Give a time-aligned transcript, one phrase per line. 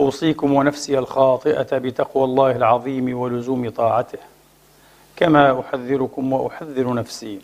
[0.00, 4.18] أوصيكم ونفسي الخاطئة بتقوى الله العظيم ولزوم طاعته
[5.16, 7.40] كما أحذركم وأحذر نفسي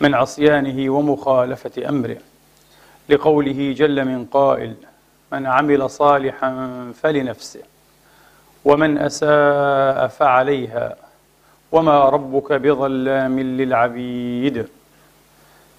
[0.00, 2.16] من عصيانه ومخالفة أمره.
[3.08, 4.74] لقوله جل من قائل
[5.32, 7.60] من عمل صالحا فلنفسه
[8.64, 10.96] ومن أساء فعليها
[11.72, 14.66] وما ربك بظلام للعبيد.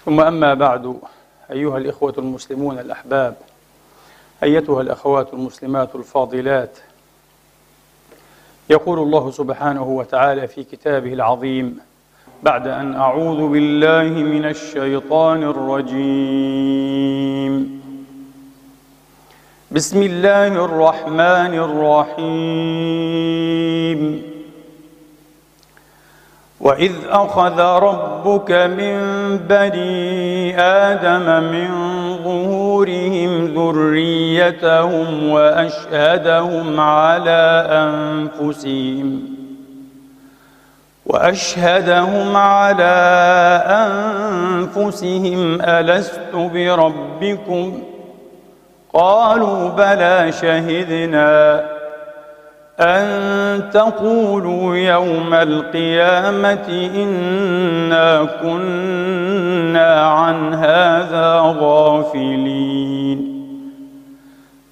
[0.06, 1.00] ثم أما بعد
[1.52, 3.36] أيها الإخوة المسلمون الأحباب
[4.44, 6.78] أيتها الأخوات المسلمات الفاضلات.
[8.70, 11.80] يقول الله سبحانه وتعالى في كتابه العظيم
[12.44, 16.98] بعد أن أعوذ بالله من الشيطان الرجيم.
[19.72, 21.54] بسم الله الرحمن
[22.18, 23.08] الرحيم.
[26.60, 28.98] وإذ أخذ ربك من
[29.38, 31.72] بني آدم من
[32.28, 39.22] ظهورهم ذريتهم وأشهدهم على أنفسهم
[41.06, 42.98] وأشهدهم على
[44.76, 47.84] أنفسهم ألست بربكم؟
[48.94, 51.62] قالوا بلى شهدنا
[52.80, 63.38] أن تقولوا يوم القيامة إنا كنا عن هذا غافلين.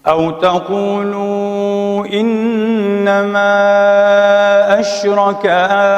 [0.08, 3.46] أو تقولوا إنما
[4.80, 5.46] أشرك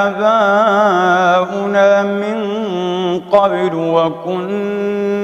[0.08, 0.84] آباؤنا
[2.04, 2.38] من
[3.32, 5.18] قبل وكنا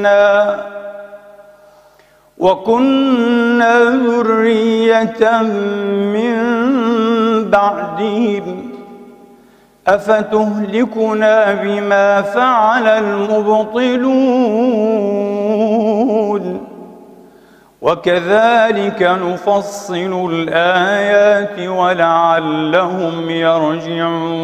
[2.44, 5.42] وكنا ذرية
[6.14, 6.36] من
[7.50, 8.70] بعدهم.
[9.88, 13.94] أفتهلكنا بما فعل المبطلون.
[17.82, 24.44] وكذلك نفصل الآيات ولعلهم يرجعون.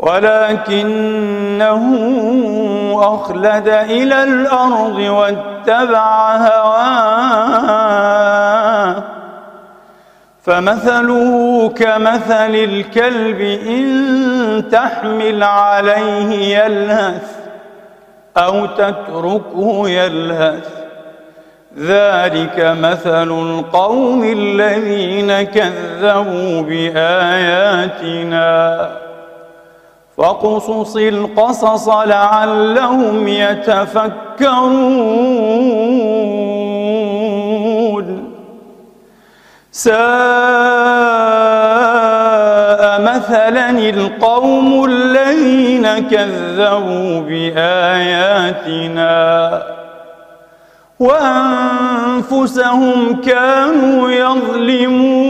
[0.00, 1.84] ولكنه
[3.02, 7.80] أخلد إلى الأرض واتبع هواه.
[10.44, 17.36] فمثله كمثل الكلب إن تحمل عليه يلهث
[18.36, 20.68] أو تتركه يلهث.
[21.78, 28.30] ذلك مثل القوم الذين كذبوا بآياتنا.
[30.16, 34.90] فاقصص القصص لعلهم يتفكرون.
[39.72, 40.00] ساء
[43.00, 49.10] مثلا القوم الذين كذبوا بآياتنا
[51.00, 52.56] وأنفسهم
[53.20, 55.29] كانوا يظلمون.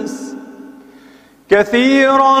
[1.51, 2.39] كثيرا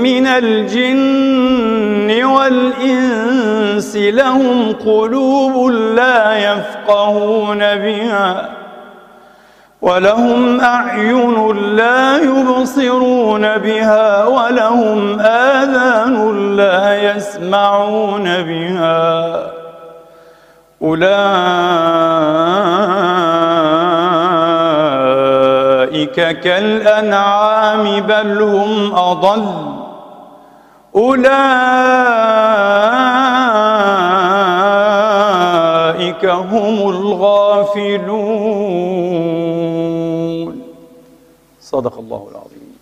[0.00, 8.48] من الجن والإنس لهم قلوب لا يفقهون بها
[9.82, 19.52] ولهم أعين لا يبصرون بها ولهم آذان لا يسمعون بها
[20.82, 22.22] أولئك
[26.04, 29.72] كالأنعام بل هم أضل.
[30.96, 31.32] أولئك
[36.24, 37.82] هم الغافلون.
[41.60, 42.78] صدق الله العظيم.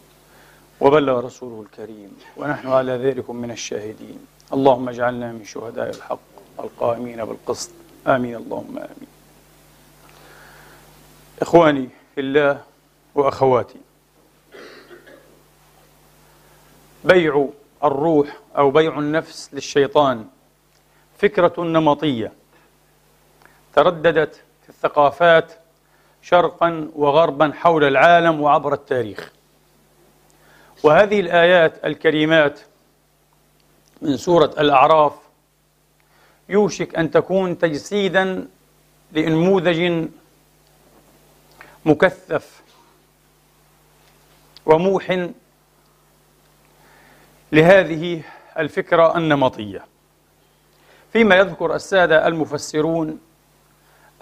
[0.80, 2.16] وبلغ رسوله الكريم.
[2.36, 4.18] ونحن على ذلك من الشاهدين.
[4.52, 6.18] اللهم اجعلنا من شهداء الحق
[6.60, 7.70] القائمين بالقسط.
[8.06, 8.36] آمين.
[8.36, 9.20] اللهم آمين.
[11.42, 12.69] إخواني في الله
[13.14, 13.78] وأخواتي.
[17.04, 17.48] بيع
[17.84, 20.26] الروح أو بيع النفس للشيطان
[21.18, 22.32] فكرة نمطية
[23.74, 25.52] ترددت في الثقافات
[26.22, 29.32] شرقا وغربا حول العالم وعبر التاريخ.
[30.82, 32.60] وهذه الآيات الكريمات
[34.02, 35.12] من سورة الأعراف
[36.48, 38.48] يوشك أن تكون تجسيدا
[39.12, 40.08] لنموذج
[41.84, 42.59] مكثف
[44.70, 45.28] وموح
[47.52, 48.22] لهذه
[48.58, 49.84] الفكرة النمطية.
[51.12, 53.18] فيما يذكر السادة المفسرون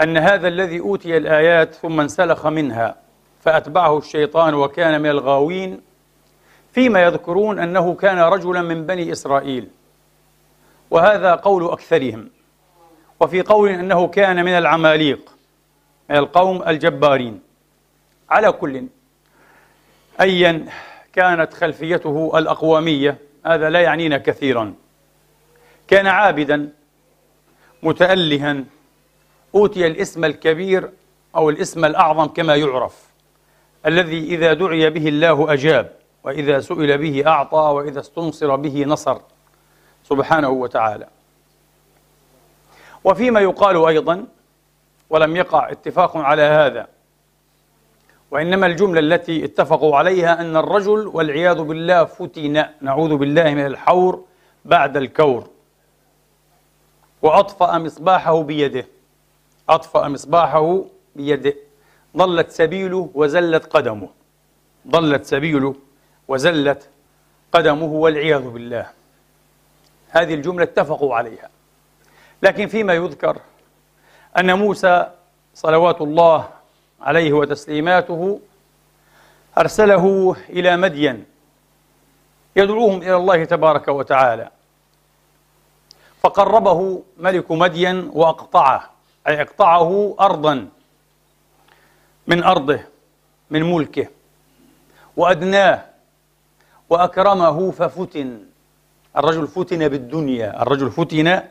[0.01, 2.97] أن هذا الذي أوتي الآيات ثم انسلخ منها
[3.41, 5.81] فأتبعه الشيطان وكان من الغاوين
[6.73, 9.69] فيما يذكرون أنه كان رجلا من بني إسرائيل
[10.91, 12.31] وهذا قول أكثرهم
[13.21, 15.31] وفي قول أنه كان من العماليق
[16.11, 17.41] من القوم الجبارين.
[18.31, 18.87] على كل
[20.21, 20.67] أيا
[21.13, 24.75] كانت خلفيته الأقوامية هذا لا يعنينا كثيرا.
[25.89, 26.73] كان عابدا
[27.83, 28.65] متألها
[29.55, 30.91] أوتي الاسم الكبير
[31.37, 33.09] أو الاسم الأعظم كما يعرف.
[33.87, 35.93] الذي إذا دعي به الله أجاب
[36.25, 39.19] وإذا سئل به أعطى وإذا استنصر به نصر.
[40.05, 41.09] سبحانه وتعالى.
[43.05, 44.27] وفيما يقال أيضا
[45.11, 46.87] ولم يقع اتفاق على هذا
[48.31, 54.25] وإنما الجملة التي اتفقوا عليها أن الرجل والعياذ بالله فتن نعوذ بالله من الحور
[54.65, 55.49] بعد الكور.
[57.23, 58.87] وأطفأ مصباحه بيده.
[59.69, 60.85] أطفأ مصباحه
[61.17, 61.55] بيده.
[62.17, 64.09] ضلت سبيله وزلت قدمه.
[64.89, 65.75] ضلت سبيله
[66.29, 66.89] وزلت
[67.53, 68.91] قدمه والعياذ بالله.
[70.11, 71.51] هذه الجملة اتفقوا عليها.
[72.43, 73.37] لكن فيما يذكر
[74.39, 75.11] أن موسى
[75.55, 76.49] صلوات الله
[77.01, 78.41] عليه وتسليماته
[79.59, 81.25] أرسله إلى مدين
[82.57, 84.51] يدعوهم إلى الله تبارك وتعالى.
[86.23, 88.91] فقربه ملك مدين وأقطعه
[89.29, 90.69] أي أقطعه أرضا
[92.27, 92.81] من أرضه
[93.51, 94.07] من ملكه.
[95.17, 95.85] وأدناه
[96.91, 98.45] وأكرمه ففتن.
[99.17, 101.43] الرجل فتن بالدنيا الرجل فتن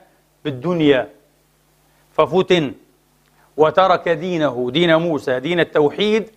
[0.43, 1.10] بالدنيا
[2.17, 2.74] ففتن.
[3.57, 6.29] وترك دينه دين موسى دين التوحيد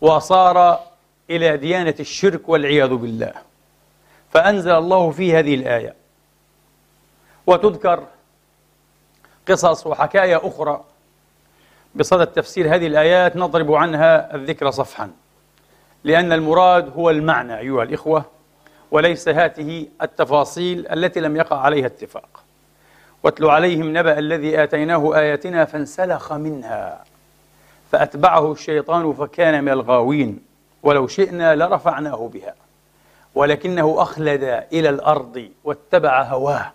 [0.00, 0.80] وصار
[1.30, 3.32] إلى ديانة الشرك والعياذ بالله.
[4.30, 5.94] فأنزل الله في هذه الآية.
[7.46, 8.06] وتذكر
[9.48, 10.84] قصص وحكايا أخرى.
[11.94, 15.10] بصدد تفسير هذه الآيات نضرب عنها الذكر صفحا.
[16.04, 18.24] لأن المراد هو المعنى أيها الإخوة
[18.90, 22.49] وليس هذه التفاصيل التي لم يقع عليها اتفاق.
[23.22, 27.04] واتل عليهم نبأ الذي آتيناه آياتنا فانسلخ منها
[27.92, 30.40] فأتبعه الشيطان فكان من الغاوين
[30.82, 32.54] ولو شئنا لرفعناه بها
[33.34, 36.72] ولكنه أخلد إلى الأرض واتبع هواه.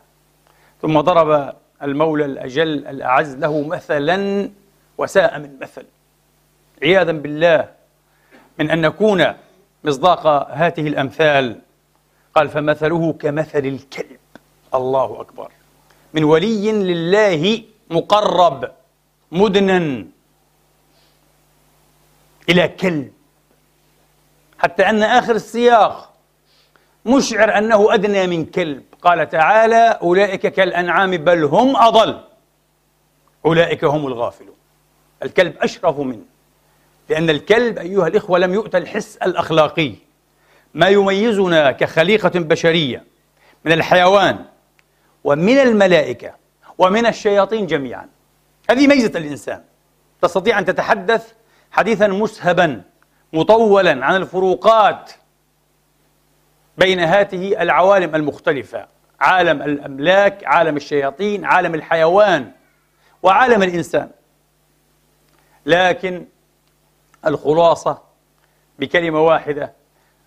[0.81, 4.49] ثم ضرب المولى الأجل الأعز له مثلا
[4.97, 5.85] وساء من مثل.
[6.83, 7.69] عياذا بالله
[8.59, 9.25] من أن نكون
[9.83, 11.59] مصداق هذه الأمثال.
[12.35, 14.19] قال فمثله كمثل الكلب.
[14.73, 15.51] الله أكبر.
[16.15, 18.71] من ولي لله مقرب
[19.31, 20.05] مدنا
[22.49, 23.11] إلى كلب.
[24.59, 26.13] حتى أن آخر السياق
[27.05, 28.83] مشعر أنه أدنى من كلب.
[29.01, 32.21] قال تعالى أولئك كالأنعام بل هم أضل.
[33.45, 34.55] أولئك هم الغافلون.
[35.23, 36.25] الكلب أشرف منه.
[37.09, 39.93] لأن الكلب أيها الإخوة لم يؤت الحس الأخلاقي.
[40.73, 43.03] ما يميزنا كخليقة بشرية
[43.65, 44.45] من الحيوان
[45.25, 46.33] ومن الملائكة
[46.77, 48.07] ومن الشياطين جميعا.
[48.69, 49.63] هذه ميزة الإنسان.
[50.21, 51.33] تستطيع أن تتحدث
[51.71, 52.81] حديثا مسهبا
[53.33, 55.11] مطولا عن الفروقات
[56.77, 58.87] بين هذه العوالم المختلفة.
[59.19, 62.51] عالم الأملاك عالم الشياطين عالم الحيوان
[63.23, 64.09] وعالم الإنسان.
[65.65, 66.25] لكن
[67.25, 68.01] الخلاصة
[68.79, 69.73] بكلمة واحدة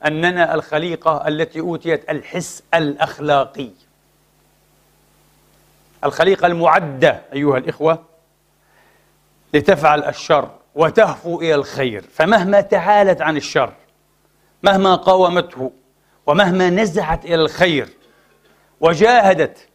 [0.07, 3.71] أننا الخليقة التي أوتيت الحس الأخلاقي.
[6.05, 8.05] الخليقة المعدة أيها الإخوة
[9.55, 13.73] لتفعل الشر وتهفو إلى الخير فمهما تعالت عن الشر
[14.62, 15.73] مهما قاومته
[16.26, 17.88] ومهما نزعت إلى الخير
[18.81, 19.69] وجاهدت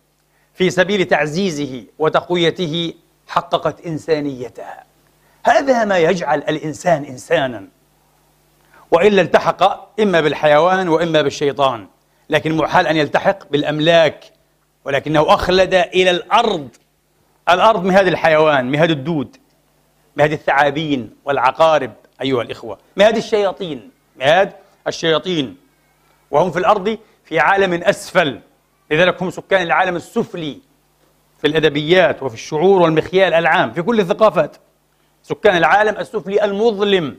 [0.54, 2.94] في سبيل تعزيزه وتقويته
[3.28, 4.84] حققت إنسانيتها.
[5.46, 7.68] هذا ما يجعل الإنسان إنسانا.
[8.92, 11.88] وإلا التحق إما بالحيوان وإما بالشيطان
[12.30, 14.24] لكن محال أن يلتحق بالأملاك
[14.86, 16.70] ولكنه أخلد إلى الأرض.
[17.50, 19.38] الأرض مهاد الحيوان مهاد الدود
[20.16, 22.78] مهاد الثعابين والعقارب أيها الإخوة.
[22.98, 24.54] مهاد الشياطين مهاد
[24.88, 25.58] الشياطين.
[26.32, 28.40] وهم في الأرض في عالم أسفل.
[28.92, 30.58] لذلك هم سكان العالم السفلي
[31.42, 34.58] في الأدبيات وفي الشعور والمخيال العام في كل الثقافات.
[35.24, 37.18] سكان العالم السفلي المظلم.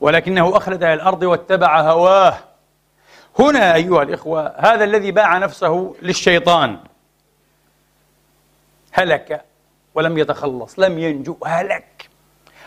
[0.00, 2.38] ولكنه أخلد إلى الأرض واتبع هواه.
[3.38, 6.78] هنا أيها الإخوة هذا الذي باع نفسه للشيطان.
[8.92, 9.44] هلك
[9.94, 12.08] ولم يتخلص لم ينجو هلك.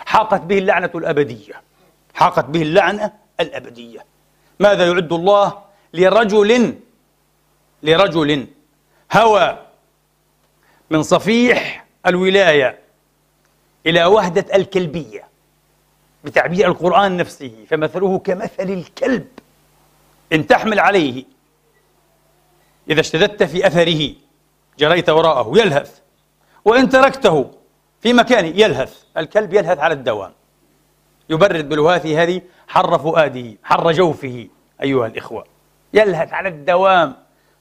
[0.05, 1.61] حاقت به اللعنة الأبدية.
[2.13, 4.05] حاقت به اللعنة الأبدية.
[4.59, 5.61] ماذا يعد الله
[5.93, 6.79] لرجل
[7.83, 8.47] لرجل
[9.13, 9.65] هوى
[10.89, 12.79] من صفيح الولاية
[13.85, 15.27] إلى وهدة الكلبية
[16.23, 19.27] بتعبير القرآن نفسه فمثله كمثل الكلب
[20.33, 21.23] إن تحمل عليه.
[22.89, 24.13] إذا اشتددت في أثره
[24.79, 25.99] جريت وراءه يلهث.
[26.65, 27.51] وإن تركته
[28.01, 30.31] في مكانه يلهث الكلب يلهث على الدوام.
[31.29, 34.47] يبرد بلهاثه هذه حر فؤاده حر جوفه
[34.83, 35.45] أيها الإخوة.
[35.93, 37.15] يلهث على الدوام.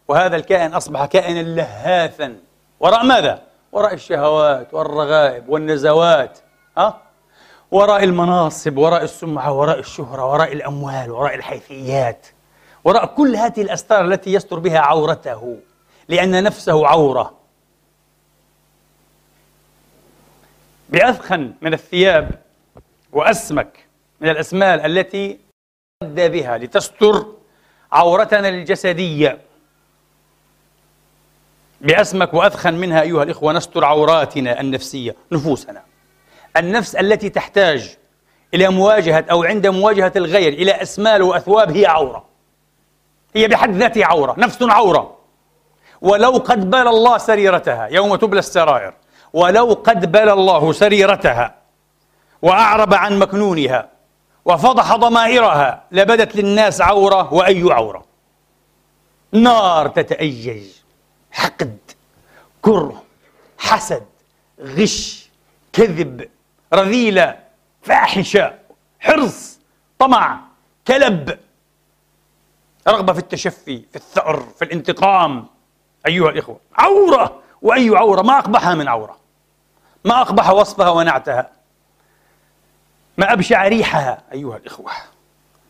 [0.08, 2.36] وهذا الكائن أصبح كائنا لهاثا.
[2.80, 3.42] وراء ماذا؟
[3.72, 6.38] وراء الشهوات والرغائب والنزوات
[6.78, 7.00] ها؟
[7.70, 12.26] وراء المناصب وراء السمعة وراء الشهرة وراء الأموال وراء الحيثيات.
[12.84, 15.58] وراء كل هذه الأستار التي يستر بها عورته
[16.08, 17.43] لأن نفسه عورة.
[20.94, 22.30] بأثخن من الثياب
[23.12, 23.86] وأسمك
[24.20, 25.38] من الأسمال التي
[26.02, 27.26] أدى بها لتستر
[27.92, 29.38] عورتنا الجسدية.
[31.80, 35.82] بأسمك وأثخن منها أيها الإخوة نستر عوراتنا النفسية نفوسنا.
[36.56, 37.96] النفس التي تحتاج
[38.54, 42.24] إلى مواجهة أو عند مواجهة الغير إلى أسمال وأثواب هي عورة.
[43.36, 45.18] هي بحد ذاتها عورة نفس عورة.
[46.00, 48.94] ولو قد بال الله سريرتها يوم تبلى السرائر.
[49.34, 51.54] ولو قد بلى الله سريرتها
[52.42, 53.88] وأعرب عن مكنونها
[54.44, 58.04] وفضح ضمائرها لبدت للناس عورة وأي عورة.
[59.32, 60.64] نار تتأيج
[61.32, 61.78] حقد
[62.62, 63.02] كره
[63.58, 64.06] حسد
[64.60, 65.28] غش
[65.72, 66.28] كذب
[66.74, 67.38] رذيلة
[67.82, 68.54] فاحشة
[69.00, 69.58] حرص
[69.98, 70.40] طمع
[70.88, 71.38] كلب.
[72.88, 75.46] رغبة في التشفي في الثأر في الانتقام.
[76.06, 79.23] أيها الإخوة عورة وأي عورة ما أقبحها من عورة.
[80.04, 81.50] ما أقبح وصفها ونعتها.
[83.18, 84.22] ما أبشع ريحها.
[84.32, 84.92] أيها الإخوة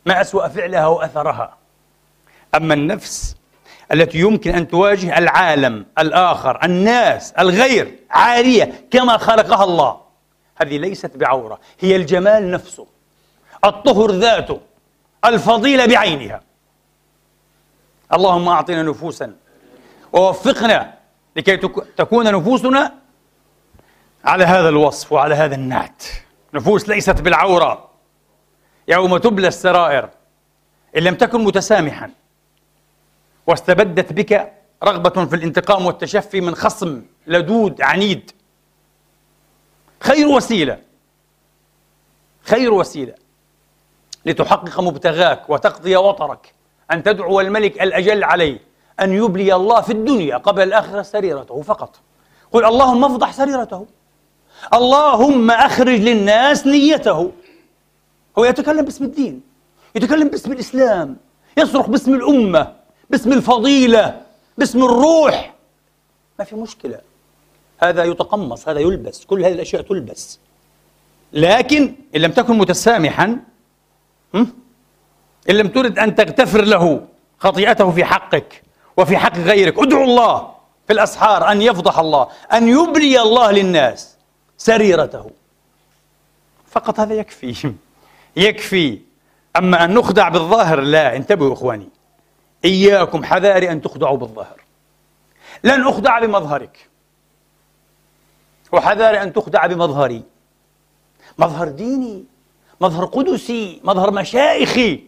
[0.06, 1.56] ما أسوأ فعلها وأثرها.
[2.54, 3.36] أما النفس
[3.92, 10.00] التي يمكن أن تواجه العالم الآخر الناس الغير عارية كما خلقها الله
[10.56, 12.86] هذه ليست بعورة هي الجمال نفسه
[13.64, 14.60] الطهر ذاته
[15.24, 16.40] الفضيلة بعينها.
[18.12, 19.36] اللهم أعطنا نفوسا
[20.12, 20.94] ووفقنا
[21.36, 21.56] لكي
[21.96, 22.94] تكون نفوسنا
[24.24, 26.02] على هذا الوصف وعلى هذا النعت.
[26.54, 27.90] نفوس ليست بالعورة.
[28.88, 30.08] يوم تبلى السرائر
[30.96, 32.10] إن لم تكن متسامحا
[33.46, 34.52] واستبدت بك
[34.84, 38.30] رغبة في الانتقام والتشفي من خصم لدود عنيد.
[40.00, 40.78] خير وسيلة.
[42.42, 43.14] خير وسيلة.
[44.26, 46.54] لتحقق مبتغاك وتقضي وطرك.
[46.90, 48.58] أن تدعو الملك الأجل عليه.
[49.00, 52.00] أن يبلي الله في الدنيا قبل الآخرة سريرته فقط.
[52.52, 53.86] قل اللهم افضح سريرته.
[54.74, 57.32] اللهم أخرج للناس نيته.
[58.38, 59.40] هو يتكلم باسم الدين
[59.94, 61.16] يتكلم باسم الإسلام
[61.56, 62.72] يصرخ باسم الأمة
[63.10, 64.20] باسم الفضيلة
[64.58, 65.54] باسم الروح.
[66.38, 67.00] ما في مشكلة.
[67.78, 70.38] هذا يتقمص هذا يلبس كل هذه الأشياء تلبس.
[71.32, 73.38] لكن إن لم تكن متسامحا
[75.50, 77.06] إن لم ترد أن تغتفر له
[77.38, 78.62] خطيئته في حقك
[78.96, 80.54] وفي حق غيرك ادعو الله
[80.86, 84.13] في الأسحار أن يفضح الله أن يبلي الله للناس.
[84.58, 85.30] سريرته.
[86.70, 87.74] فقط هذا يكفي.
[88.36, 89.00] يكفي.
[89.56, 91.88] أما أن نخدع بالظاهر لا انتبهوا إخواني.
[92.64, 94.60] إياكم حذاري أن تخدعوا بالظاهر.
[95.64, 96.88] لن أخدع بمظهرك.
[98.72, 100.22] وحذاري أن تخدع بمظهري.
[101.38, 102.24] مظهر ديني
[102.80, 105.04] مظهر قدسي مظهر مشائخي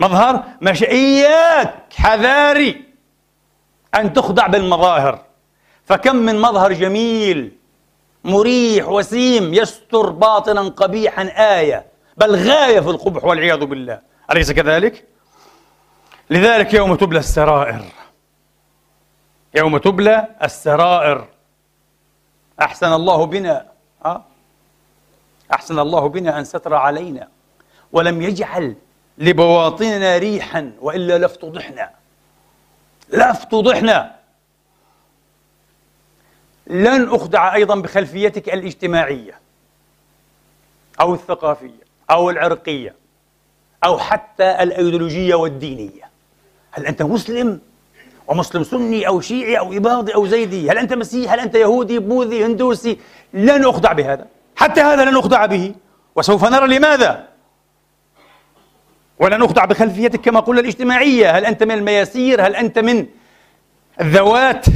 [0.00, 2.84] مظهر مش إياك حذاري
[3.94, 5.24] أن تخدع بالمظاهر.
[5.84, 7.52] فكم من مظهر جميل
[8.24, 11.22] مريح وسيم يستر باطنا قبيحا
[11.58, 14.00] آية بل غاية في القبح والعياذ بالله.
[14.30, 15.04] أليس كذلك؟
[16.30, 17.84] لذلك يوم تبلى السرائر.
[19.54, 21.28] يوم تبلى السرائر.
[22.60, 23.66] أحسن الله بنا
[24.04, 24.24] أه؟
[25.52, 27.28] أحسن الله بنا أن ستر علينا.
[27.92, 28.74] ولم يجعل
[29.18, 31.90] لبواطننا ريحا وإلا لافتضحنا
[33.08, 34.14] لافتضحنا
[36.66, 39.38] لن أخدع أيضا بخلفيتك الاجتماعية
[41.00, 42.94] أو الثقافية أو العرقية
[43.84, 46.04] أو حتى الأيديولوجية والدينية.
[46.70, 47.60] هل أنت مسلم
[48.28, 52.44] ومسلم سني أو شيعي أو إباضي أو زيدي؟ هل أنت مسيحي؟ هل أنت يهودي بوذي
[52.44, 52.98] هندوسي؟
[53.34, 54.26] لن أخدع بهذا.
[54.56, 55.74] حتى هذا لن أخدع به.
[56.16, 57.28] وسوف نرى لماذا.
[59.18, 61.38] ولن أخدع بخلفيتك كما قلنا الاجتماعية.
[61.38, 63.06] هل أنت من المياسير؟ هل أنت من
[64.00, 64.66] الذوات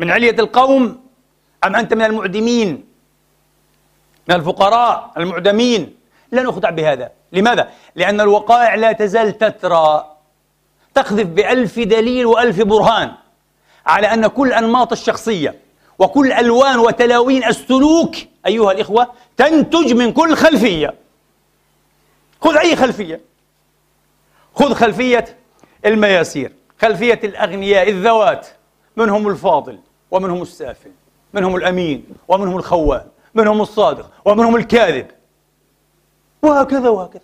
[0.00, 1.00] من علية القوم
[1.64, 2.84] أم أنت من المعدمين؟
[4.28, 5.96] من الفقراء المعدمين؟
[6.32, 7.10] لن أخدع بهذا.
[7.32, 10.16] لماذا؟ لأن الوقائع لا تزال تترى
[10.94, 13.12] تقذف بألف دليل وألف برهان
[13.86, 15.54] على أن كل أنماط الشخصية
[15.98, 18.16] وكل ألوان وتلاوين السلوك
[18.46, 20.94] أيها الإخوة تنتج من كل خلفية.
[22.40, 23.20] خذ أي خلفية؟
[24.54, 25.36] خذ خلفية
[25.86, 26.52] المياسير
[26.82, 28.46] خلفية الأغنياء الذوات
[28.96, 29.78] منهم الفاضل؟
[30.10, 30.90] ومنهم السافل
[31.32, 35.06] منهم الأمين ومنهم الخوان منهم الصادق ومنهم الكاذب.
[36.42, 37.22] وهكذا وهكذا.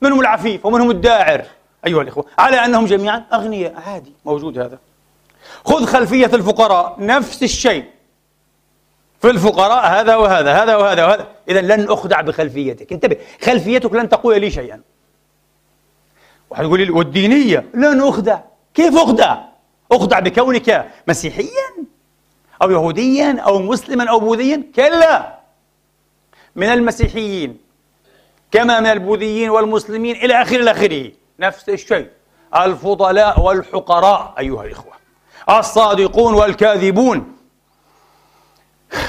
[0.00, 1.44] منهم العفيف ومنهم الداعر.
[1.86, 3.74] أيها الإخوة على أنهم جميعا أغنياء.
[3.86, 4.78] عادي موجود هذا.
[5.64, 7.84] خذ خلفية الفقراء نفس الشيء.
[9.20, 11.26] في الفقراء هذا وهذا هذا وهذا وهذا.
[11.48, 12.92] إذا لن أخدع بخلفيتك.
[12.92, 14.80] انتبه خلفيتك لن تقول لي شيئا
[16.50, 18.40] واحد يقول لي والدينية؟ لن أخدع.
[18.74, 19.38] كيف أخدع؟
[19.92, 21.87] أخدع بكونك مسيحيا؟
[22.62, 25.38] أو يهوديا أو مسلما أو بوذيا كلا.
[26.56, 27.58] من المسيحيين
[28.50, 31.12] كما من البوذيين والمسلمين إلى آخر إلى آخره.
[31.40, 32.08] نفس الشيء.
[32.56, 34.92] الفضلاء والحقراء أيها الإخوة.
[35.48, 37.36] الصادقون والكاذبون.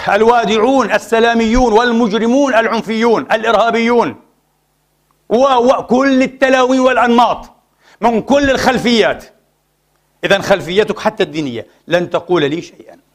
[0.09, 4.15] الوادعون السلاميون والمجرمون العنفيون الإرهابيون.
[5.29, 7.49] وكل التلاوين والأنماط.
[8.01, 9.25] من كل الخلفيات.
[10.23, 11.67] إذا خلفيتك حتى الدينية.
[11.87, 13.08] لن تقول لي شيئا.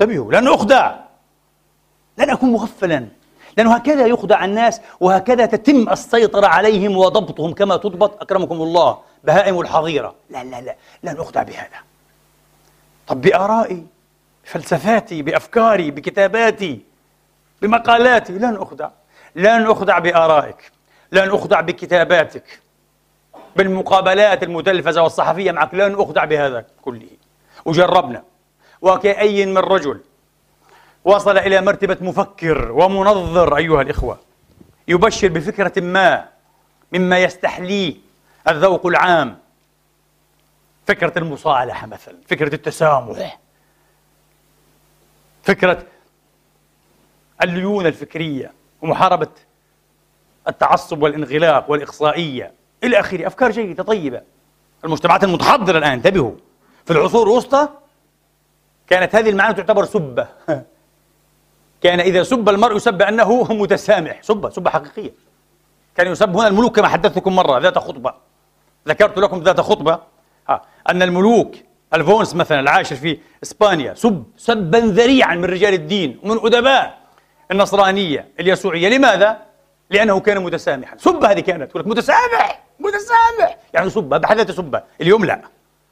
[0.00, 0.94] انتبهوا لن أخدع.
[2.18, 3.06] لن أكون مغفلا.
[3.56, 10.14] لأنه هكذا يخدع الناس وهكذا تتم السيطرة عليهم وضبطهم كما تضبط أكرمكم الله بهائم الحظيرة.
[10.30, 11.78] لا لا لا لن أخدع بهذا.
[13.06, 13.86] طب بآرائي
[14.44, 16.80] بفلسفاتي بأفكاري بكتاباتي
[17.62, 18.88] بمقالاتي لن أخدع.
[19.36, 20.72] لن أخدع بآرائك.
[21.12, 22.60] لن أخدع بكتاباتك.
[23.56, 27.08] بالمقابلات المتلفزة والصحفية معك لن أخدع بهذا كله.
[27.64, 28.22] وجربنا.
[28.82, 30.00] وكأي من رجل.
[31.04, 34.18] وصل إلى مرتبة مفكر ومنظر أيها الإخوة.
[34.88, 36.28] يبشر بفكرة ما
[36.92, 37.94] مما يستحليه
[38.48, 39.38] الذوق العام.
[40.86, 43.38] فكرة المصالحة مثلا فكرة التسامح.
[45.42, 45.86] فكرة
[47.42, 49.28] الليونة الفكرية ومحاربة
[50.48, 52.52] التعصب والانغلاق والإقصائية.
[52.84, 54.22] إلى آخره أفكار جيدة طيبة.
[54.84, 56.32] المجتمعات المتحضرة الآن انتبهوا.
[56.84, 57.68] في العصور الوسطى
[58.90, 60.28] كانت هذه المعاني تعتبر سبة.
[61.82, 64.22] كان إذا سب المرء يسب أنه متسامح.
[64.22, 65.12] سبة سبة حقيقية.
[65.96, 68.14] كان يسب هنا الملوك كما حدثتكم مرة ذات خطبة.
[68.88, 69.98] ذكرت لكم ذات خطبة.
[70.48, 70.62] آه.
[70.88, 71.54] أن الملوك
[71.94, 76.98] الفونس مثلا العاشر في إسبانيا سب سبا ذريعا من رجال الدين ومن أدباء
[77.50, 78.88] النصرانية اليسوعية.
[78.88, 79.38] لماذا؟
[79.90, 80.96] لأنه كان متسامحا.
[80.96, 81.70] سبة هذه كانت.
[81.70, 83.56] تقول متسامح متسامح.
[83.74, 84.82] يعني سبة بحذا سبة.
[85.00, 85.42] اليوم لا.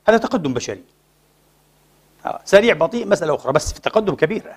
[0.09, 0.98] هذا تقدم بشري.
[2.45, 4.53] سريع بطيء مسألة أخرى بس في تقدم كبير.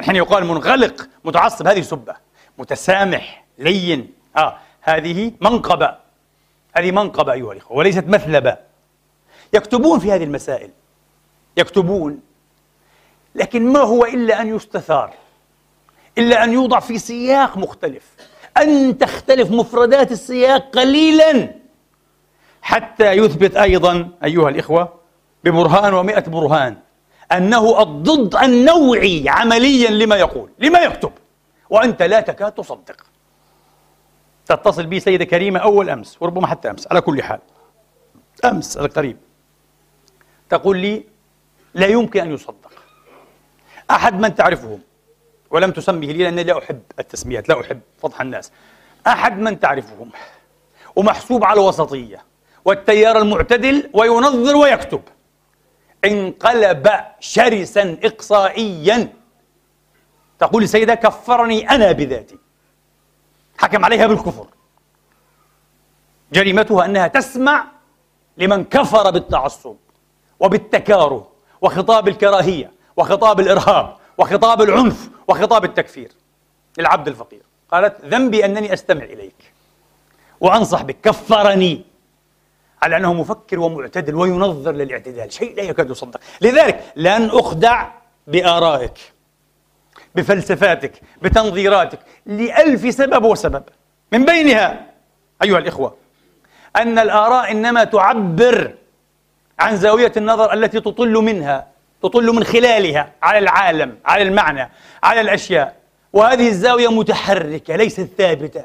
[0.00, 2.14] الحين يقال منغلق متعصب هذه سبة.
[2.58, 4.12] متسامح لين.
[4.36, 5.94] آه هذه منقبة.
[6.76, 8.56] هذه منقبة أيها الإخوة وليست مثلبة.
[9.52, 10.70] يكتبون في هذه المسائل.
[11.56, 12.20] يكتبون.
[13.34, 15.14] لكن ما هو إلا أن يستثار؟
[16.18, 18.04] إلا أن يوضع في سياق مختلف.
[18.56, 21.54] أن تختلف مفردات السياق قليلا.
[22.62, 24.99] حتى يثبت أيضا أيها الإخوة
[25.44, 26.76] ببرهان ومئة برهان.
[27.32, 31.12] أنه الضد النوعي عمليا لما يقول لما يكتب.
[31.70, 33.06] وأنت لا تكاد تصدق.
[34.46, 37.38] تتصل بي سيدة كريمة أول أمس وربما حتى أمس على كل حال.
[38.44, 39.16] أمس القريب.
[40.48, 41.04] تقول لي
[41.74, 42.72] لا يمكن أن يصدق.
[43.90, 44.80] أحد من تعرفهم
[45.50, 48.52] ولم تسمه لي لأنني لا أحب التسميات لا أحب فضح الناس.
[49.06, 50.10] أحد من تعرفهم
[50.96, 52.24] ومحسوب على الوسطية
[52.64, 55.02] والتيار المعتدل وينظر ويكتب.
[56.04, 59.12] انقلب شرسا إقصائيا.
[60.38, 62.38] تقول السيدة كفرني أنا بذاتي.
[63.58, 64.46] حكم عليها بالكفر.
[66.32, 67.66] جريمتها أنها تسمع
[68.36, 69.76] لمن كفر بالتعصب
[70.40, 76.12] وبالتكاره وخطاب الكراهية وخطاب الإرهاب وخطاب العنف وخطاب التكفير
[76.78, 77.42] للعبد الفقير.
[77.72, 79.52] قالت ذنبي أنني أستمع إليك
[80.40, 80.96] وأنصح بك.
[81.02, 81.89] كفرني.
[82.82, 86.20] على أنه مفكر ومعتدل وينظر للاعتدال شيء لا يكاد يصدق.
[86.40, 87.88] لذلك لن أخدع
[88.26, 88.98] بآرائك
[90.14, 93.62] بفلسفاتك بتنظيراتك لألف سبب وسبب.
[94.12, 94.86] من بينها
[95.42, 95.96] أيها الإخوة
[96.76, 98.74] أن الآراء إنما تعبر
[99.58, 101.66] عن زاوية النظر التي تطل منها
[102.02, 104.70] تطل من خلالها على العالم على المعنى
[105.02, 105.76] على الأشياء.
[106.12, 108.64] وهذه الزاوية متحركة ليست ثابتة.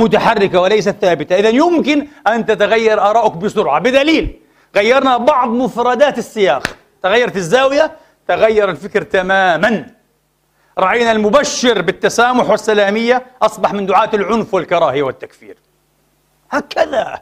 [0.00, 1.36] متحركة وليست ثابتة.
[1.36, 3.80] إذا يمكن أن تتغير آراؤك بسرعة.
[3.80, 4.40] بدليل
[4.76, 6.76] غيرنا بعض مفردات السياق.
[7.02, 7.92] تغيرت الزاوية
[8.28, 9.86] تغير الفكر تماما.
[10.78, 15.56] رأينا المبشر بالتسامح والسلامية أصبح من دعاة العنف والكراهية والتكفير.
[16.50, 17.20] هكذا.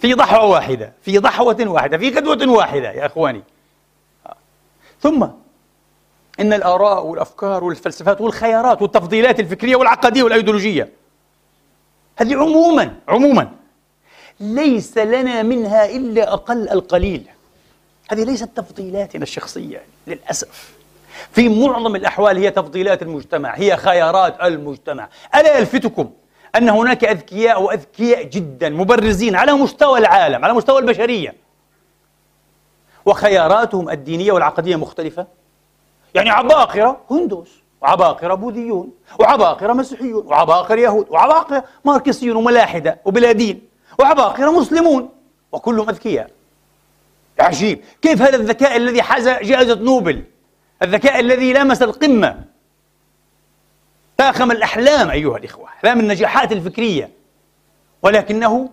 [0.00, 3.42] في ضحوة واحدة في ضحوة واحدة في غدوة واحدة يا أخواني.
[5.00, 5.26] ثم
[6.40, 10.88] إن الآراء والأفكار والفلسفات والخيارات والتفضيلات الفكرية والعقدية والأيديولوجية.
[12.16, 13.50] هذه عموما عموما
[14.40, 17.28] ليس لنا منها إلا أقل القليل.
[18.10, 20.72] هذه ليست تفضيلاتنا الشخصية للأسف.
[21.32, 25.08] في معظم الأحوال هي تفضيلات المجتمع هي خيارات المجتمع.
[25.34, 26.10] ألا يلفتكم
[26.56, 31.34] أن هناك أذكياء وأذكياء جدا مبرزين على مستوى العالم على مستوى البشرية.
[33.04, 35.26] وخياراتهم الدينية والعقدية مختلفة.
[36.14, 44.50] يعني عباقرة هندوس وعباقرة بوذيون وعباقرة مسيحيون وعباقرة يهود وعباقرة ماركسيون وملاحدة وبلا دين وعباقرة
[44.50, 45.08] مسلمون
[45.52, 46.30] وكلهم أذكياء.
[47.40, 47.84] عجيب.
[48.02, 50.24] كيف هذا الذكاء الذي حاز جائزة نوبل؟
[50.82, 52.44] الذكاء الذي لامس القمة.
[54.18, 57.10] فاخم الأحلام أيها الإخوة أحلام النجاحات الفكرية.
[58.02, 58.70] ولكنه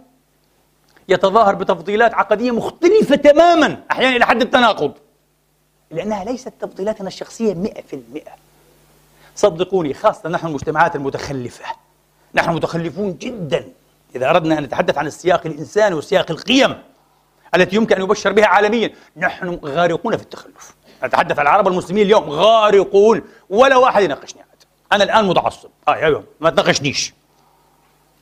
[1.10, 4.94] يتظاهر بتفضيلات عقدية مختلفة تماما أحيانا إلى حد التناقض.
[5.92, 8.32] لأنها ليست تفضيلاتنا الشخصية مئة في المئة.
[9.36, 11.66] صدقوني خاصة نحن المجتمعات المتخلفة.
[12.34, 13.70] نحن متخلفون جدا.
[14.16, 16.82] إذا أردنا أن نتحدث عن السياق الإنساني وسياق القيم
[17.56, 20.76] التي يمكن أن يبشر بها عالميا نحن غارقون في التخلف.
[21.04, 24.42] نتحدث عن العرب المسلمين اليوم غارقون ولا واحد يناقشني
[24.92, 25.70] أنا الآن متعصب.
[25.88, 27.14] آه يا يوم ما تناقشنيش.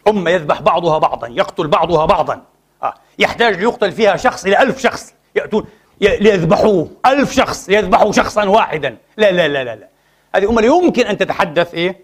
[0.07, 2.41] أمة يذبح بعضها بعضا يقتل بعضها بعضا.
[2.83, 2.93] آه.
[3.19, 5.65] يحتاج ليقتل فيها شخص إلى ألف شخص يأتون.
[6.01, 6.91] ليذبحوه.
[7.05, 8.97] ألف شخص ليذبحوا شخصا واحدا.
[9.17, 9.87] لا لا لا لا, لا.
[10.35, 11.99] هذه أمة يمكن أن تتحدث إيه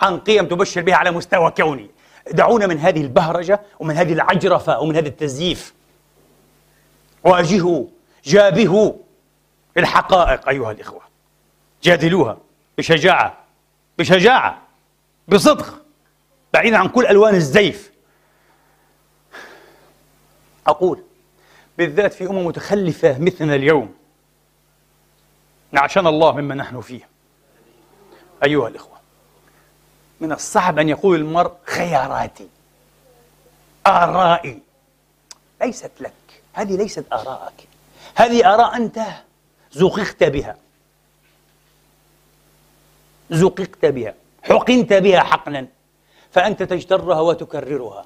[0.00, 1.90] عن قيم تبشر بها على مستوى كوني.
[2.30, 5.74] دعونا من هذه البهرجة ومن هذه العجرفة ومن هذا التزييف.
[7.24, 7.84] واجهوا
[8.24, 8.92] جابهوا
[9.76, 11.00] الحقائق أيها الإخوة.
[11.82, 12.38] جادلوها
[12.78, 13.36] بشجاعة
[13.98, 14.58] بشجاعة
[15.28, 15.82] بصدق
[16.54, 17.90] بعيدا عن كل ألوان الزيف.
[20.66, 21.02] أقول
[21.80, 23.94] بالذات في أمم متخلفة مثلنا اليوم.
[25.72, 27.08] نعشنا الله مما نحن فيه.
[28.44, 28.98] أيها الإخوة
[30.20, 32.48] من الصعب أن يقول المرء خياراتي
[33.86, 34.62] آرائي.
[35.62, 36.12] ليست لك.
[36.52, 37.68] هذه ليست آراءك.
[38.14, 39.00] هذه آراء أنت
[39.72, 40.56] زققت بها.
[43.30, 44.14] زققت بها.
[44.42, 45.66] حقنت بها حقنا.
[46.32, 48.04] فأنت تجترها وتكررها.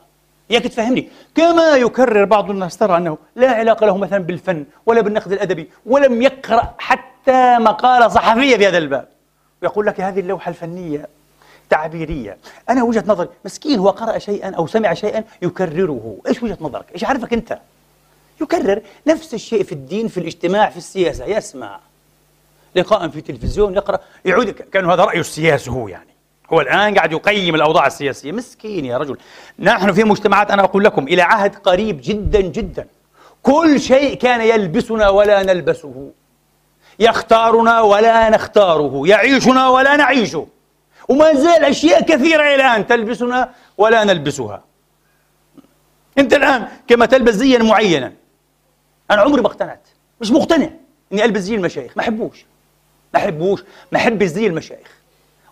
[0.50, 5.32] إياك تفهمني كما يكرر بعض الناس ترى أنه لا علاقة له مثلا بالفن ولا بالنقد
[5.32, 9.08] الأدبي ولم يقرأ حتى مقالة صحفية في هذا الباب.
[9.62, 11.08] ويقول لك هذه اللوحة الفنية
[11.70, 12.36] تعبيرية.
[12.70, 16.16] أنا وجهة نظري مسكين هو قرأ شيئا أو سمع شيئا يكرره.
[16.28, 17.58] إيش وجهة نظرك؟ إيش عارفك أنت؟
[18.40, 21.24] يكرر نفس الشيء في الدين في الاجتماع في السياسة.
[21.24, 21.80] يسمع.
[22.76, 26.13] لقاء في تلفزيون يقرأ يعود كأنه هذا رأيه السياسي هو يعني.
[26.52, 28.32] هو الآن قاعد يقيم الأوضاع السياسية.
[28.32, 29.18] مسكين يا رجل.
[29.58, 32.86] نحن في مجتمعات أنا أقول لكم إلى عهد قريب جدا جدا
[33.42, 36.10] كل شيء كان يلبسنا ولا نلبسه.
[36.98, 39.02] يختارنا ولا نختاره.
[39.06, 40.46] يعيشنا ولا نعيشه.
[41.08, 44.64] وما زال أشياء كثيرة الآن تلبسنا ولا نلبسها.
[46.18, 48.12] أنت الآن كما تلبس زيا معينا.
[49.10, 49.88] أنا عمري ما اقتنعت.
[50.20, 50.70] مش مقتنع
[51.12, 51.92] إني ألبس زي المشايخ.
[51.96, 52.44] ما أحبوش.
[53.14, 53.64] ما أحبوش.
[53.92, 55.03] ما أحب زي المشايخ.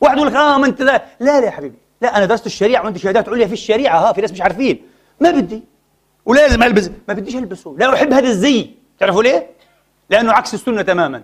[0.02, 1.78] واحد يقول لك آه ما أنت لا لا لا يا حبيبي.
[2.00, 4.82] لا أنا درست الشريعة وعندي شهادات عليا في الشريعة ها في ناس مش عارفين.
[5.20, 5.62] ما بدي.
[6.26, 6.90] ولازم ألبس.
[7.08, 7.76] ما بديش ألبسه.
[7.78, 8.70] لا أحب هذا الزي.
[8.98, 9.46] تعرفوا ليه؟
[10.10, 11.22] لأنه عكس السنة تماما.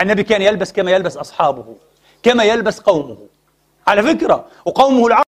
[0.00, 1.76] النبي كان يلبس كما يلبس أصحابه
[2.22, 3.16] كما يلبس قومه.
[3.86, 5.24] على فكرة وقومه العرب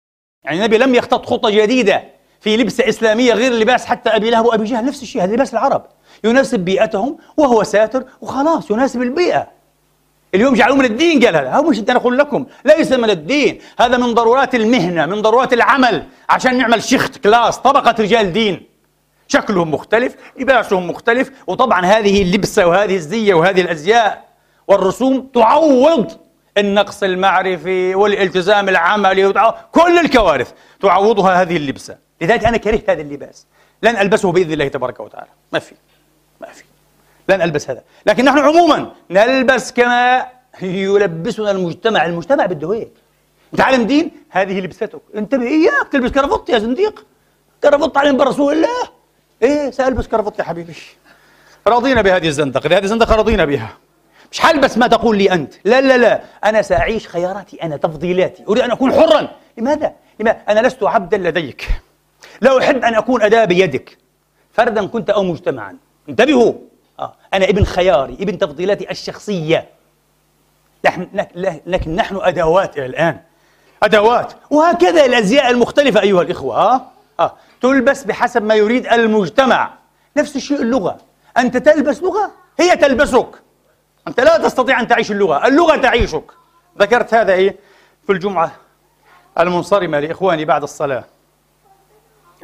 [0.44, 2.04] يعني النبي لم يخطط خطة جديدة
[2.39, 4.86] في لبسه إسلامية غير لباس حتى أبي لهب وأبي جهل.
[4.86, 5.86] نفس الشيء هذا لباس العرب.
[6.24, 9.55] يناسب بيئتهم وهو ساتر وخلاص يناسب البيئة.
[10.36, 11.62] اليوم جعلوه من الدين قال هذا.
[11.62, 13.60] مش أنا أقول لكم ليس من الدين.
[13.80, 16.04] هذا من ضرورات المهنة من ضرورات العمل.
[16.30, 18.76] عشان نعمل شيخت كلاس طبقة رجال دين.
[19.28, 24.26] شكلهم مختلف لباسهم مختلف وطبعا هذه اللبسة وهذه الزية وهذه الأزياء
[24.67, 26.12] والرسوم تعوض
[26.58, 29.34] النقص المعرفي والالتزام العملي
[29.71, 31.98] كل الكوارث تعوضها هذه اللبسة.
[32.21, 33.48] لذلك أنا كرهت هذا اللباس.
[33.84, 35.30] لن ألبسه بإذن الله تبارك وتعالى.
[35.54, 35.76] ما في
[36.41, 36.63] ما في.
[37.30, 37.84] لن ألبس هذا.
[38.06, 40.26] لكن نحن عموما نلبس كما
[40.62, 42.06] يلبسنا المجتمع.
[42.06, 42.92] المجتمع بده هيك.
[43.54, 45.02] انت عالم دين؟ هذه لبستك.
[45.16, 47.06] انتبه اياك تلبس كرافط يا زنديق.
[47.64, 48.90] كرافط علم برسول الله.
[49.44, 50.74] إيه سألبس كرافط يا حبيبي.
[51.68, 52.78] رضينا بهذه الزندقة.
[52.78, 53.78] هذه الزندقة رضينا بها.
[54.32, 55.54] مش حلبس ما تقول لي أنت.
[55.66, 56.22] لا لا لا.
[56.44, 58.44] أنا سأعيش خياراتي أنا تفضيلاتي.
[58.48, 59.32] أريد أن أكون حرا.
[59.58, 61.68] لماذا؟ لماذا؟ أنا لست عبدا لديك.
[62.42, 63.98] لا أحب أن أكون أداة بيدك.
[64.54, 65.78] فردا كنت أو مجتمعا.
[66.10, 66.54] انتبهوا.
[67.00, 67.14] آه.
[67.34, 69.70] أنا ابن خياري ابن تفضيلاتي الشخصية.
[70.86, 71.08] نحن
[71.66, 73.20] لكن نحن أدوات الآن.
[73.84, 74.34] أدوات.
[74.50, 76.56] وهكذا الأزياء المختلفة أيها الإخوة.
[76.56, 76.82] آه.
[77.20, 77.34] آه.
[77.62, 79.74] تلبس بحسب ما يريد المجتمع.
[80.18, 80.98] نفس الشيء اللغة.
[81.38, 83.28] أنت تلبس لغة؟ هي تلبسك.
[84.08, 85.48] أنت لا تستطيع أن تعيش اللغة.
[85.48, 86.32] اللغة تعيشك.
[86.80, 87.56] ذكرت هذا إيه؟
[88.06, 88.52] في الجمعة
[89.40, 91.04] المنصرمة لإخواني بعد الصلاة.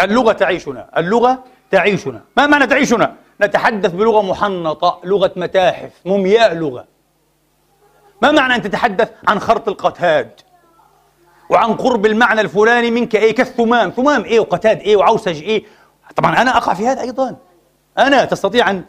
[0.01, 0.89] اللغة تعيشنا.
[0.97, 2.21] اللغة تعيشنا.
[2.37, 6.85] ما معنى تعيشنا؟ نتحدث بلغة محنطة لغة متاحف مومياء لغة.
[8.21, 10.31] ما معنى أن تتحدث؟ عن خرط القتاد.
[11.49, 13.89] وعن قرب المعنى الفلاني منك إيه؟ كالثمام.
[13.89, 15.63] ثمام إيه؟ وقتاد إيه؟ وعوسج إيه؟
[16.15, 17.35] طبعا أنا أقع في هذا أيضا.
[17.97, 18.83] أنا تستطيع أن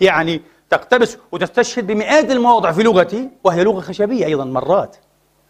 [0.00, 4.96] يعني تقتبس وتستشهد بمئات المواضع في لغتي وهي لغة خشبية أيضا مرات.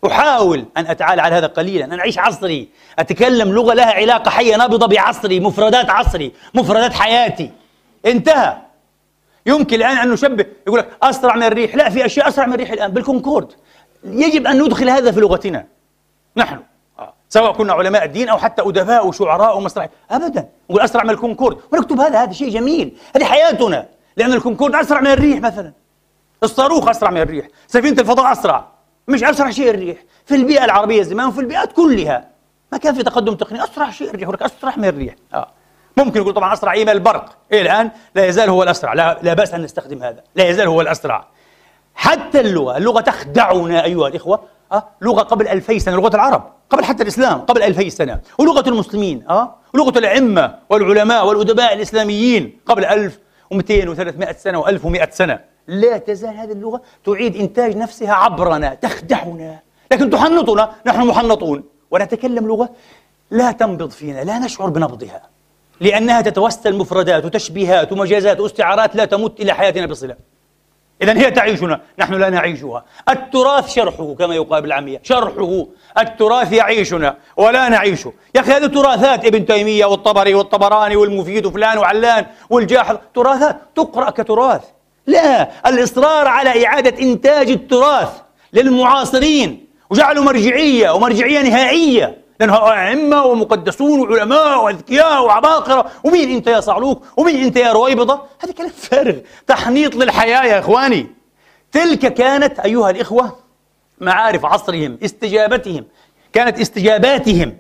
[0.07, 2.69] أحاول أن أتعالى على هذا قليلا أن أعيش عصري.
[2.99, 7.51] أتكلم لغة لها علاقة حية نابضة بعصري مفردات عصري مفردات حياتي.
[8.07, 8.57] انتهى.
[9.47, 11.75] يمكن الآن أن نشبه يقول لك أسرع من الريح.
[11.75, 13.53] لا في أشياء أسرع من الريح الآن بالكونكورد.
[14.05, 15.67] يجب أن ندخل هذا في لغتنا.
[16.37, 16.59] نحن.
[16.99, 17.13] آه.
[17.29, 20.49] سواء كنا علماء الدين أو حتى أدباء وشعراء ومسرح أبدا.
[20.71, 21.59] نقول أسرع من الكونكورد.
[21.73, 22.97] ونكتب هذا هذا شيء جميل.
[23.17, 23.89] هذه حياتنا.
[24.17, 25.73] لأن الكونكورد أسرع من الريح مثلا.
[26.43, 27.47] الصاروخ أسرع من الريح.
[27.67, 28.69] سفينة الفضاء أسرع.
[29.09, 29.99] مش أسرع شيء الريح.
[30.27, 32.29] في البيئة العربية زمان وفي البيئات كلها.
[32.73, 33.65] ما كان في تقدم تقني.
[33.65, 34.31] أسرع شيء الريح.
[34.43, 35.15] أسرع من الريح.
[35.35, 35.49] آه.
[35.97, 38.93] ممكن يقول طبعا أسرع إيميل البرق إيه الآن؟ لا يزال هو الأسرع.
[38.93, 40.23] لا, لا بأس أن نستخدم هذا.
[40.35, 41.27] لا يزال هو الأسرع.
[41.95, 44.41] حتى اللغة اللغة تخدعنا أيها الإخوة
[44.73, 49.25] أه؟ لغة قبل ألفي سنة لغة العرب قبل حتى الإسلام قبل ألفي سنة ولغة المسلمين
[49.31, 55.41] أه؟ ولغة الأئمة والعلماء والأدباء الإسلاميين قبل 1200 و300 سنة و1100 سنة.
[55.67, 59.59] لا تزال هذه اللغة تعيد إنتاج نفسها عبرنا تخدعنا
[59.93, 60.73] لكن تحنطنا.
[60.87, 61.65] نحن محنطون.
[61.91, 62.71] ونتكلم لغة
[63.31, 65.23] لا تنبض فينا لا نشعر بنبضها.
[65.81, 70.17] لأنها تتوسل مفردات وتشبيهات ومجازات واستعارات لا تمت إلى حياتنا بصلة.
[71.03, 72.85] إذا هي تعيشنا نحن لا نعيشها.
[73.09, 75.67] التراث شرحه كما يقال بالعامية شرحه.
[75.99, 78.13] التراث يعيشنا ولا نعيشه.
[78.35, 82.97] يا أخي هذه تراثات ابن تيمية والطبري والطبراني والمفيد وفلان وعلان والجاحظ.
[83.15, 84.63] تراثات؟ تقرأ كتراث.
[85.07, 88.11] لا الإصرار على إعادة إنتاج التراث
[88.53, 89.67] للمعاصرين.
[89.91, 92.19] وجعله مرجعية ومرجعية نهائية.
[92.41, 95.91] لأنها أئمة ومقدسون وعلماء وأذكياء وعباقرة.
[96.05, 99.17] ومين أنت يا صعلوك ومين أنت يا رويبضة؟ هذا كلام فارغ.
[99.47, 101.07] تحنيط للحياة يا إخواني.
[101.73, 103.37] تلك كانت أيها الإخوة
[104.01, 105.85] معارف عصرهم استجابتهم.
[106.33, 107.57] كانت استجاباتهم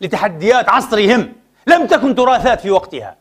[0.00, 1.32] لتحديات عصرهم.
[1.66, 3.16] لم تكن تراثات في وقتها.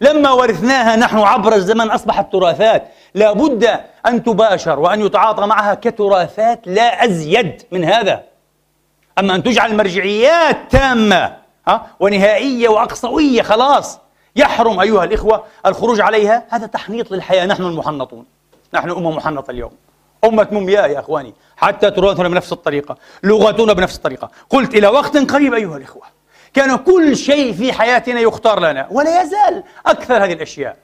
[0.00, 2.88] لما ورثناها نحن عبر الزمن أصبحت تراثات.
[3.14, 8.29] لا بد أن تباشر وأن يتعاطى معها كتراثات لا أزيد من هذا.
[9.18, 11.36] أما أن تجعل مرجعيات تامة
[11.68, 13.98] ها؟ ونهائية وأقصوية خلاص.
[14.36, 16.46] يحرم أيها الإخوة الخروج عليها.
[16.48, 17.46] هذا تحنيط للحياة.
[17.46, 18.24] نحن المحنطون.
[18.74, 19.72] نحن أمة محنطة اليوم.
[20.24, 21.34] أمة مومياء يا إخواني.
[21.56, 22.96] حتى تراثنا بنفس الطريقة.
[23.22, 24.30] لغتنا بنفس الطريقة.
[24.50, 26.02] قلت إلى وقت قريب أيها الإخوة.
[26.54, 28.88] كان كل شيء في حياتنا يختار لنا.
[28.90, 30.76] ولا يزال أكثر هذه الأشياء.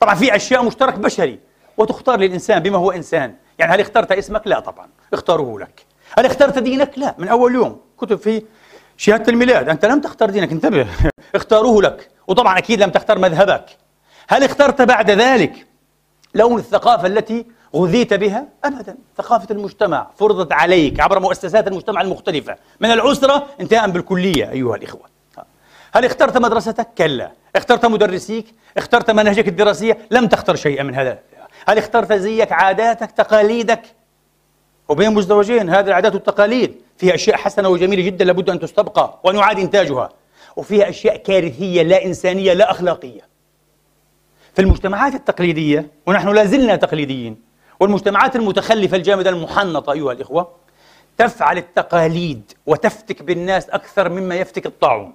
[0.00, 1.38] طبعا في أشياء مشترك بشري.
[1.76, 3.34] وتختار للإنسان بما هو إنسان.
[3.58, 4.88] يعني هل اخترت اسمك؟ لا طبعا.
[5.12, 5.86] اختاروه لك.
[6.18, 7.80] هل اخترت دينك؟ لا من أول يوم.
[7.98, 8.42] كتب في
[8.96, 9.68] شهادة الميلاد.
[9.68, 10.86] أنت لم تختار دينك انتبه.
[11.34, 12.10] اختاروه لك.
[12.26, 13.64] وطبعا أكيد لم تختار مذهبك.
[14.28, 15.66] هل اخترت بعد ذلك
[16.34, 17.46] لون الثقافة التي
[17.76, 18.96] غذيت بها؟ أبدا.
[19.18, 22.56] ثقافة المجتمع فرضت عليك عبر مؤسسات المجتمع المختلفة.
[22.80, 25.14] من الأسرة انتهاء بالكلية أيها الإخوة.
[25.94, 27.32] هل اخترت مدرستك؟ كلا.
[27.56, 31.18] اخترت مدرسيك؟ اخترت منهجك الدراسية؟ لم تختر شيئا من هذا.
[31.68, 33.82] هل اخترت زيك عاداتك تقاليدك؟
[34.88, 36.74] وبين مزدوجين هذه العادات والتقاليد.
[36.96, 40.08] فيها أشياء حسنة وجميلة جدا لابد أن تستبقى وأن يعاد إنتاجها.
[40.56, 43.20] وفيها أشياء كارثية لا إنسانية لا أخلاقية.
[44.54, 47.36] في المجتمعات التقليدية ونحن لا زلنا تقليديين
[47.80, 50.48] والمجتمعات المتخلفة الجامدة المحنطة أيها الإخوة
[51.18, 55.12] تفعل التقاليد وتفتك بالناس أكثر مما يفتك الطاعون.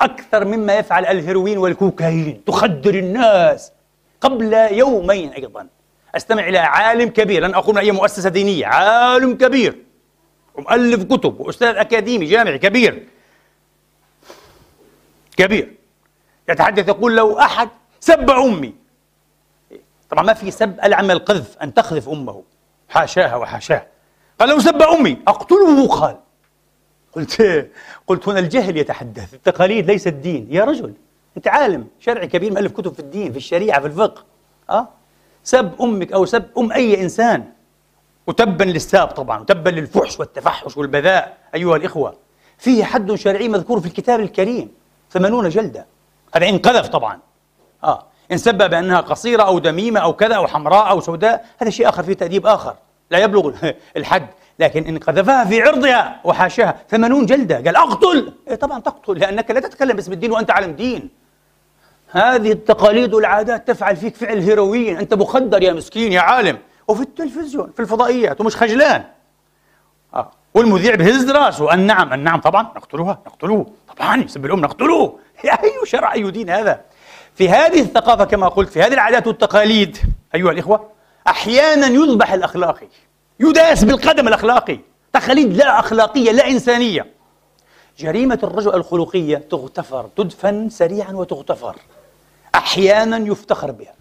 [0.00, 2.44] أكثر مما يفعل الهيروين والكوكايين.
[2.46, 3.72] تخدر الناس
[4.20, 5.66] قبل يومين أيضا.
[6.16, 9.78] أستمع إلى عالم كبير لن أقول من أي مؤسسة دينية عالم كبير
[10.54, 13.06] ومؤلف كتب وأستاذ أكاديمي جامعي كبير.
[15.36, 15.74] كبير.
[16.48, 17.68] يتحدث يقول لو أحد
[18.00, 18.74] سب أمي.
[20.10, 22.42] طبعا ما في سب ألعن القذف أن تقذف أمه.
[22.88, 23.86] حاشاها وحاشاه.
[24.40, 26.16] قال لو سب أمي أقتله قال.
[27.12, 27.70] قلت
[28.06, 30.94] قلت هنا الجهل يتحدث التقاليد ليس الدين يا رجل
[31.36, 34.24] أنت عالم شرعي كبير مؤلف كتب في الدين في الشريعة في الفقه.
[34.70, 34.88] أه؟
[35.44, 37.44] سب أمك أو سب أم أي إنسان.
[38.26, 42.16] وتبا للساب طبعا وتبا للفحش والتفحش والبذاء أيها الإخوة.
[42.58, 44.70] فيه حد شرعي مذكور في الكتاب الكريم
[45.10, 45.86] ثمانون جلدة.
[46.34, 47.18] هذا إن قذف طبعا.
[47.84, 51.88] آه إن سب بأنها قصيرة أو دميمة أو كذا أو حمراء أو سوداء هذا شيء
[51.88, 52.74] آخر فيه تأديب آخر.
[53.10, 53.52] لا يبلغ
[53.96, 54.26] الحد
[54.58, 57.56] لكن إن قذفها في عرضها وحاشاها ثمانون جلدة.
[57.56, 58.32] قال أقتل!
[58.48, 61.23] إيه طبعا تقتل لأنك لا تتكلم باسم الدين وأنت عالم دين.
[62.14, 64.96] هذه التقاليد والعادات تفعل فيك فعل هيروين.
[64.96, 66.58] أنت مخدر يا مسكين يا عالم.
[66.88, 69.04] وفي التلفزيون في الفضائيات ومش خجلان.
[70.14, 70.30] آه.
[70.54, 72.62] والمذيع بهز راسه النعم النعم طبعا.
[72.62, 73.66] نقتلها نقتلوه.
[73.96, 75.18] طبعا يسب الأم نقتلوه.
[75.44, 76.80] أي شرع أي دين هذا.
[77.34, 79.96] في هذه الثقافة كما قلت في هذه العادات والتقاليد
[80.34, 80.88] أيها الإخوة
[81.26, 82.86] أحيانا يذبح الأخلاقي.
[83.40, 84.78] يداس بالقدم الأخلاقي.
[85.12, 87.06] تقاليد لا أخلاقية لا إنسانية.
[87.98, 91.76] جريمة الرجل الخلقية تغتفر تدفن سريعا وتغتفر.
[92.54, 93.94] أحيانا يفتخر بها.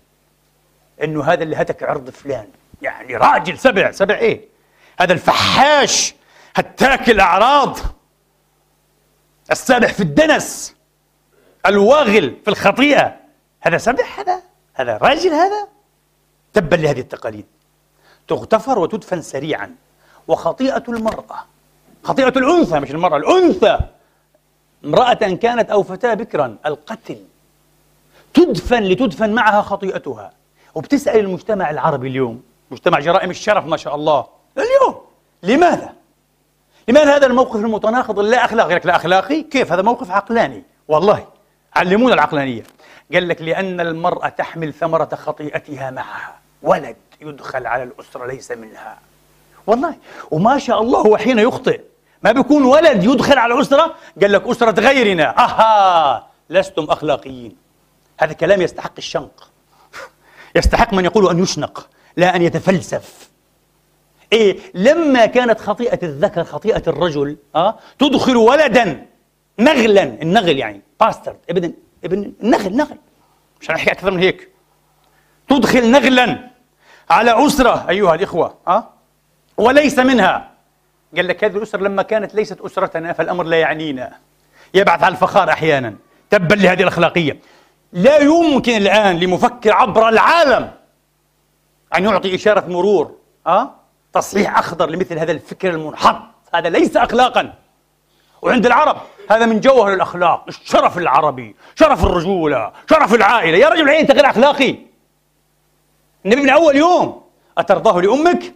[1.03, 2.47] إنه هذا اللي هتك عرض فلان.
[2.81, 4.41] يعني راجل سبع سبع إيه؟
[4.99, 6.15] هذا الفحاش
[6.55, 7.77] هتاك الأعراض.
[9.51, 10.75] السابح في الدنس.
[11.65, 13.15] الواغل في الخطيئة.
[13.61, 14.41] هذا سبع هذا؟
[14.73, 15.67] هذا راجل هذا؟
[16.53, 17.45] تبا لهذه التقاليد.
[18.27, 19.75] تغتفر وتدفن سريعا.
[20.27, 21.45] وخطيئة المرأة.
[22.03, 23.79] خطيئة الأنثى مش المرأة الأنثى.
[24.85, 26.57] امرأة كانت أو فتاة بكرا.
[26.65, 27.17] القتل.
[28.33, 30.31] تدفن لتدفن معها خطيئتها.
[30.75, 32.41] وبتسأل المجتمع العربي اليوم
[32.71, 34.25] مجتمع جرائم الشرف ما شاء الله
[34.57, 35.01] اليوم
[35.43, 35.93] لماذا؟
[36.87, 40.63] لماذا هذا الموقف المتناقض اللا أخلاقي؟ لك لا أخلاقي؟ كيف؟ هذا موقف عقلاني.
[40.87, 41.27] والله
[41.75, 42.63] علمونا العقلانية.
[43.13, 46.39] قال لك لأن المرأة تحمل ثمرة خطيئتها معها.
[46.61, 48.97] ولد يدخل على الأسرة ليس منها.
[49.67, 49.95] والله
[50.31, 51.81] وما شاء الله هو حين يخطئ.
[52.23, 55.37] ما بيكون ولد يدخل على أسرة قال لك أسرة غيرنا.
[55.39, 57.62] أها لستم أخلاقيين.
[58.19, 59.51] هذا كلام يستحق الشنق.
[60.55, 63.29] يستحق من يقول أن يشنق لا أن يتفلسف.
[64.33, 69.05] إيه لما كانت خطيئة الذكر خطيئة الرجل أه تدخل ولدا
[69.59, 71.73] نغلا النغل يعني باسترد ابن
[72.03, 72.97] ابن النغل نغل.
[73.61, 74.49] مش هنحكي أكثر من هيك.
[75.49, 76.49] تدخل نغلا
[77.09, 78.89] على أسرة أيها الإخوة أه
[79.57, 80.51] وليس منها.
[81.15, 84.17] قال لك هذه الأسرة لما كانت ليست أسرتنا فالأمر لا يعنينا.
[84.73, 85.95] يبعث على الفخار أحيانا
[86.29, 87.39] تبا لهذه الأخلاقية.
[87.93, 90.71] لا يمكن الآن لمفكر عبر العالم
[91.95, 93.15] أن يعطي إشارة مرور
[93.47, 93.71] أه؟
[94.13, 96.21] تصحيح أخضر لمثل هذا الفكر المنحط.
[96.55, 97.53] هذا ليس أخلاقا.
[98.41, 98.97] وعند العرب
[99.29, 100.45] هذا من جوهر الأخلاق.
[100.47, 103.57] الشرف العربي شرف الرجولة شرف العائلة.
[103.57, 104.75] يا رجل أنت غير أخلاقي؟
[106.25, 107.23] النبي من أول يوم.
[107.57, 108.53] أترضاه لأمك؟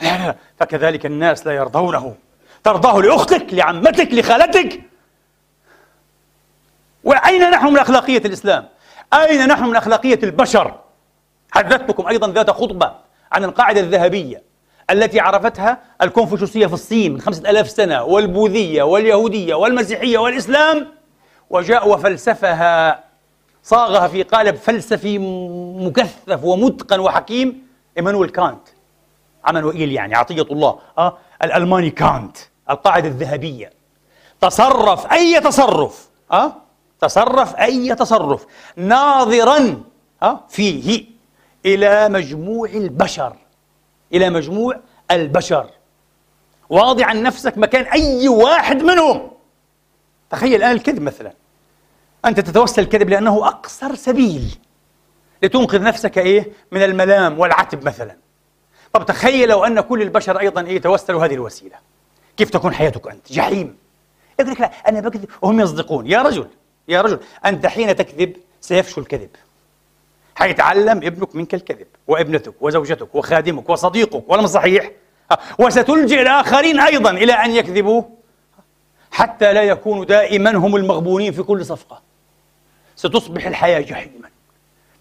[0.00, 0.36] لا لا.
[0.58, 2.14] فكذلك الناس لا يرضونه.
[2.64, 4.82] ترضاه لأختك لعمتك لخالتك؟
[7.06, 8.68] وأين نحن من أخلاقية الإسلام؟
[9.14, 10.74] أين نحن من أخلاقية البشر؟
[11.50, 12.92] حدثتكم أيضا ذات خطبة
[13.32, 14.42] عن القاعدة الذهبية
[14.90, 20.86] التي عرفتها الكونفوشيوسية في الصين من خمسة ألاف سنة والبوذية واليهودية والمسيحية والإسلام
[21.50, 23.04] وجاء وفلسفها
[23.62, 25.18] صاغها في قالب فلسفي
[25.78, 28.68] مكثف ومتقن وحكيم إيمانويل كانت
[29.44, 32.36] عمانوئيل يعني عطية الله أه؟ الألماني كانت
[32.70, 33.70] القاعدة الذهبية
[34.40, 36.65] تصرف أي تصرف أه؟
[37.00, 39.82] تصرف أي تصرف ناظرا؟
[40.48, 41.04] فيه
[41.66, 43.36] إلى مجموع البشر
[44.12, 44.80] إلى مجموع
[45.10, 45.70] البشر.
[46.68, 49.30] واضعا نفسك مكان أي واحد منهم.
[50.30, 51.32] تخيل الآن الكذب مثلا.
[52.24, 54.58] أنت تتوسل الكذب لأنه أقصر سبيل
[55.42, 58.16] لتنقذ نفسك إيه؟ من الملام والعتب مثلا.
[58.92, 61.76] طب تخيل لو أن كل البشر أيضا إيه؟ توسلوا هذه الوسيلة.
[62.36, 63.76] كيف تكون حياتك أنت؟ جحيم.
[64.40, 66.06] يقول لك لا أنا بكذب وهم يصدقون.
[66.06, 66.48] يا رجل
[66.88, 69.30] يا رجل أنت حين تكذب سيفشل الكذب.
[70.34, 74.90] حيتعلم ابنك منك الكذب وابنتك وزوجتك وخادمك وصديقك ولا صحيح.
[75.58, 78.02] وستلجئ الآخرين أيضا إلى أن يكذبوا.
[79.10, 82.02] حتى لا يكونوا دائما هم المغبونين في كل صفقة.
[82.96, 84.28] ستصبح الحياة جحيما.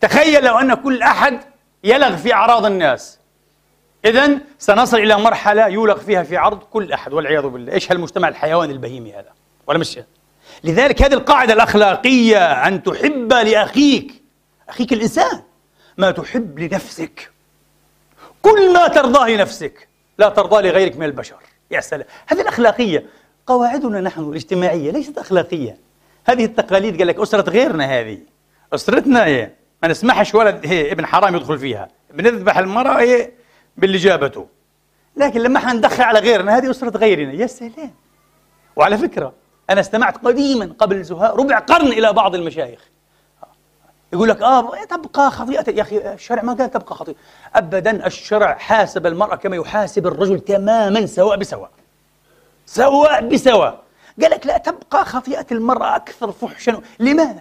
[0.01, 1.39] تخيل لو أن كل أحد
[1.83, 3.19] يلغ في أعراض الناس.
[4.05, 7.73] إذا سنصل إلى مرحلة يولغ فيها في عرض كل أحد والعياذ بالله.
[7.73, 9.29] إيش هالمجتمع الحيواني البهيمي هذا؟
[9.67, 9.99] ولا مش؟
[10.65, 14.23] لذلك هذه القاعدة الأخلاقية أن تحب لأخيك.
[14.69, 15.41] أخيك الإنسان.
[15.97, 17.31] ما تحب لنفسك.
[18.41, 19.87] كل ما ترضاه لنفسك.
[20.17, 21.35] لا ترضى لغيرك من البشر.
[21.71, 22.07] يا سلام.
[22.27, 23.05] هذه الأخلاقية.
[23.47, 25.77] قواعدنا نحن الاجتماعية ليست أخلاقية.
[26.27, 28.19] هذه التقاليد قال لك أسرة غيرنا هذه.
[28.73, 29.51] أسرتنا هي.
[29.83, 31.87] ما نسمحش ولد هي ابن حرام يدخل فيها.
[32.13, 33.31] بنذبح المرأة هي
[33.77, 34.47] باللي جابته.
[35.17, 37.33] لكن لما إحنا ندخل على غيرنا هذه أسرة غيرنا.
[37.33, 37.93] يا سلام.
[38.75, 39.33] وعلى فكرة
[39.69, 42.79] أنا استمعت قديما قبل زهاء ربع قرن إلى بعض المشايخ.
[44.13, 47.15] يقول لك آه تبقى خطيئة يا أخي الشرع ما قال تبقى خطيئة.
[47.55, 51.71] ابدا الشرع حاسب المرأة كما يحاسب الرجل تماما سواء بسواء.
[52.65, 53.83] سواء بسواء.
[54.21, 56.81] قال لك لا تبقى خطيئة المرأة أكثر فحشا.
[56.99, 57.39] لماذا؟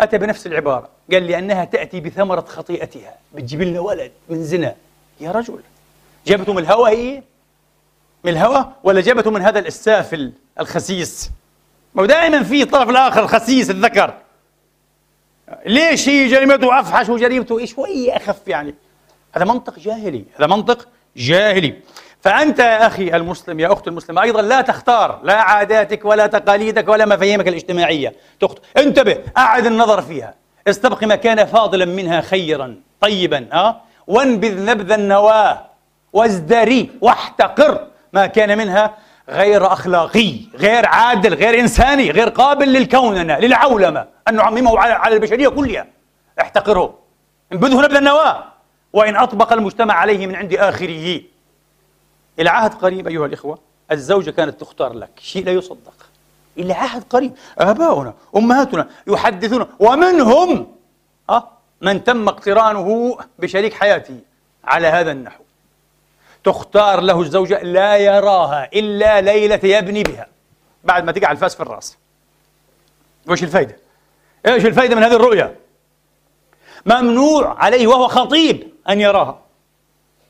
[0.00, 0.88] أتى بنفس العبارة.
[1.12, 3.14] قال لأنها تأتي بثمرة خطيئتها.
[3.34, 4.74] بتجيب لنا ولد من زنا.
[5.20, 5.60] يا رجل
[6.26, 7.22] جابته من الهوى هي؟
[8.24, 11.30] من الهوى؟ ولا جابته من هذا السافل الخسيس؟
[11.94, 14.14] ما دائما في الطرف الآخر الخسيس الذكر.
[15.66, 18.74] ليش هي جريمته أفحش وجريمته؟ شوي أخف يعني؟
[19.34, 21.74] هذا منطق جاهلي هذا منطق جاهلي.
[22.20, 27.06] فأنت يا أخي المسلم يا أخت المسلمة أيضا لا تختار لا عاداتك ولا تقاليدك ولا
[27.06, 28.14] مفاهيمك الاجتماعية.
[28.40, 28.58] تخت...
[28.76, 30.34] انتبه أعد النظر فيها.
[30.68, 35.66] استبق ما كان فاضلا منها خيرا طيبا أه؟ وانبذ نبذ النواة
[36.12, 38.94] وازدري واحتقر ما كان منها
[39.28, 45.86] غير أخلاقي غير عادل غير إنساني غير قابل للكوننة للعولمة أن نعممه على البشرية كلها.
[46.40, 46.98] احتقره.
[47.52, 48.44] انبذه نبذ النواة.
[48.92, 51.20] وإن أطبق المجتمع عليه من عند آخره.
[52.38, 53.58] إلى عهد قريب أيها الإخوة
[53.92, 55.10] الزوجة كانت تختار لك.
[55.20, 55.94] شيء لا يصدق.
[56.58, 57.32] إلى عهد قريب.
[57.58, 59.66] آباؤنا أمهاتنا يحدثون.
[59.78, 60.66] ومنهم
[61.30, 61.48] أه
[61.80, 64.20] من تم اقترانه بشريك حياته
[64.64, 65.42] على هذا النحو.
[66.44, 70.26] تختار له الزوجة لا يراها إلا ليلة يبني بها
[70.84, 71.98] بعد ما تقع الفاس في الرأس
[73.28, 73.76] وش الفايدة؟
[74.46, 75.56] إيش الفايدة من هذه الرؤية؟
[76.86, 79.40] ممنوع عليه وهو خطيب أن يراها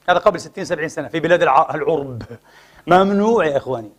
[0.09, 2.23] هذا قبل 60 70 سنة في بلاد العرب
[2.87, 3.91] ممنوع يا إخواني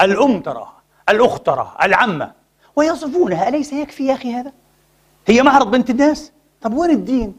[0.00, 0.78] الأم تراها
[1.08, 2.32] الأخت تراها العمة
[2.76, 4.52] ويصفونها أليس يكفي يا أخي هذا؟
[5.26, 6.32] هي معرض بنت الناس
[6.62, 7.36] طب وين الدين؟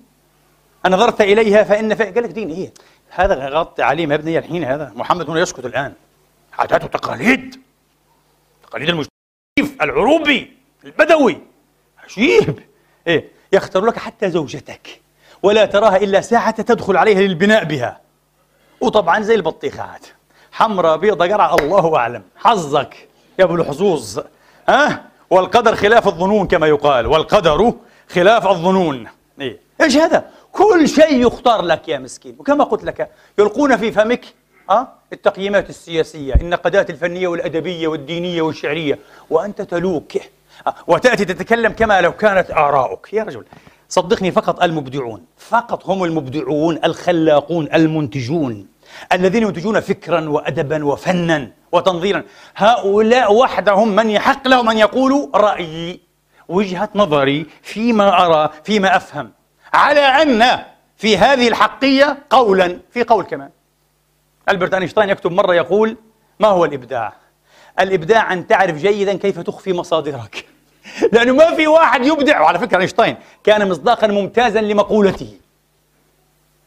[0.86, 2.04] نظرت إليها فإن في...
[2.04, 2.74] قال لك دين إيه؟
[3.10, 4.92] هذا غطي عليه ما يبني الحين هذا.
[4.96, 5.94] محمد هنا يسكت الآن.
[6.60, 7.62] عادات وتقاليد
[8.64, 11.42] تقاليد المجتمع العروبي البدوي.
[12.04, 12.60] عجيب.
[13.08, 15.02] إيه يختار لك حتى زوجتك
[15.44, 18.00] ولا تراها إلا ساعة تدخل عليها للبناء بها.
[18.82, 20.08] وطبعا زي البطيخات.
[20.52, 22.24] حمراء بيضة قرع الله أعلم.
[22.36, 23.08] حظك
[23.40, 24.20] يا أبو الحظوظ.
[24.70, 27.08] ها؟ أه؟ والقدر خلاف الظنون كما يقال.
[27.08, 27.74] والقدر
[28.10, 29.08] خلاف الظنون.
[29.42, 34.26] إيه؟ إيش هذا؟ كل شيء يختار لك يا مسكين وكما قلت لك يلقون في فمك
[34.70, 39.00] أه؟ التقييمات السياسية النقدات الفنية والأدبية والدينية والشعرية
[39.30, 40.12] وأنت تلوك
[40.68, 43.46] أه؟ وتأتي تتكلم كما لو كانت آراؤك يا رجل
[43.90, 48.68] صدقني فقط المبدعون فقط هم المبدعون الخلاقون المنتجون
[49.14, 52.24] الذين ينتجون فكرا وأدبا وفنا وتنظيرا
[52.56, 56.00] هؤلاء وحدهم من يحق لهم أن يقولوا رأيي
[56.50, 59.32] وجهة نظري فيما أرى فيما أفهم
[59.74, 60.60] على أن
[60.98, 63.50] في هذه الحقية قولا في قول كمان.
[64.50, 65.98] ألبرت أينشتاين يكتب مرة يقول
[66.40, 67.14] ما هو الإبداع؟
[67.80, 70.46] الإبداع أن تعرف جيدا كيف تخفي مصادرك.
[71.14, 72.42] لأنه ما في واحد يبدع.
[72.42, 75.38] وعلى فكرة أينشتاين كان مصداقا ممتازا لمقولته.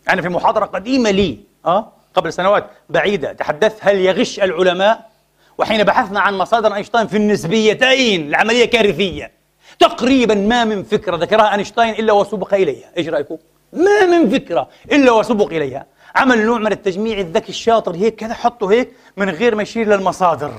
[0.09, 5.11] أنا في محاضرة قديمة لي أه؟ قبل سنوات بعيدة تحدثت هل يغش العلماء؟
[5.59, 9.42] وحين بحثنا عن مصادر أينشتاين في النسبيتين العملية كارثية.
[9.79, 12.91] تقريبا ما من فكرة ذكرها أينشتاين إلا وسبق إليها.
[12.97, 13.37] إيش رأيكم؟
[13.73, 15.87] ما من فكرة إلا وسبق إليها.
[16.15, 20.53] عمل نوع من التجميع الذكي الشاطر هيك كذا حطه هيك من غير ما يشير للمصادر.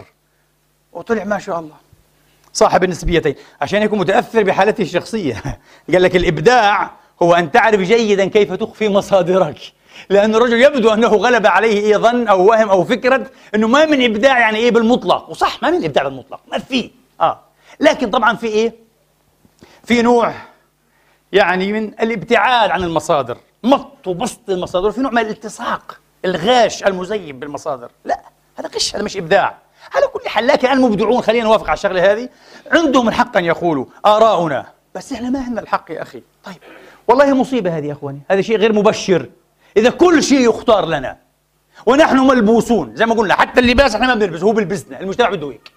[0.93, 1.76] وطلع ما شاء الله.
[2.53, 3.36] صاحب النسبيتين.
[3.61, 5.43] عشان يكون متأثر بحالته الشخصية.
[5.93, 6.91] قال لك الإبداع
[7.22, 9.57] هو أن تعرف جيدا كيف تخفي مصادرك.
[10.09, 14.03] لأن الرجل يبدو أنه غلب عليه إيه ظن أو وهم أو فكرة أنه ما من
[14.03, 15.30] إبداع يعني إيه بالمطلق.
[15.30, 16.39] وصح ما من إبداع بالمطلق.
[16.51, 16.91] ما في.
[17.22, 17.39] آه.
[17.80, 18.82] لكن طبعا في إيه؟
[19.84, 20.34] في نوع
[21.31, 23.38] يعني من الابتعاد عن المصادر.
[23.63, 27.91] مط وبسط المصادر في نوع من الالتصاق الغاش المزيف بالمصادر.
[28.05, 28.21] لا
[28.55, 29.57] هذا غش هذا مش إبداع.
[29.95, 32.29] على كل حال لكن المبدعون خلينا نوافق على الشغلة هذه
[32.71, 34.65] عندهم الحق أن يقولوا آراؤنا.
[34.95, 36.23] بس إحنا ما عندنا الحق يا أخي.
[36.43, 36.57] طيب
[37.07, 38.21] والله مصيبة هذه يا إخواني.
[38.31, 39.29] هذا شيء غير مبشر.
[39.77, 41.17] إذا كل شيء يختار لنا
[41.86, 45.71] ونحن ملبوسون زي ما قلنا حتى اللباس إحنا ما بنلبس هو بلبسنا المجتمع بده هيك.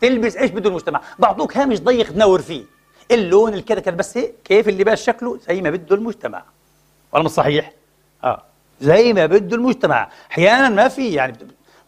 [0.00, 2.77] تلبس إيش بده المجتمع؟ بعطوك هامش ضيق تنور فيه.
[3.10, 6.44] اللون الكذا كذا بس هيك كيف اللباس شكله؟ زي ما بده المجتمع.
[7.12, 7.72] ولا مش صحيح؟
[8.24, 8.42] آه.
[8.80, 10.08] زي ما بده المجتمع.
[10.30, 11.36] أحيانا ما في يعني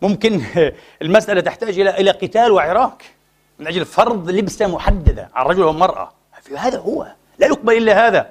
[0.02, 0.42] ممكن
[1.02, 3.04] المسألة تحتاج إلى إلى قتال وعراك
[3.58, 6.12] من أجل فرض لبسه محددة على الرجل والمرأة.
[6.56, 7.06] هذا هو.
[7.38, 8.30] لا يقبل إلا هذا.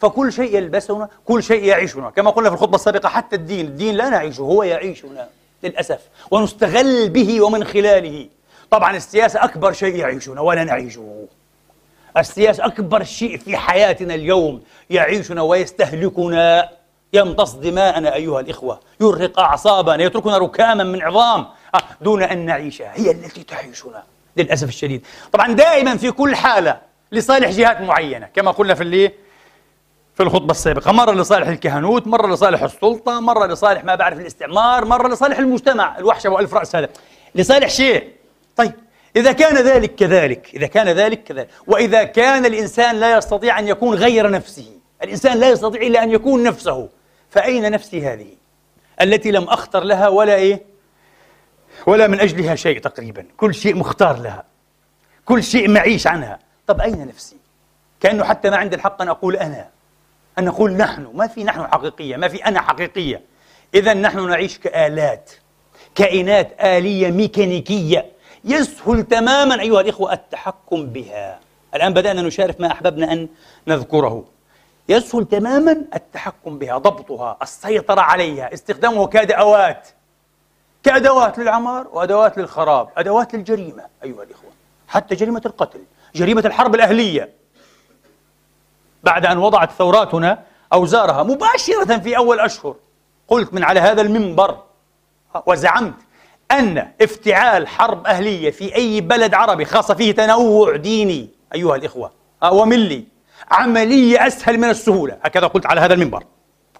[0.00, 2.10] فكل شيء يلبسنا كل شيء يعيشنا.
[2.10, 5.28] كما قلنا في الخطبة السابقة حتى الدين الدين لا نعيشه هو يعيشنا
[5.62, 6.00] للأسف.
[6.30, 8.28] ونستغل به ومن خلاله.
[8.70, 11.26] طبعا السياسة أكبر شيء يعيشنا ولا نعيشه.
[12.20, 16.68] السياسة أكبر شيء في حياتنا اليوم يعيشنا ويستهلكنا.
[17.12, 21.46] يمتص دماءنا أيها الإخوة يرهق أعصابنا يتركنا ركاما من عظام.
[21.74, 24.02] آه، دون أن نعيشها هي التي تعيشنا
[24.36, 25.06] للأسف الشديد.
[25.32, 26.80] طبعا دائما في كل حالة
[27.12, 29.12] لصالح جهات معينة كما قلنا في اللي
[30.14, 30.92] في الخطبة السابقة.
[30.92, 36.30] مرة لصالح الكهنوت مرة لصالح السلطة مرة لصالح ما بعرف الاستعمار مرة لصالح المجتمع الوحشة
[36.30, 36.88] وألف رأس هذا.
[37.34, 38.08] لصالح شيء؟
[38.56, 38.72] طيب
[39.18, 41.48] إذا كان ذلك كذلك إذا كان ذلك كذلك.
[41.66, 44.66] وإذا كان الإنسان لا يستطيع أن يكون غير نفسه
[45.02, 46.88] الإنسان لا يستطيع إلا أن يكون نفسه
[47.30, 48.26] فأين نفسي هذه؟
[49.00, 50.62] التي لم أختر لها ولا إيه؟
[51.86, 54.44] ولا من أجلها شيء تقريبا كل شيء مختار لها
[55.24, 56.38] كل شيء معيش عنها.
[56.66, 57.36] طب أين نفسي؟
[58.00, 59.68] كأنه حتى ما عندي الحق أن أقول أنا
[60.38, 61.10] أن نقول نحن.
[61.14, 63.22] ما في نحن حقيقية ما في أنا حقيقية.
[63.74, 65.30] إذا نحن نعيش كآلات
[65.94, 68.06] كائنات آلية ميكانيكية.
[68.44, 71.40] يسهل تماما أيها الإخوة التحكم بها.
[71.74, 73.28] الآن بدأنا نشارك ما أحببنا أن
[73.66, 74.24] نذكره.
[74.88, 79.88] يسهل تماما التحكم بها ضبطها السيطرة عليها استخدامها كأدوات
[80.82, 84.50] كأدوات للعمار وأدوات للخراب أدوات للجريمة أيها الإخوة.
[84.88, 85.80] حتى جريمة القتل
[86.14, 87.32] جريمة الحرب الأهلية.
[89.04, 92.76] بعد أن وضعت ثوراتنا أوزارها مباشرة في أول أشهر
[93.28, 94.62] قلت من على هذا المنبر
[95.46, 95.94] وزعمت
[96.50, 102.12] أن افتعال حرب أهلية في أي بلد عربي خاصة فيه تنوع ديني أيها الإخوة
[102.52, 103.04] وملي
[103.50, 105.18] عملية أسهل من السهولة.
[105.22, 106.24] هكذا قلت على هذا المنبر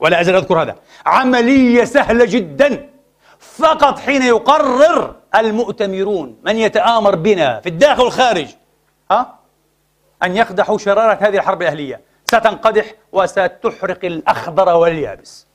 [0.01, 0.77] ولا أزال أذكر هذا.
[1.07, 2.91] عملية سهلة جدا.
[3.39, 8.47] فقط حين يقرر المؤتمرون من يتآمر بنا في الداخل والخارج
[9.11, 9.39] ها
[10.23, 12.01] أن يقدحوا شرارة هذه الحرب الأهلية.
[12.25, 15.47] ستنقدح وستحرق الأخضر واليابس.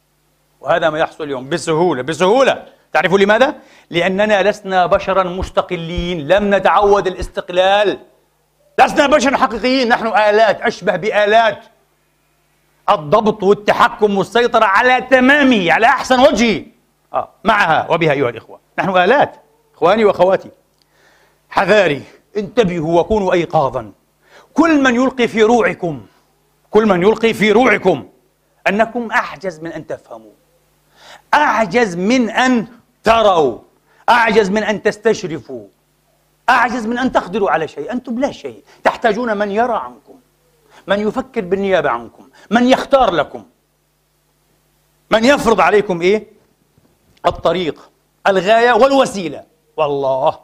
[0.61, 1.49] وهذا ما يحصل اليوم.
[1.49, 2.65] بسهولة بسهولة.
[2.93, 3.55] تعرفوا لماذا؟
[3.89, 7.99] لأننا لسنا بشرا مستقلين لم نتعود الاستقلال.
[8.79, 11.65] لسنا بشرا حقيقيين نحن آلات أشبه بآلات.
[12.89, 16.65] الضبط والتحكم والسيطرة على تمامه على أحسن وجه
[17.13, 18.59] آه معها وبها أيها الإخوة.
[18.79, 19.35] نحن آلات
[19.75, 20.51] إخواني وأخواتي.
[21.49, 22.01] حذاري
[22.37, 23.91] انتبهوا وكونوا أيقاظا.
[24.53, 26.05] كل من يلقي في روعكم
[26.71, 28.09] كل من يلقي في روعكم
[28.67, 30.31] أنكم أعجز من أن تفهموا.
[31.33, 32.67] أعجز من أن
[33.03, 33.59] تروا.
[34.09, 35.67] أعجز من أن تستشرفوا.
[36.49, 37.91] أعجز من أن تقدروا على شيء.
[37.91, 38.63] أنتم لا شيء.
[38.83, 40.13] تحتاجون من يرى عنكم.
[40.87, 42.29] من يفكر بالنيابة عنكم.
[42.49, 43.45] من يختار لكم.
[45.11, 46.27] من يفرض عليكم إيه؟
[47.25, 47.89] الطريق
[48.27, 49.43] الغاية والوسيلة.
[49.77, 50.39] والله.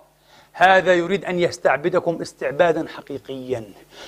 [0.54, 3.64] هذا يريد أن يستعبدكم استعبادا حقيقيا.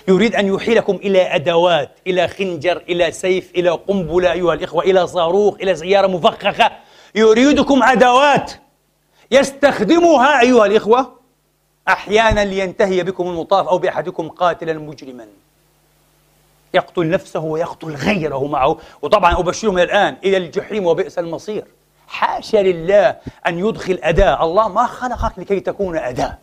[0.08, 5.56] يريد أن يحيلكم إلى أدوات إلى خنجر إلى سيف إلى قنبلة أيها الإخوة إلى صاروخ
[5.56, 6.72] إلى سيارة مفخخة.
[7.16, 8.52] يريدكم ادوات
[9.32, 11.12] يستخدمها أيها الإخوة
[11.88, 15.26] أحيانا لينتهي بكم المطاف أو بأحدكم قاتلا مجرما.
[16.74, 18.78] يقتل نفسه ويقتل غيره معه.
[19.02, 21.66] وطبعا أبشرهم الآن إلى الجحيم وبئس المصير.
[22.08, 23.16] حاشا لله
[23.48, 26.38] أن يدخل أداة الله ما خلقك لكي تكون أداة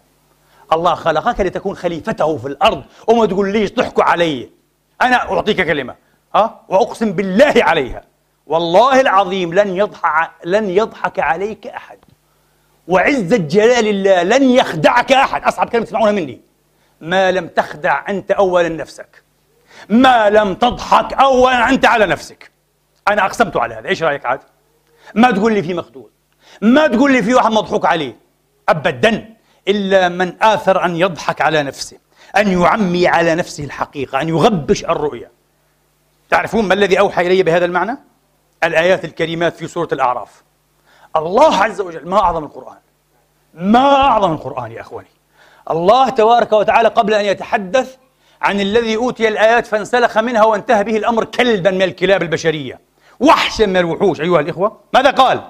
[0.73, 2.83] الله خلقك لتكون خليفته في الأرض.
[3.07, 4.51] وما تقول ليش ضحكوا علي؟
[5.03, 5.95] أنا أعطيك كلمة.
[6.35, 8.03] ها؟ وأقسم بالله عليها.
[8.49, 11.99] والله العظيم لن يضحك لن يضحك عليك أحد.
[12.89, 15.43] وعزة جلال الله لن يخدعك أحد.
[15.43, 16.41] أصعب كلمة تسمعونها مني.
[17.01, 19.23] ما لم تخدع أنت أولا نفسك.
[19.89, 22.51] ما لم تضحك أولا أنت على نفسك.
[23.09, 23.89] أنا أقسمت على هذا.
[23.89, 24.41] إيش رأيك عاد؟
[25.15, 26.09] ما تقول لي في مخدوع
[26.61, 28.17] ما تقول لي في واحد مضحوك عليه.
[28.69, 29.35] أبدا.
[29.69, 31.99] إلا من آثر أن يضحك على نفسه.
[32.37, 34.21] أن يعمي على نفسه الحقيقة.
[34.21, 35.31] أن يغبش الرؤية
[36.31, 37.99] تعرفون ما الذي أوحى إلي بهذا المعنى؟
[38.65, 40.43] الآيات الكريمات في سورة الأعراف.
[41.17, 42.79] الله عز وجل ما أعظم القرآن.
[43.55, 45.09] ما أعظم القرآن يا أخواني.
[45.71, 47.97] الله تبارك وتعالى قبل أن يتحدث
[48.43, 52.81] عن الذي أوتي الآيات فانسلخ منها وانتهى به الأمر كلبا من الكلاب البشرية.
[53.21, 54.77] وحشا من الوحوش أيها الإخوة.
[54.95, 55.41] ماذا قال؟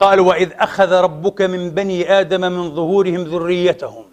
[0.00, 4.04] قال وإذ أخذ ربك من بني آدم من ظهورهم ذريتهم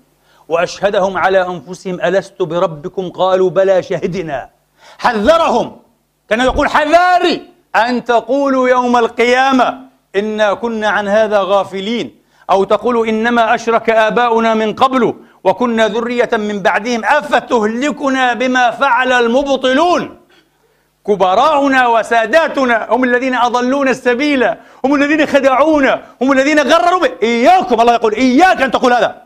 [0.48, 4.50] وأشهدهم على أنفسهم ألست بربكم؟ قالوا بلى شهدنا.
[4.98, 5.82] حذرهم.
[6.30, 7.59] كان يقول حذاري.
[7.76, 9.80] أن تقولوا يوم القيامة
[10.16, 12.16] إنا كنا عن هذا غافلين
[12.50, 20.20] أو تقولوا إنما أشرك آباؤنا من قبل وكنا ذرية من بعدهم أفتهلكنا بما فعل المبطلون؟
[21.08, 24.44] كبراؤنا وساداتنا هم الذين أضلونا السبيل
[24.86, 27.12] هم الذين خدعونا هم الذين غرروا به.
[27.24, 29.22] إياكم الله يقول إياك أن تقول هذا.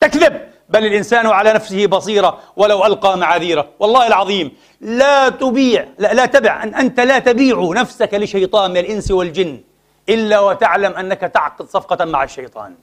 [0.00, 0.40] تكذب.
[0.68, 3.68] بل الإنسان على نفسه بصيرة ولو ألقى معاذيره.
[3.78, 9.10] والله العظيم لا تبيع لا, لا تبع أن أنت لا تبيع نفسك لشيطان من الإنس
[9.10, 9.60] والجن
[10.08, 12.74] إلا وتعلم أنك تعقد صفقة مع الشيطان.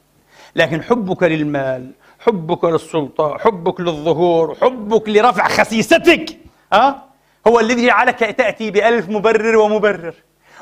[0.56, 6.38] لكن حبك للمال حبك للسلطة حبك للظهور حبك لرفع خسيستك
[6.74, 7.04] ها
[7.48, 10.14] هو الذي جعلك تأتي بألف مبرر ومبرر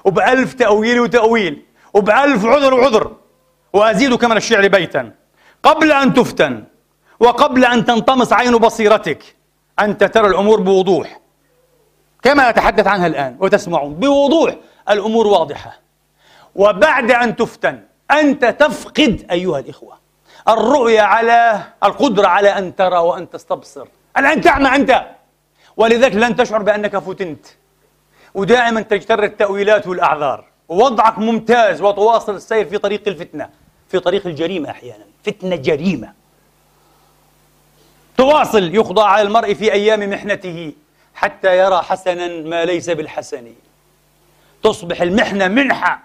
[0.05, 1.61] وبألف تأويل وتأويل
[1.93, 3.11] وبألف عذر وعذر
[3.73, 5.11] وأزيدك من الشعر بيتا
[5.63, 6.63] قبل أن تفتن.
[7.21, 9.35] وقبل أن تنطمس عين بصيرتك
[9.79, 11.19] أنت ترى الأمور بوضوح.
[12.23, 14.55] كما أتحدث عنها الآن وتسمعون بوضوح
[14.89, 15.79] الأمور واضحة.
[16.55, 19.97] وبعد أن تفتن أنت تفقد أيها الإخوة.
[20.49, 23.87] الرؤية على القدرة على أن ترى وأن تستبصر.
[24.17, 25.05] الآن تعمى أنت.
[25.77, 27.45] ولذلك لن تشعر بأنك فتنت.
[28.33, 30.45] ودائما تجتر التأويلات والأعذار.
[30.69, 33.49] ووضعك ممتاز وتواصل السير في طريق الفتنة.
[33.89, 35.05] في طريق الجريمة أحيانا.
[35.23, 36.20] فتنة جريمة.
[38.17, 40.73] تواصل يخضع على المرء في أيام محنته
[41.13, 43.53] حتى يرى حسنا ما ليس بالحسن.
[44.63, 46.03] تصبح المحنة منحة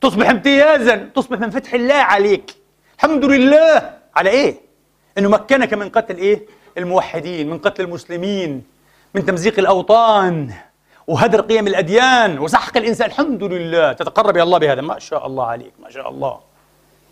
[0.00, 2.54] تصبح امتيازا تصبح من فتح الله عليك.
[2.96, 3.98] الحمد لله.
[4.16, 4.60] على إيه؟
[5.18, 6.46] إنه مكنك من قتل إيه؟
[6.78, 8.62] الموحدين من قتل المسلمين
[9.14, 10.54] من تمزيق الأوطان
[11.06, 13.08] وهدر قيم الأديان وسحق الإنسان.
[13.08, 13.92] الحمد لله.
[13.92, 14.80] تتقرب إلى الله بهذا.
[14.80, 16.40] ما شاء الله عليك ما شاء الله.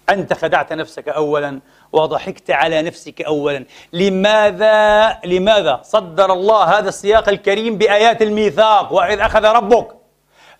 [0.09, 1.61] أنت خدعت نفسك اولا.
[2.03, 3.64] وضحكت على نفسك اولا.
[3.92, 9.88] لماذا لماذا صدر الله هذا السياق الكريم بآيات الميثاق؟ وإذ أخذ ربك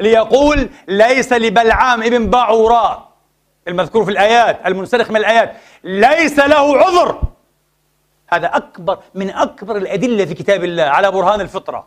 [0.01, 3.09] ليقول ليس لبلعام ابن باعوراء
[3.69, 7.21] المذكور في الآيات المنسلخ من الآيات ليس له عذر.
[8.29, 11.87] هذا أكبر من أكبر الأدلة في كتاب الله على برهان الفطرة.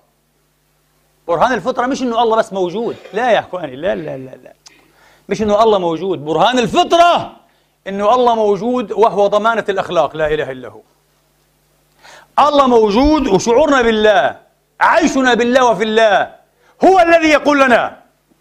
[1.28, 2.95] برهان الفطرة مش إنه الله بس موجود.
[3.14, 4.54] لا يا إخواني لا لا لا لا.
[5.30, 6.26] مش إنه الله موجود.
[6.26, 7.39] برهان الفطرة
[7.88, 10.82] إنه الله موجود وهو ضمانة الأخلاق لا إله إلا هو.
[12.40, 14.40] الله موجود وشعورنا بالله
[14.82, 16.36] عيشنا بالله وفي الله.
[16.84, 17.98] هو الذي يقول لنا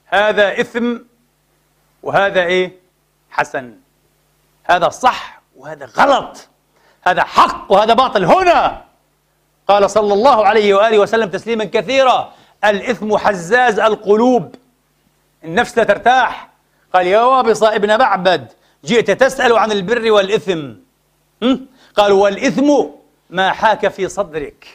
[0.07, 0.97] هذا إثم
[2.03, 2.73] وهذا إيه؟
[3.31, 3.75] حسن.
[4.65, 6.49] هذا صح وهذا غلط.
[7.03, 8.25] هذا حق وهذا باطل.
[8.25, 8.85] هنا
[9.69, 12.33] قال صلى الله عليه وآله وسلم تسليما كثيرا
[12.65, 14.55] الإثم حزاز القلوب.
[15.45, 16.49] النفس لا ترتاح.
[16.95, 18.53] قال يا وابص ابن معبد
[18.85, 20.73] جئت تسأل عن البر والإثم.
[21.97, 22.73] قال والإثم
[23.31, 24.67] ما حاك في صدرك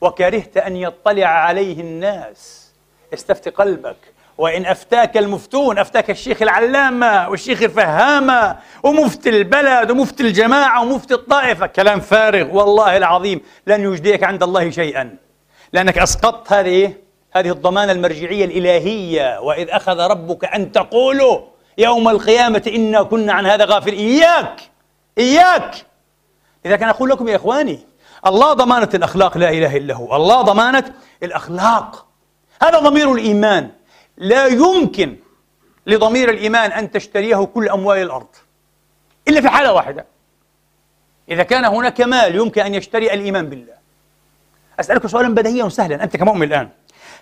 [0.00, 2.72] وكرهت أن يطلع عليه الناس.
[3.14, 3.96] استفت قلبك.
[4.38, 11.66] وإن أفتاك المفتون أفتاك الشيخ العلامة والشيخ الفهامة ومفتي البلد ومفتي الجماعة ومفتي الطائفة.
[11.66, 13.40] كلام فارغ والله العظيم.
[13.66, 15.16] لن يجديك عند الله شيئا.
[15.72, 16.92] لأنك أسقطت هذه
[17.32, 19.40] هذه الضمانة المرجعية الإلهية.
[19.40, 21.40] وإذ أخذ ربك أن تقولوا
[21.78, 24.60] يوم القيامة إنا كنا عن هذا غافل إياك
[25.18, 25.74] إياك.
[26.66, 27.78] إذا كان أقول لكم يا إخواني
[28.26, 30.16] الله ضمانة الأخلاق لا إله إلا هو.
[30.16, 32.06] الله ضمانة الأخلاق.
[32.62, 33.70] هذا ضمير الإيمان.
[34.16, 35.16] لا يمكن
[35.86, 38.28] لضمير الإيمان أن تشتريه كل أموال الأرض
[39.28, 40.06] إلا في حالة واحدة.
[41.28, 43.74] إذا كان هناك مال يمكن أن يشتري الإيمان بالله.
[44.80, 46.04] أسألك سؤالا بديهيا وسهلا.
[46.04, 46.68] أنت كمؤمن الآن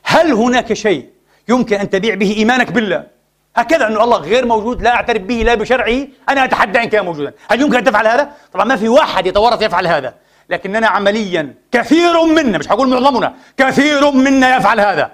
[0.03, 1.11] هل هناك شيء
[1.49, 3.14] يمكن أن تبيع به إيمانك بالله؟
[3.57, 7.33] هكذا أن الله غير موجود لا أعترف به لا بشرعه أنا أتحدى إن كان موجودا.
[7.51, 10.15] هل يمكن أن تفعل هذا؟ طبعا ما في واحد يتورط يفعل هذا
[10.51, 15.11] لكننا عمليا كثير منا مش هقول معظمنا كثير منا يفعل هذا.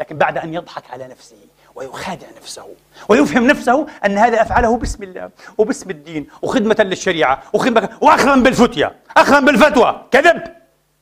[0.00, 1.36] لكن بعد أن يضحك على نفسه
[1.74, 2.66] ويخادع نفسه
[3.08, 9.40] ويفهم نفسه أن هذا أفعله باسم الله وباسم الدين وخدمة للشريعة وخدمة وأخذا بالفتية أخذا
[9.40, 10.02] بالفتوى.
[10.10, 10.42] كذب.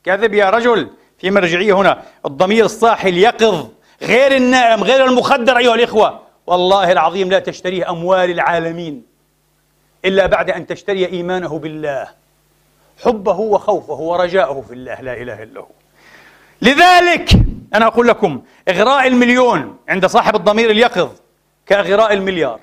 [0.05, 0.91] كذب يا رجل.
[1.19, 3.67] في مرجعية هنا الضمير الصاحي اليقظ
[4.03, 6.24] غير النائم غير المخدر أيها الإخوة.
[6.47, 9.03] والله العظيم لا تشتريه أموال العالمين
[10.05, 12.09] إلا بعد أن تشتري إيمانه بالله
[13.05, 15.67] حبه وخوفه ورجاءه في الله لا إله إلا هو.
[16.63, 17.31] لذلك
[17.75, 21.11] أنا أقول لكم إغراء المليون عند صاحب الضمير اليقظ
[21.67, 22.61] كإغراء المليار.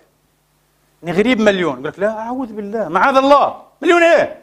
[1.03, 4.37] نغريب مليون يقول لك لا أعوذ بالله معاذ الله مليون إيه؟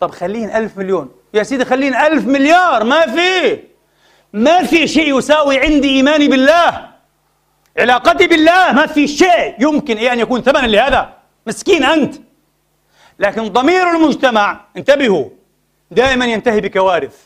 [0.00, 1.10] طب خليهن ألف مليون.
[1.34, 3.58] يا سيدي خلينا ألف مليار ما في
[4.32, 6.93] ما في شيء يساوي عندي إيماني بالله.
[7.78, 11.12] علاقتي بالله ما في شيء يمكن أن يكون ثمنا لهذا.
[11.46, 12.14] مسكين أنت.
[13.18, 15.28] لكن ضمير المجتمع انتبهوا
[15.90, 17.16] دائما ينتهي بكوارث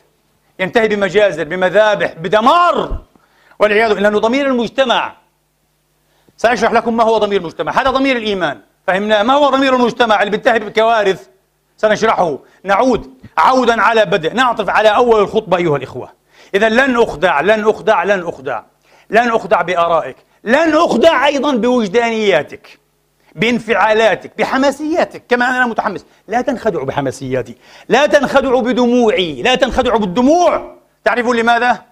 [0.58, 2.98] ينتهي بمجازر بمذابح بدمار.
[3.58, 5.12] والعياذ بالله لأنه ضمير المجتمع.
[6.36, 7.72] سأشرح لكم ما هو ضمير المجتمع.
[7.72, 8.60] هذا ضمير الإيمان.
[8.86, 11.28] فهمنا؟ ما هو ضمير المجتمع اللي بينتهي بكوارث؟
[11.76, 12.38] سنشرحه.
[12.64, 14.34] نعود عودا على بدء.
[14.34, 16.12] نعطف على أول الخطبة أيها الإخوة.
[16.54, 18.62] إذا لن أخدع لن أخدع لن أخدع.
[19.10, 20.16] لن أخدع بآرائك.
[20.48, 22.78] لن أخدع أيضا بوجدانياتك
[23.34, 26.04] بانفعالاتك بحماسياتك كما أنا متحمس.
[26.28, 27.56] لا تنخدعوا بحماسياتي
[27.88, 30.76] لا تنخدعوا بدموعي لا تنخدعوا بالدموع.
[31.04, 31.82] تعرفون لماذا؟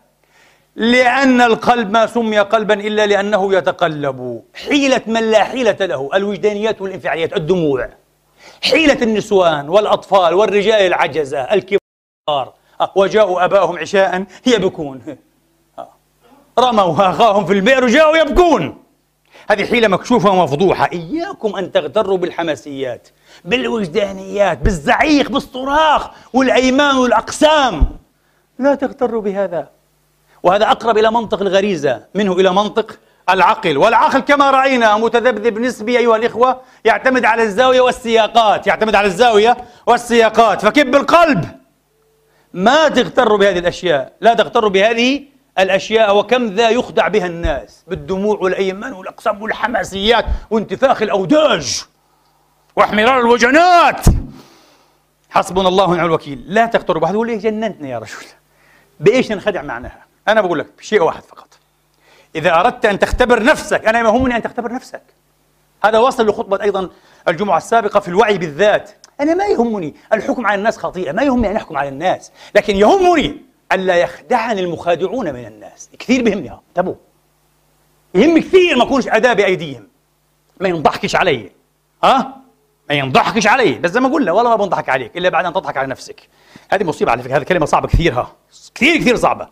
[0.77, 4.43] لأن القلب ما سمي قلبا إلا لأنه يتقلب.
[4.55, 7.89] حيلة من لا حيلة له الوجدانيات والانفعاليات الدموع.
[8.63, 12.53] حيلة النسوان والأطفال والرجال العجزة الكبار.
[12.97, 15.17] وجاءوا أباهم عشاء يبكون
[16.59, 18.83] رموا أخاهم في البئر وجاءوا يبكون.
[19.51, 20.89] هذه حيلة مكشوفة ومفضوحة.
[20.93, 23.09] إياكم أن تغتروا بالحماسيات
[23.45, 27.87] بالوجدانيات بالزعيق بالصراخ والأيمان والأقسام.
[28.59, 29.69] لا تغتروا بهذا.
[30.43, 32.99] وهذا أقرب إلى منطق الغريزة منه إلى منطق
[33.31, 33.77] العقل.
[33.77, 40.63] والعقل كما رأينا متذبذب نسبي أيها الإخوة يعتمد على الزاوية والسياقات يعتمد على الزاوية والسياقات.
[40.63, 41.45] فكب القلب.
[42.53, 48.93] ما تغتروا بهذه الأشياء لا تغتروا بهذه الأشياء وكم ذا يخدع بها الناس بالدموع والأيمان
[48.93, 51.85] والأقسام والحماسيات وانتفاخ الأوداج
[52.77, 54.05] واحمرار الوجنات.
[55.31, 56.45] حسبنا الله ونعم الوكيل.
[56.47, 58.27] لا تغتروا بهذا يقول لي يا رجل.
[59.01, 61.49] بإيش ننخدع معناها؟ أنا بقول لك شيء واحد فقط.
[62.35, 65.03] إذا أردت أن تختبر نفسك أنا يهمني أن تختبر نفسك.
[65.85, 66.89] هذا وصل لخطبة أيضا
[67.29, 68.91] الجمعة السابقة في الوعي بالذات.
[69.21, 69.95] أنا ما يهمني.
[70.13, 71.13] الحكم على الناس خطيئة.
[71.13, 72.33] ما يهمني أن أحكم على الناس.
[72.55, 73.43] لكن يهمني
[73.73, 75.91] ألا يخدعني المخادعون من الناس.
[75.99, 76.95] كثير بهمني انتبهوا
[78.15, 79.89] يهم كثير ما أكونش أداة بأيديهم.
[80.61, 81.53] ما ينضحكش علي
[82.05, 82.37] ها؟
[82.89, 85.77] ما ينضحكش علي بس زي ما قلنا والله ما بنضحك عليك إلا بعد أن تضحك
[85.77, 86.29] على نفسك.
[86.71, 87.37] هذه مصيبة على فكرة.
[87.37, 88.33] هذه كلمة صعبة كثير ها.
[88.75, 89.49] كثير كثير صعبة.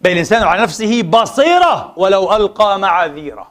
[0.00, 3.50] بل الإنسان على نفسه بصيرة ولو ألقى معاذيرة.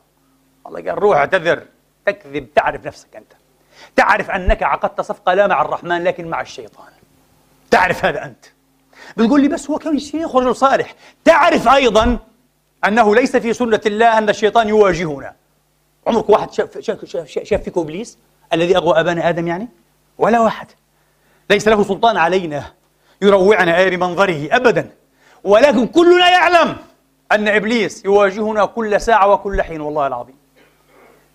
[0.67, 1.63] الله قال روح اعتذر.
[2.05, 2.53] تكذب.
[2.55, 3.33] تعرف نفسك أنت.
[3.95, 6.91] تعرف أنك عقدت صفقة لا مع الرحمن لكن مع الشيطان.
[7.71, 8.45] تعرف هذا أنت.
[9.17, 10.95] بتقول لي بس هو كان شيخ ورجل صالح.
[11.25, 12.17] تعرف أيضا
[12.85, 15.33] أنه ليس في سنة الله أن الشيطان يواجهنا.
[16.07, 18.17] عمرك واحد شاف, شاف, شاف, شاف فيكم إبليس
[18.53, 19.67] الذي أغوى أبانا آدم يعني؟
[20.17, 20.67] ولا واحد.
[21.49, 22.63] ليس له سلطان علينا
[23.21, 24.89] يروعنا أي بمنظره أبدا.
[25.43, 26.75] ولكن كلنا يعلم
[27.31, 30.35] أن إبليس يواجهنا كل ساعة وكل حين والله العظيم.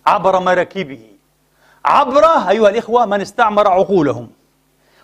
[0.07, 1.07] عبر مراكبه.
[1.85, 4.29] عبر أيها الإخوة من استعمر عقولهم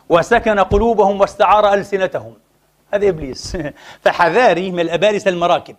[0.10, 2.34] وسكن قلوبهم واستعار ألسنتهم.
[2.96, 3.58] هذا إبليس.
[4.04, 5.76] فحذاري من الأبارسة المراكب.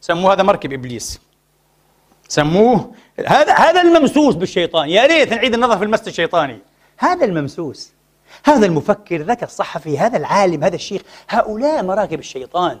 [0.00, 1.20] سموه هذا مركب إبليس.
[2.28, 2.92] سموه
[3.26, 4.88] هذا هذا الممسوس بالشيطان.
[4.88, 6.58] يا ريت نعيد النظر في المس الشيطاني.
[6.98, 7.92] هذا الممسوس.
[8.44, 11.02] هذا المفكر ذاك الصحفي هذا العالم هذا الشيخ.
[11.28, 12.78] هؤلاء مراكب الشيطان.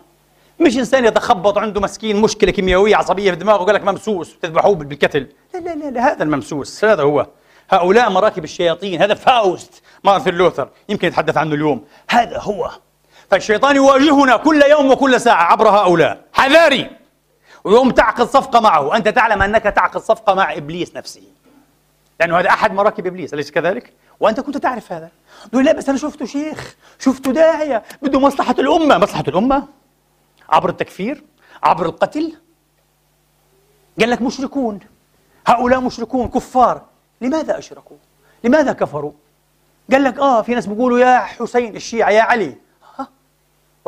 [0.60, 5.26] مش إنسان يتخبط عنده مسكين مشكلة كيميائية عصبية في دماغه وقال لك ممسوس تذبحوه بالكتل.
[5.54, 6.84] لا لا لا, لا هذا الممسوس.
[6.84, 7.26] هذا هو.
[7.70, 9.02] هؤلاء مراكب الشياطين.
[9.02, 10.68] هذا فاوست مارتن لوثر.
[10.88, 11.84] يمكن يتحدث عنه اليوم.
[12.10, 12.70] هذا هو.
[13.30, 16.24] فالشيطان يواجهنا كل يوم وكل ساعة عبر هؤلاء.
[16.32, 16.90] حذاري.
[17.64, 18.96] ويوم تعقد صفقة معه.
[18.96, 21.22] أنت تعلم أنك تعقد صفقة مع إبليس نفسه.
[22.20, 23.34] لأنه هذا أحد مراكب إبليس.
[23.34, 25.08] أليس كذلك؟ وأنت كنت تعرف هذا.
[25.52, 26.76] تقول لا بس أنا شفته شيخ.
[26.98, 27.82] شفته داعية.
[28.02, 28.98] بده مصلحة الأمة.
[28.98, 29.68] مصلحة الأمة.
[30.48, 31.24] عبر التكفير.
[31.62, 32.32] عبر القتل.
[34.00, 34.80] قال لك مشركون.
[35.46, 36.82] هؤلاء مشركون كفار.
[37.20, 37.96] لماذا أشركوا؟
[38.44, 39.12] لماذا كفروا؟
[39.92, 42.67] قال لك آه في ناس بيقولوا يا حسين الشيعة يا علي.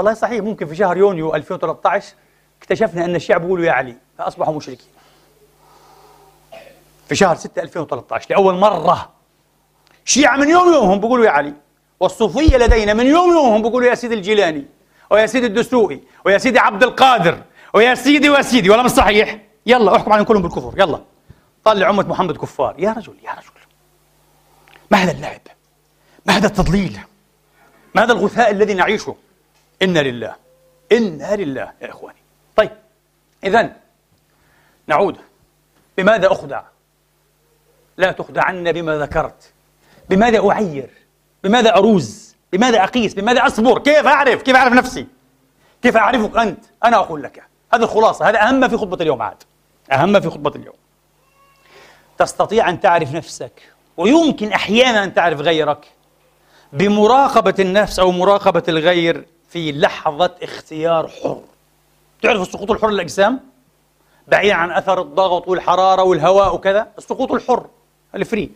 [0.00, 2.14] والله صحيح ممكن في شهر يونيو 2013
[2.62, 4.86] اكتشفنا أن الشيعة بيقولوا يا علي فأصبحوا مشركين.
[7.08, 9.10] في شهر 6 2013 لأول مرة
[10.04, 11.54] شيعة من يوم يومهم بيقولوا يا علي
[12.00, 14.66] والصوفية لدينا من يوم يومهم بيقولوا يا سيدي الجيلاني
[15.10, 17.42] ويا سيدي الدسوقي ويا سيدي عبد القادر
[17.74, 21.00] ويا سيدي ويا سيدي ولا مش صحيح؟ يلا احكم عليهم كلهم بالكفر يلا.
[21.64, 23.50] طلع أمة محمد كفار يا رجل يا رجل.
[24.90, 25.40] ما هذا اللعب
[26.26, 26.98] ما هذا التضليل
[27.94, 29.14] ما هذا الغثاء الذي نعيشه.
[29.82, 30.34] إنا لله.
[30.92, 32.18] إنا لله يا إخواني.
[32.56, 32.70] طيب
[33.44, 33.72] إذا
[34.86, 35.16] نعود.
[35.96, 36.62] بماذا أخدع؟
[37.96, 39.52] لا تخدعن بما ذكرت.
[40.08, 40.90] بماذا أعير؟
[41.44, 45.06] بماذا أروز؟ بماذا أقيس؟ بماذا أصبر؟ كيف أعرف؟ كيف أعرف نفسي؟
[45.82, 47.42] كيف أعرفك أنت؟ أنا أقول لك.
[47.74, 49.42] هذه الخلاصة هذا أهم في خطبة اليوم عاد.
[49.92, 50.74] أهم في خطبة اليوم.
[52.18, 53.62] تستطيع أن تعرف نفسك
[53.96, 55.86] ويمكن أحيانا أن تعرف غيرك
[56.72, 61.42] بمراقبة النفس أو مراقبة الغير في لحظة اختيار حر
[62.22, 63.40] تعرف السقوط الحر للأجسام؟
[64.28, 67.66] بعيدا عن أثر الضغط والحرارة والهواء وكذا السقوط الحر
[68.14, 68.50] الفري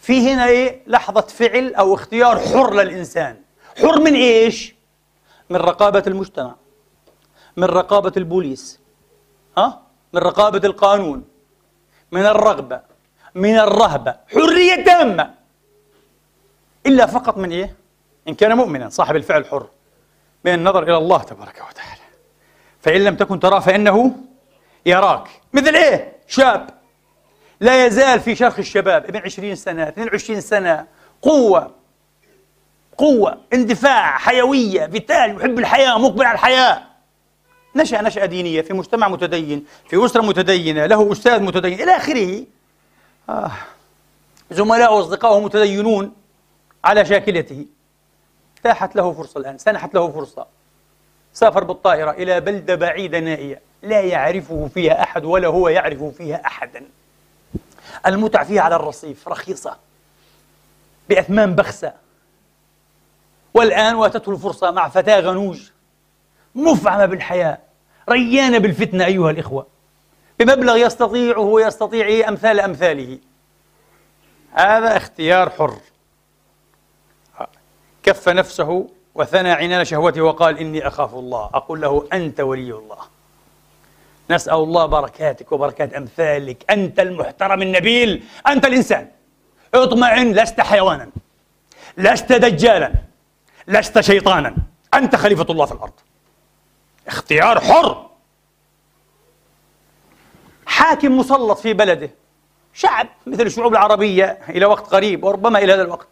[0.00, 3.36] في هنا إيه؟ لحظة فعل أو اختيار حر للإنسان
[3.78, 4.74] حر من إيش؟
[5.50, 6.54] من رقابة المجتمع
[7.56, 8.80] من رقابة البوليس
[9.58, 9.82] ها؟
[10.12, 11.24] من رقابة القانون
[12.12, 12.80] من الرغبة
[13.34, 15.34] من الرهبة حرية تامة
[16.86, 17.76] إلا فقط من إيه؟
[18.28, 19.66] إن كان مؤمنا صاحب الفعل حر
[20.44, 22.00] من النظر إلى الله تبارك وتعالى.
[22.80, 24.16] فإن لم تكن تراه فإنه
[24.86, 25.28] يراك.
[25.52, 26.70] مثل إيه؟ شاب.
[27.60, 29.04] لا يزال في شرخ الشباب.
[29.04, 30.86] ابن عشرين سنة 22 سنة.
[31.22, 31.70] قوة.
[32.98, 33.38] قوة.
[33.52, 34.86] اندفاع حيوية.
[34.86, 36.82] فيتال يحب الحياة مقبل على الحياة.
[37.76, 42.44] نشأ نشأة دينية في مجتمع متدين في أسرة متدينة له أستاذ متدين إلى آخره.
[43.28, 43.50] آه.
[44.50, 46.12] زملاء وأصدقائه متدينون
[46.84, 47.66] على شاكلته.
[48.62, 50.46] تاحت له فرصة الآن سنحت له فرصة.
[51.32, 56.84] سافر بالطائرة إلى بلدة بعيدة نائية لا يعرفه فيها أحد ولا هو يعرف فيها أحدا.
[58.06, 59.76] المتع فيها على الرصيف رخيصة
[61.08, 61.92] بأثمان بخسة.
[63.54, 65.70] والآن واتته الفرصة مع فتاة غنوج
[66.54, 67.58] مفعمة بالحياة
[68.08, 69.66] ريانة بالفتنة أيها الإخوة.
[70.38, 73.18] بمبلغ يستطيعه ويستطيع أمثال أمثاله.
[74.52, 75.74] هذا اختيار حر.
[78.08, 81.50] كف نفسه وثنى عنان شهوته وقال إني أخاف الله.
[81.54, 82.98] أقول له أنت ولي الله.
[84.30, 86.70] نسأل الله بركاتك وبركات أمثالك.
[86.70, 88.24] أنت المحترم النبيل.
[88.46, 89.08] أنت الإنسان.
[89.74, 91.10] اطمئن لست حيوانا.
[91.96, 92.92] لست دجالا.
[93.66, 94.54] لست شيطانا.
[94.94, 95.92] أنت خليفة الله في الأرض.
[97.08, 98.06] اختيار حر.
[100.66, 102.10] حاكم مسلط في بلده.
[102.74, 106.08] شعب مثل الشعوب العربية إلى وقت قريب وربما إلى هذا الوقت.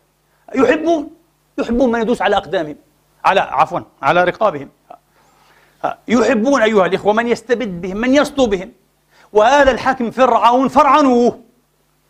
[0.55, 1.11] يحبون.
[1.59, 2.76] يحبون من يدوس على أقدامهم
[3.24, 4.68] على عفوا على رقابهم.
[6.09, 8.72] يحبون أيها الإخوة من يستبد بهم من يسطو بهم.
[9.32, 11.40] وهذا الحاكم فرعون فرعنوه.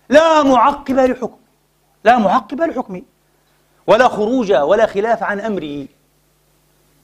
[0.08, 1.36] لا معقب لحكم
[2.04, 3.02] لا معقب لحكمه.
[3.86, 5.86] ولا خروج ولا خلاف عن أمره.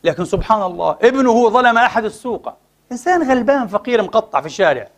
[0.04, 2.52] لكن سبحان الله ابنه ظلم أحد السوق.
[2.92, 4.88] إنسان غلبان فقير مقطع في الشارع.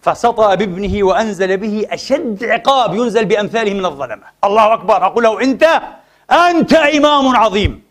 [0.00, 4.24] فسطأ بابنه وأنزل به أشد عقاب ينزل بأمثاله من الظلمة.
[4.44, 5.80] الله أكبر أقول له أنت
[6.30, 7.82] أنت إمام عظيم.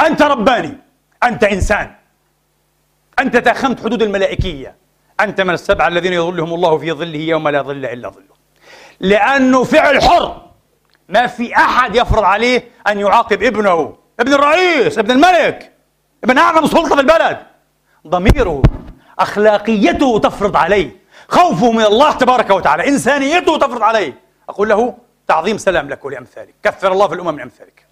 [0.00, 0.78] أنت رباني.
[1.22, 1.94] أنت إنسان.
[3.18, 4.74] أنت تأخمت حدود الملائكية.
[5.20, 8.34] أنت من السبعة الذين يظلهم الله في ظله يوم لا ظل إلا ظله.
[9.00, 10.42] لأنه فعل حر.
[11.08, 13.96] ما في أحد يفرض عليه أن يعاقب ابنه.
[14.20, 15.72] ابن الرئيس ابن الملك
[16.24, 17.38] ابن أعظم سلطة في البلد.
[18.06, 18.62] ضميره
[19.18, 21.04] أخلاقيته تفرض عليه.
[21.28, 22.88] خوفه من الله تبارك وتعالى.
[22.88, 24.20] إنسانيته تفرض عليه.
[24.48, 24.94] أقول له
[25.28, 26.54] تعظيم سلام لك ولأمثالك.
[26.62, 27.86] كثر الله في الأمم من أمثالك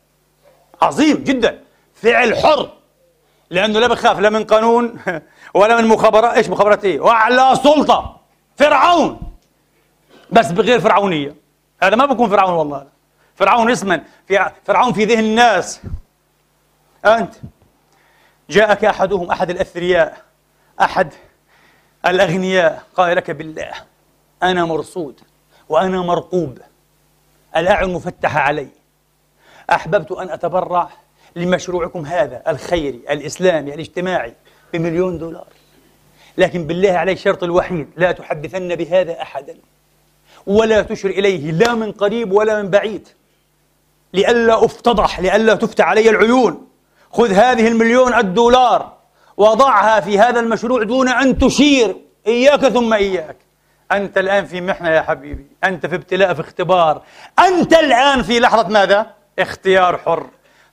[0.83, 1.61] عظيم جدا.
[1.95, 2.71] فعل حر.
[3.51, 4.99] لأنه لا بخاف لا من قانون
[5.55, 8.21] ولا من مخابرات إيش مخابرات إيه؟ وأعلى سلطة.
[8.57, 9.21] فرعون.
[10.33, 11.35] بس بغير فرعونية.
[11.83, 12.87] هذا ما بكون فرعون والله.
[13.35, 14.05] فرعون اسما.
[14.27, 15.81] في فرعون في ذهن الناس.
[17.05, 17.35] أنت.
[18.51, 20.23] جاءك أحدهم أحد الأثرياء
[20.81, 21.13] أحد
[22.07, 22.83] الأغنياء.
[22.97, 23.73] قال لك بالله
[24.43, 25.21] أنا مرصود
[25.69, 26.59] وأنا مرقوب.
[27.57, 28.69] الأعين مفتحة علي.
[29.71, 30.89] أحببت أن أتبرع
[31.37, 34.35] لمشروعكم هذا الخيري الإسلامي الاجتماعي
[34.73, 35.47] بمليون دولار.
[36.39, 39.57] لكن بالله عليك الشرط الوحيد لا تحدثن بهذا أحدا.
[40.47, 43.09] ولا تشر إليه لا من قريب ولا من بعيد.
[44.15, 46.69] لئلا أفتضح لئلا تفتح علي العيون.
[47.11, 48.93] خذ هذه المليون الدولار
[49.37, 51.97] وضعها في هذا المشروع دون أن تشير.
[52.27, 53.37] إياك ثم إياك.
[53.93, 55.47] أنت الآن في محنة يا حبيبي.
[55.65, 57.03] أنت في ابتلاء في اختبار.
[57.39, 59.07] أنت الآن في لحظة ماذا؟
[59.39, 60.27] اختيار حر.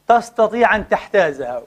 [0.08, 1.62] تستطيع أن تحتازها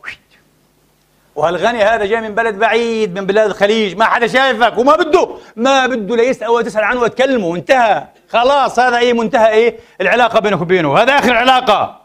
[1.35, 5.29] وهالغني هذا جاي من بلد بعيد من بلاد الخليج؟ ما حدا شايفك وما بده.
[5.57, 7.57] ما بده ليسأل وتسأل عنه وتكلمه.
[7.57, 8.05] انتهى.
[8.29, 10.99] خلاص هذا إيه؟ منتهى إيه؟ العلاقة بينك وبينه.
[10.99, 12.01] هذا آخر علاقة.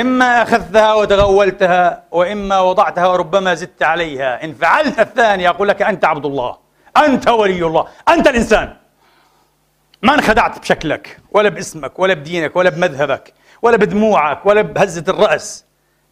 [0.00, 4.44] إما أخذتها وتغولتها وإما وضعتها وربما زدت عليها.
[4.44, 6.63] إن فعلت الثاني أقول لك أنت عبد الله.
[6.96, 7.86] أنت ولي الله.
[8.08, 8.76] أنت الإنسان.
[10.02, 15.64] ما انخدعت بشكلك ولا باسمك ولا بدينك ولا بمذهبك ولا بدموعك ولا بهزة الرأس.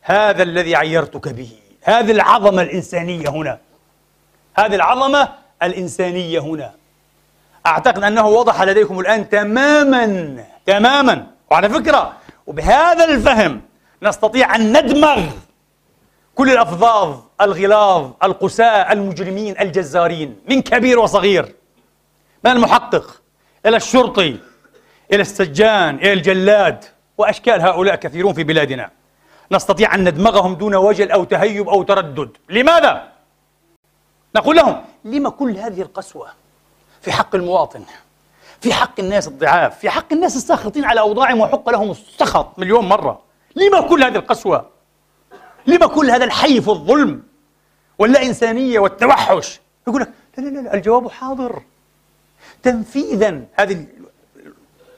[0.03, 1.51] هذا الذي عيرتك به.
[1.83, 3.59] هذه العظمة الإنسانية هنا.
[4.55, 5.29] هذه العظمة
[5.63, 6.73] الإنسانية هنا.
[7.67, 11.27] أعتقد أنه وضح لديكم الآن تماما تماما.
[11.51, 12.13] وعلى فكرة
[12.47, 13.61] وبهذا الفهم
[14.03, 15.23] نستطيع أن ندمغ
[16.35, 21.55] كل الأفظاظ الغلاظ القساء المجرمين الجزارين من كبير وصغير
[22.45, 23.23] من المحقق
[23.67, 24.39] إلى الشرطي
[25.13, 26.85] إلى السجان إلى الجلاد
[27.19, 28.91] وأشكال هؤلاء كثيرون في بلادنا
[29.53, 33.13] نستطيع أن ندمغهم دون وجل أو تهيب أو تردد لماذا؟
[34.37, 36.29] نقول لهم لما كل هذه القسوة
[37.01, 37.85] في حق المواطن
[38.61, 43.21] في حق الناس الضعاف في حق الناس الساخطين على أوضاعهم وحق لهم السخط مليون مرة
[43.57, 44.72] لما كل هذه القسوة
[45.67, 47.23] لما كل هذا الحي في الظلم
[47.99, 51.63] واللا إنسانية والتوحش؟ يقول لك لا لا لا الجواب حاضر.
[52.63, 53.87] تنفيذا هذه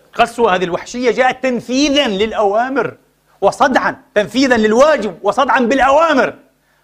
[0.09, 2.97] القسوة هذه الوحشية جاءت تنفيذا للأوامر
[3.41, 6.35] وصدعا تنفيذا للواجب وصدعا بالأوامر.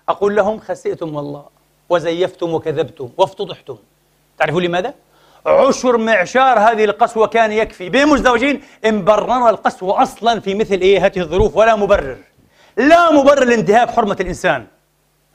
[0.08, 1.44] أقول لهم خسئتم والله
[1.88, 3.76] وزيفتم وكذبتم وافتضحتم.
[4.38, 4.94] تعرفون لماذا؟
[5.46, 7.88] عشر معشار هذه القسوة كان يكفي.
[7.88, 12.16] بين مزدوجين إن بررنا القسوة أصلا في مثل إيه؟ هذه الظروف ولا مبرر.
[12.80, 14.66] لا مبرر لانتهاك حرمة الإنسان.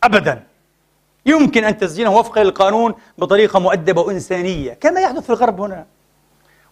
[0.04, 0.44] أبدا.
[1.26, 5.86] يمكن أن تسجينه وفقا للقانون بطريقة مؤدبة وإنسانية كما يحدث في الغرب هنا.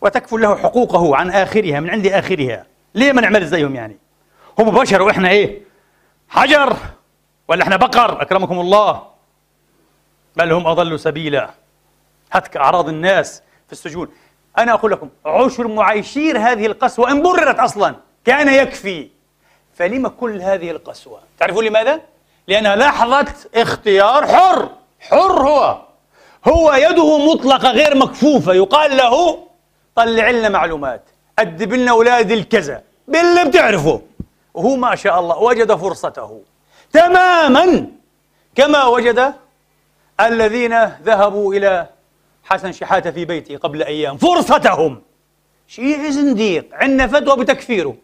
[0.02, 2.66] وتكفل له حقوقه عن آخرها من عند آخرها.
[2.96, 3.98] ليه ما نعمل زيهم يعني؟
[4.60, 5.62] هم بشر وإحنا إيه؟
[6.30, 6.78] حجر
[7.48, 9.04] ولا إحنا بقر؟ أكرمكم الله.
[10.36, 11.50] بل هم أضلوا سبيلا.
[12.32, 14.08] هتك أعراض الناس في السجون.
[14.58, 17.96] أنا أقول لكم عشر معايشير هذه القسوة إن بررت أصلا
[18.26, 19.10] كان يكفي.
[19.76, 22.02] فلما كل هذه القسوة؟ تعرفون لماذا؟
[22.48, 24.70] لأنها لحظة اختيار حر.
[25.00, 25.82] حر هو.
[26.48, 28.54] هو يده مطلقة غير مكفوفة.
[28.54, 29.40] يقال له
[29.96, 31.02] طلع لنا معلومات.
[31.40, 32.84] أدب لنا أولاد الكذا.
[33.08, 34.02] باللي بتعرفه.
[34.54, 36.42] وهو ما شاء الله وجد فرصته.
[36.94, 37.88] تماما.
[38.56, 39.34] كما وجد
[40.20, 41.88] الذين ذهبوا إلى
[42.44, 44.18] حسن شحاتة في بيته قبل أيام.
[44.18, 45.02] فرصتهم.
[45.68, 47.96] شيعي زنديق عندنا فتوى بتكفيره.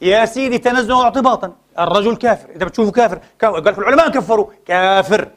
[0.00, 1.52] يا سيدي تنزلوا اعتباطا.
[1.78, 2.48] الرجل كافر.
[2.54, 4.46] انت بتشوفه كافر قال لك العلماء كفروا.
[4.66, 5.28] كافر.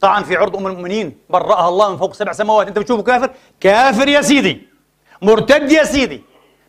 [0.00, 1.16] طعن في عرض أم المؤمنين.
[1.30, 2.66] برأها الله من فوق سبع سماوات.
[2.66, 3.30] إنت بتشوفه كافر؟
[3.60, 4.68] كافر يا سيدي.
[5.22, 6.22] مرتد يا سيدي.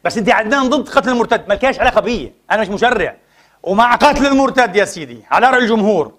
[0.03, 1.47] بس إنت عدنان ضد قتل المرتد.
[1.49, 2.33] مالكاش علاقة بي.
[2.51, 3.15] أنا مش مشرع.
[3.63, 6.11] ومع قتل المرتد يا سيدي على رأي الجمهور.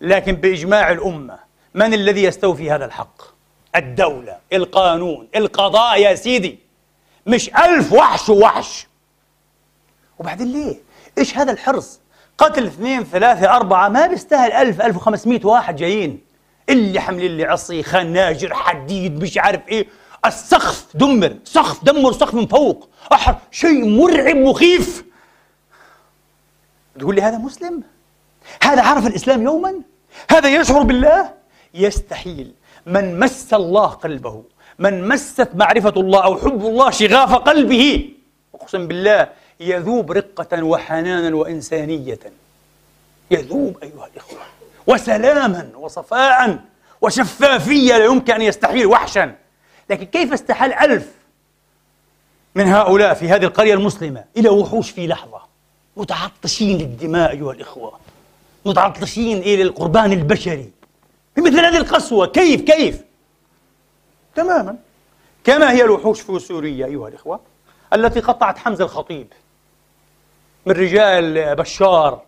[0.00, 1.38] لكن بإجماع الأمة
[1.74, 3.22] من الذي يستوفي هذا الحق؟
[3.76, 6.58] الدولة القانون القضاء يا سيدي.
[7.26, 8.86] مش ألف وحش ووحش.
[10.18, 10.76] وبعدين ليه؟
[11.18, 12.00] إيش هذا الحرص؟
[12.38, 16.20] قتل اثنين ثلاثة أربعة ما بيستاهل ألف ألف وخمسمائة واحد جايين
[16.68, 19.86] اللي حملين لي عصي خناجر حديد مش عارف إيه
[20.26, 25.04] السقف دمر سقف دمر سقف من فوق أحر شيء مرعب مخيف
[26.98, 27.82] تقول لي هذا مسلم؟
[28.62, 29.74] هذا عرف الإسلام يوما؟
[30.30, 31.32] هذا يشعر بالله؟
[31.74, 32.52] يستحيل
[32.86, 34.44] من مس الله قلبه
[34.78, 38.10] من مست معرفة الله أو حب الله شغاف قلبه
[38.54, 39.28] أقسم بالله
[39.60, 42.18] يذوب رقة وحنانا وإنسانية.
[43.30, 44.38] يذوب أيها الإخوة
[44.86, 46.58] وسلاما وصفاء
[47.00, 49.34] وشفافية لا يمكن أن يستحيل وحشا.
[49.90, 51.10] لكن كيف استحال ألف
[52.54, 55.40] من هؤلاء في هذه القرية المسلمة إلى وحوش في لحظة؟
[55.96, 57.98] متعطشين للدماء أيها الإخوة.
[58.64, 60.70] متعطشين إلى القربان البشري.
[61.36, 63.00] بمثل هذه القسوة كيف كيف؟
[64.34, 64.76] تماما.
[65.44, 67.40] كما هي الوحوش في سوريا أيها الإخوة
[67.92, 69.26] التي قطعت حمزة الخطيب.
[70.66, 72.20] من رجال بشار.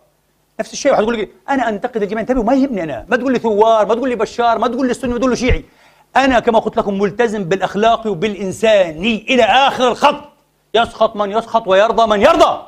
[0.59, 3.05] نفس الشيء واحد يقول لي أنا أنتقد الجماعه انتبهوا ما يهمني أنا.
[3.09, 5.35] ما تقول لي ثوار ما تقول لي بشار ما تقول لي سني ما تقول لي
[5.35, 5.65] شيعي.
[6.15, 10.29] أنا كما قلت لكم ملتزم بالأخلاق وبالانساني إلى آخر الخط.
[10.73, 12.67] يسخط من يسخط ويرضى من يرضى.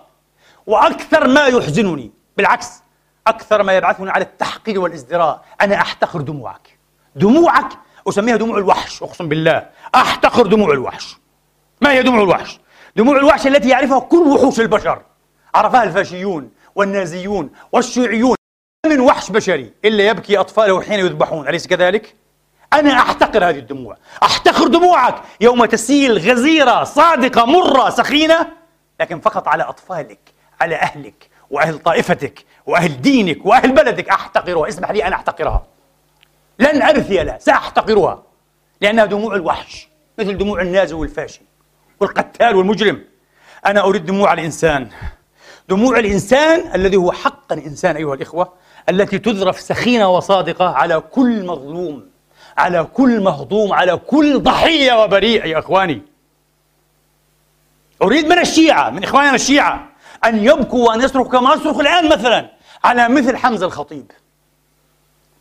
[0.67, 2.83] وأكثر ما يحزنني بالعكس
[3.27, 5.41] أكثر ما يبعثني على التحقير والإزدراء.
[5.61, 6.77] أنا أحتقر دموعك.
[7.15, 7.69] دموعك
[8.09, 9.65] أسميها دموع الوحش أقسم بالله.
[9.95, 11.17] أحتقر دموع الوحش.
[11.81, 12.59] ما هي دموع الوحش؟
[12.95, 15.01] دموع الوحش التي يعرفها كل وحوش البشر.
[15.55, 18.35] عرفها الفاشيون والنازيون والشيوعيون.
[18.85, 22.15] من وحش بشري إلا يبكي أطفاله حين يذبحون أليس كذلك؟
[22.73, 23.97] أنا أحتقر هذه الدموع.
[24.23, 28.47] أحتقر دموعك يوم تسيل غزيرة صادقة مرة سخينة
[28.99, 30.19] لكن فقط على أطفالك
[30.61, 34.09] على أهلك وأهل طائفتك وأهل دينك وأهل بلدك.
[34.09, 34.67] أحتقرها.
[34.67, 35.65] اسمح لي أن أحتقرها.
[36.59, 38.23] لن أرثي لها سأحتقرها
[38.81, 39.87] لأنها دموع الوحش
[40.19, 41.41] مثل دموع النازي والفاشي
[41.99, 43.03] والقتال والمجرم.
[43.65, 44.89] أنا أريد دموع الإنسان.
[45.71, 48.53] دموع الإنسان الذي هو حقا إنسان أيها الإخوة
[48.89, 52.09] التي تذرف سخينة وصادقة على كل مظلوم
[52.57, 56.01] على كل مهضوم على كل ضحية وبريء يا إخواني.
[58.01, 59.89] أريد من الشيعة من إخواننا الشيعة
[60.25, 62.49] أن يبكوا وأن يصرخوا كما أصرخ الآن مثلا
[62.83, 64.11] على مثل حمزة الخطيب.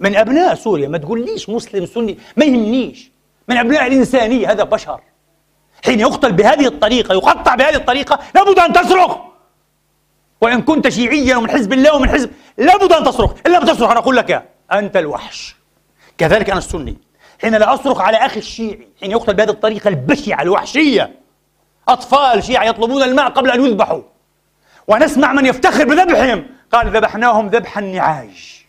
[0.01, 3.11] من أبناء سوريا ما تقوليش مسلم سني ما يهمنيش.
[3.49, 5.01] من أبناء الإنسانية هذا بشر.
[5.85, 9.30] حين يقتل بهذه الطريقة يقطع بهذه الطريقة لابد أن تصرخ.
[10.41, 14.17] وإن كنت شيعيا ومن حزب الله ومن حزب لابد أن تصرخ إلا بتصرخ أنا أقول
[14.17, 15.57] لك أنت الوحش.
[16.19, 16.99] كذلك أنا السني.
[17.43, 21.11] حين لا أصرخ على أخي الشيعي حين يقتل بهذه الطريقة البشعة الوحشية
[21.89, 24.03] أطفال شيعة يطلبون الماء قبل أن يذبحوا.
[24.89, 28.65] ونسمع من يفتخر بذبحهم قال ذبحناهم ذبح النعاج.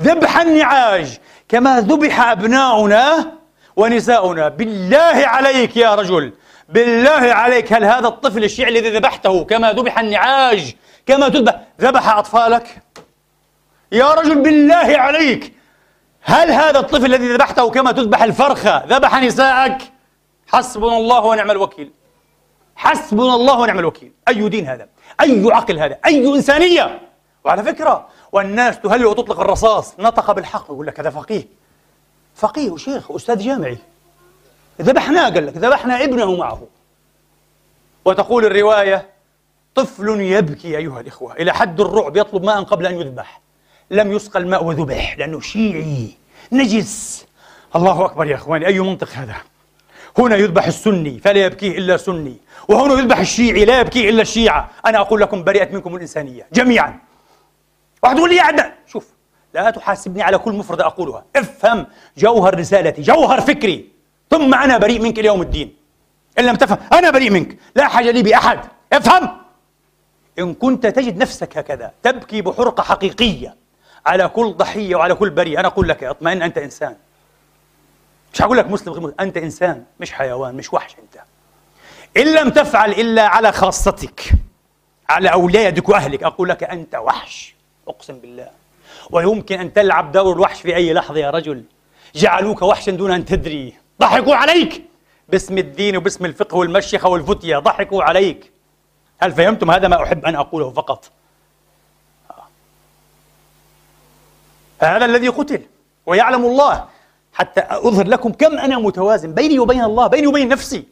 [0.00, 1.18] ذبح النعاج.
[1.48, 3.32] كما ذبح أبناؤنا
[3.76, 4.48] ونساؤنا.
[4.48, 6.32] بالله عليك يا رجل.
[6.68, 10.74] بالله عليك هل هذا الطفل الشيعي الذي ذبحته كما ذبح النعاج
[11.08, 12.82] كما تذبح ذبح أطفالك.
[13.92, 15.52] يا رجل بالله عليك
[16.22, 19.78] هل هذا الطفل الذي ذبحته كما تذبح الفرخة ذبح نساءك
[20.46, 21.90] حسبنا الله ونعم الوكيل.
[22.76, 24.12] حسبنا الله ونعم الوكيل.
[24.28, 24.88] أي دين هذا؟
[25.20, 27.00] أي عقل هذا؟ أي إنسانية؟
[27.44, 29.94] وعلى فكرة والناس تهلل وتطلق الرصاص.
[29.98, 30.64] نطق بالحق.
[30.64, 31.46] يقول لك هذا فقيه.
[32.34, 33.78] فقيه وشيخ أستاذ جامعي.
[34.82, 36.62] ذبحناه قال لك ذبحنا ابنه معه.
[38.04, 39.17] وتقول الرواية
[39.78, 41.32] طفل يبكي أيها الإخوة.
[41.32, 43.40] إلى حد الرعب يطلب ماء قبل أن يذبح.
[43.90, 46.08] لم يسقى الماء وذبح لأنه شيعي.
[46.52, 47.26] نجس.
[47.76, 48.66] الله أكبر يا إخواني.
[48.66, 49.34] أي منطق هذا؟
[50.18, 52.36] هنا يذبح السني فلا يبكيه إلا سني.
[52.68, 54.70] وهنا يذبح الشيعي لا يبكيه إلا الشيعة.
[54.86, 56.98] أنا أقول لكم برئت منكم الإنسانية جميعا.
[58.02, 59.06] واحد يقول لي يا عدنان شوف
[59.54, 61.24] لا تحاسبني على كل مفردة أقولها.
[61.36, 61.86] افهم
[62.18, 63.88] جوهر رسالتي جوهر فكري.
[64.30, 65.76] ثم أنا بريء منك اليوم الدين.
[66.38, 67.58] إن لم تفهم أنا بريء منك.
[67.76, 68.60] لا حاجة لي بأحد.
[68.92, 69.47] افهم.
[70.38, 73.56] إن كنت تجد نفسك هكذا تبكي بحرقة حقيقية
[74.06, 76.96] على كل ضحية وعلى كل بريء أنا أقول لك اطمئن أنت إنسان.
[78.34, 79.14] مش هقول لك مسلم غير مسلم.
[79.20, 81.22] أنت إنسان مش حيوان مش وحش أنت.
[82.16, 84.30] إن لم تفعل إلا على خاصتك
[85.08, 86.22] على أولادك وأهلك.
[86.22, 87.54] أقول لك أنت وحش
[87.88, 88.50] أقسم بالله.
[89.10, 91.64] ويمكن أن تلعب دور الوحش في أي لحظة يا رجل.
[92.14, 93.74] جعلوك وحشا دون أن تدري.
[94.00, 94.82] ضحكوا عليك.
[95.28, 98.52] باسم الدين وباسم الفقه والمشيخة والفتية ضحكوا عليك.
[99.18, 101.10] هل فهمتم هذا ما أحب أن أقوله فقط؟
[104.80, 105.62] هذا الذي قتل
[106.06, 106.88] ويعلم الله
[107.32, 110.84] حتى أظهر لكم كم أنا متوازن بيني وبين الله بيني وبين نفسي.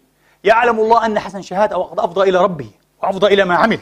[0.45, 2.71] يعلم الله أن حسن شحاتة وقد أفضى إلى ربه
[3.03, 3.81] وأفضى إلى ما عمل.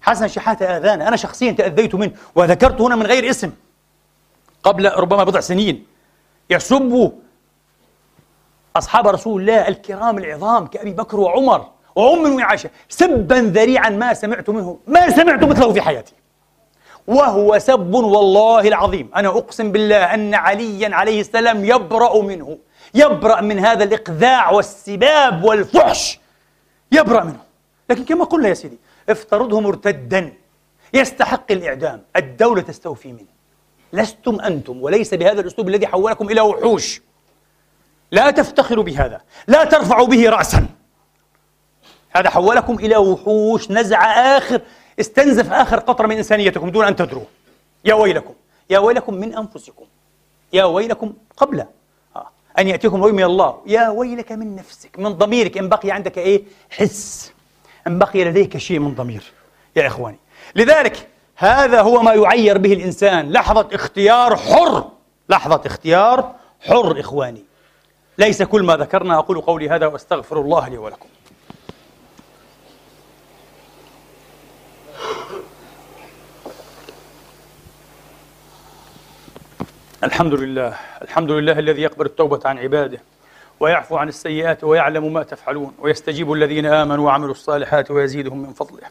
[0.00, 3.52] حسن شحاتة آذانا أنا شخصيا تأذيت منه وذكرت هنا من غير اسم.
[4.62, 5.86] قبل ربما بضع سنين
[6.50, 7.12] يسب
[8.76, 11.73] أصحاب رسول الله الكرام العظام كأبي بكر وعمر.
[11.94, 16.14] وأم عائشة سبا ذريعا ما سمعت منه ما سمعت مثله في حياتي.
[17.06, 19.10] وهو سب والله العظيم.
[19.16, 22.58] أنا أقسم بالله أن عليا عليه السلام يبرأ منه.
[22.94, 26.20] يبرأ من هذا الإقذاع والسباب والفحش.
[26.92, 27.40] يبرأ منه.
[27.90, 28.78] لكن كما قلنا يا سيدي
[29.08, 30.32] افترضه مرتدا.
[30.94, 32.02] يستحق الإعدام.
[32.16, 33.34] الدولة تستوفي منه.
[33.92, 37.02] لستم أنتم وليس بهذا الأسلوب الذي حولكم إلى وحوش.
[38.12, 39.20] لا تفتخروا بهذا.
[39.46, 40.66] لا ترفعوا به رأسا.
[42.16, 44.04] هذا حولكم إلى وحوش نزع
[44.36, 44.60] آخر
[45.00, 47.24] استنزف آخر قطرة من إنسانيتكم دون أن تدروا.
[47.84, 48.34] يا ويلكم
[48.70, 49.84] يا ويلكم من أنفسكم.
[50.52, 51.64] يا ويلكم قبل
[52.16, 52.28] آه.
[52.58, 53.58] أن يأتيكم وي من الله.
[53.66, 55.58] يا ويلك من نفسك من ضميرك.
[55.58, 57.32] إن بقي عندك إيه؟ حس.
[57.86, 59.32] إن بقي لديك شيء من ضمير.
[59.76, 60.18] يا إخواني.
[60.56, 63.32] لذلك هذا هو ما يعير به الإنسان.
[63.32, 64.84] لحظة اختيار حر.
[65.28, 67.44] لحظة اختيار حر إخواني.
[68.18, 71.08] ليس كل ما ذكرنا أقول قولي هذا وأستغفر الله لي ولكم.
[80.04, 82.98] الحمد لله الحمد لله الذي يقبل التوبة عن عباده
[83.60, 88.86] ويعفو عن السيئات ويعلم ما تفعلون ويستجيب الذين آمنوا وعملوا الصالحات ويزيدهم من فضله.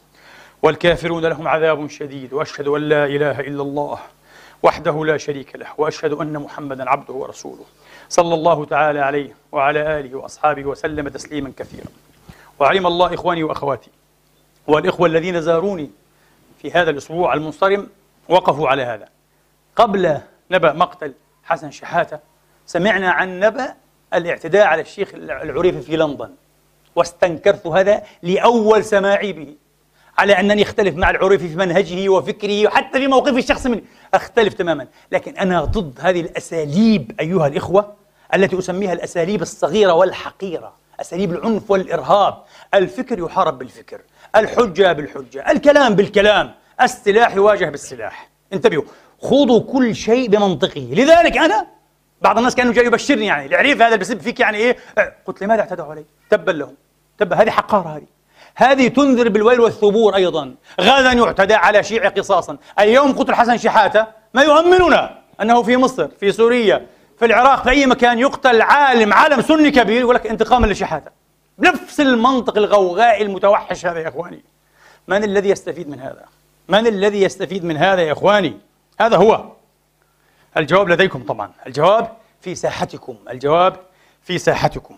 [0.61, 3.99] والكافرون لهم عذاب شديد وأشهد أن لا إله إلا الله
[4.63, 7.65] وحده لا شريك له وأشهد أن محمدا عبده ورسوله.
[8.09, 11.87] صلى الله تعالى عليه وعلى آله وأصحابه وسلم تسليما كثيرا.
[12.59, 13.91] وعلم الله إخواني وأخواتي
[14.67, 15.89] والإخوة الذين زاروني
[16.61, 17.87] في هذا الأسبوع المنصرم
[18.29, 19.09] وقفوا على هذا.
[19.75, 20.19] قبل
[20.51, 21.13] نبأ مقتل
[21.43, 22.19] حسن شحاتة.
[22.65, 23.73] سمعنا عن نبأ
[24.13, 26.29] الاعتداء على الشيخ العريفي في لندن.
[26.95, 29.55] واستنكرت هذا لأول سماعي به.
[30.17, 33.81] على أنني أختلف مع العريفي في منهجه وفكره وحتى في موقفي الشخصي منه.
[34.13, 34.87] أختلف تماما.
[35.11, 37.93] لكن أنا ضد هذه الأساليب أيها الإخوة
[38.33, 40.73] التي أسميها الأساليب الصغيرة والحقيرة.
[41.01, 42.43] أساليب العنف والإرهاب.
[42.73, 44.01] الفكر يحارب بالفكر.
[44.35, 45.51] الحجة بالحجة.
[45.51, 46.51] الكلام بالكلام.
[46.81, 48.29] السلاح يواجه بالسلاح.
[48.53, 48.83] انتبهوا.
[49.23, 50.87] خذوا كل شيء بمنطقه.
[50.91, 51.67] لذلك أنا
[52.21, 54.77] بعض الناس كانوا جاي يبشرني يعني العريف هذا اللي فيك يعني إيه؟
[55.25, 56.75] قلت لماذا اعتدوا علي؟ تبا لهم.
[57.17, 58.05] تبا هذه حقاره هذه.
[58.55, 60.55] هذه تنذر بالويل والثبور أيضا.
[60.81, 62.57] غدا يعتدى على شيعي قصاصا.
[62.79, 66.87] اليوم قتل حسن شحاتة ما يؤمننا أنه في مصر في سوريا
[67.19, 71.11] في العراق في أي مكان يقتل عالم عالم سني كبير يقول لك انتقاما لشحاتة.
[71.57, 74.43] بنفس المنطق الغوغائي المتوحش هذا يا إخواني.
[75.07, 76.25] من الذي يستفيد من هذا؟
[76.69, 78.57] من الذي يستفيد من هذا يا إخواني؟
[78.99, 79.51] هذا هو.
[80.57, 81.51] الجواب لديكم طبعا.
[81.67, 83.17] الجواب في ساحتكم.
[83.29, 83.79] الجواب
[84.23, 84.97] في ساحتكم.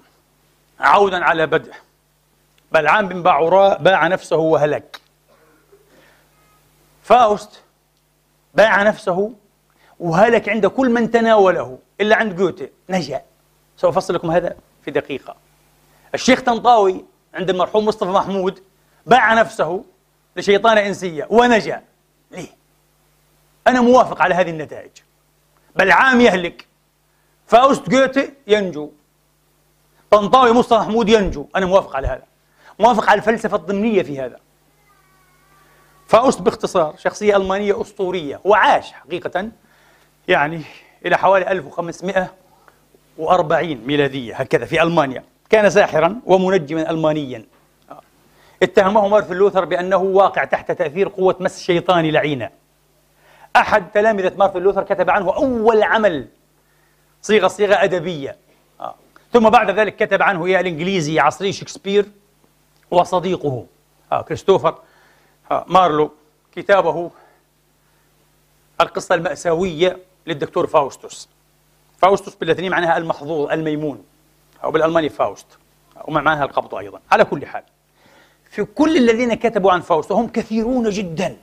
[0.80, 1.74] عودا على بدء.
[2.72, 5.02] بلعام بن باعوراء باع نفسه وهلك.
[7.04, 7.62] فاوست
[8.54, 9.34] باع نفسه
[10.00, 11.80] وهلك عند كل من تناوله.
[12.02, 12.70] إلا عند جوته.
[12.90, 13.22] نجا.
[13.78, 14.56] سأفصل لكم هذا
[14.86, 15.36] في دقيقة.
[16.14, 18.64] الشيخ طنطاوي عند المرحوم مصطفى محمود
[19.06, 19.86] باع نفسه
[20.36, 21.82] لشيطانة إنسية ونجا.
[22.32, 22.48] ليه؟
[23.68, 24.92] أنا موافق على هذه النتائج.
[25.76, 26.66] بل عام يهلك.
[27.48, 28.92] فأوست جوته ينجو.
[30.12, 31.48] طنطاوي مصطفى محمود ينجو.
[31.56, 32.24] أنا موافق على هذا.
[32.80, 34.40] موافق على الفلسفة الضمنية في هذا.
[36.08, 36.96] فأوست باختصار.
[36.98, 38.42] شخصية ألمانية أسطورية.
[38.44, 39.50] وعاش حقيقة
[40.28, 40.62] يعني
[41.06, 44.36] إلى حوالي 1540 ميلادية.
[44.36, 45.24] هكذا في ألمانيا.
[45.50, 47.46] كان ساحرا ومنجما ألمانيا.
[48.64, 52.50] اتهمه مارتن لوثر بأنه واقع تحت تأثير قوة مس شيطاني لعينة.
[53.56, 56.28] أحد تلامذة مارتن لوثر كتب عنه أول عمل
[57.22, 58.38] صيغة صيغة أدبية
[58.80, 58.96] آه.
[59.34, 62.06] ثم بعد ذلك كتب عنه يا الإنجليزي عصري شكسبير
[62.92, 63.66] وصديقه
[64.12, 64.22] آه.
[64.22, 64.76] كريستوفر
[65.52, 65.66] آه.
[65.68, 66.12] مارلو
[66.56, 67.12] كتابه
[68.82, 71.30] القصة المأساوية للدكتور فاوستوس
[71.98, 74.04] فاوستوس باللاتينية معناها المحظوظ الميمون
[74.64, 75.48] أو بالألماني فاوست
[76.06, 77.64] ومعناها القبض أيضا على كل حال
[78.50, 81.38] في كل الذين كتبوا عن فاوست وهم كثيرون جدا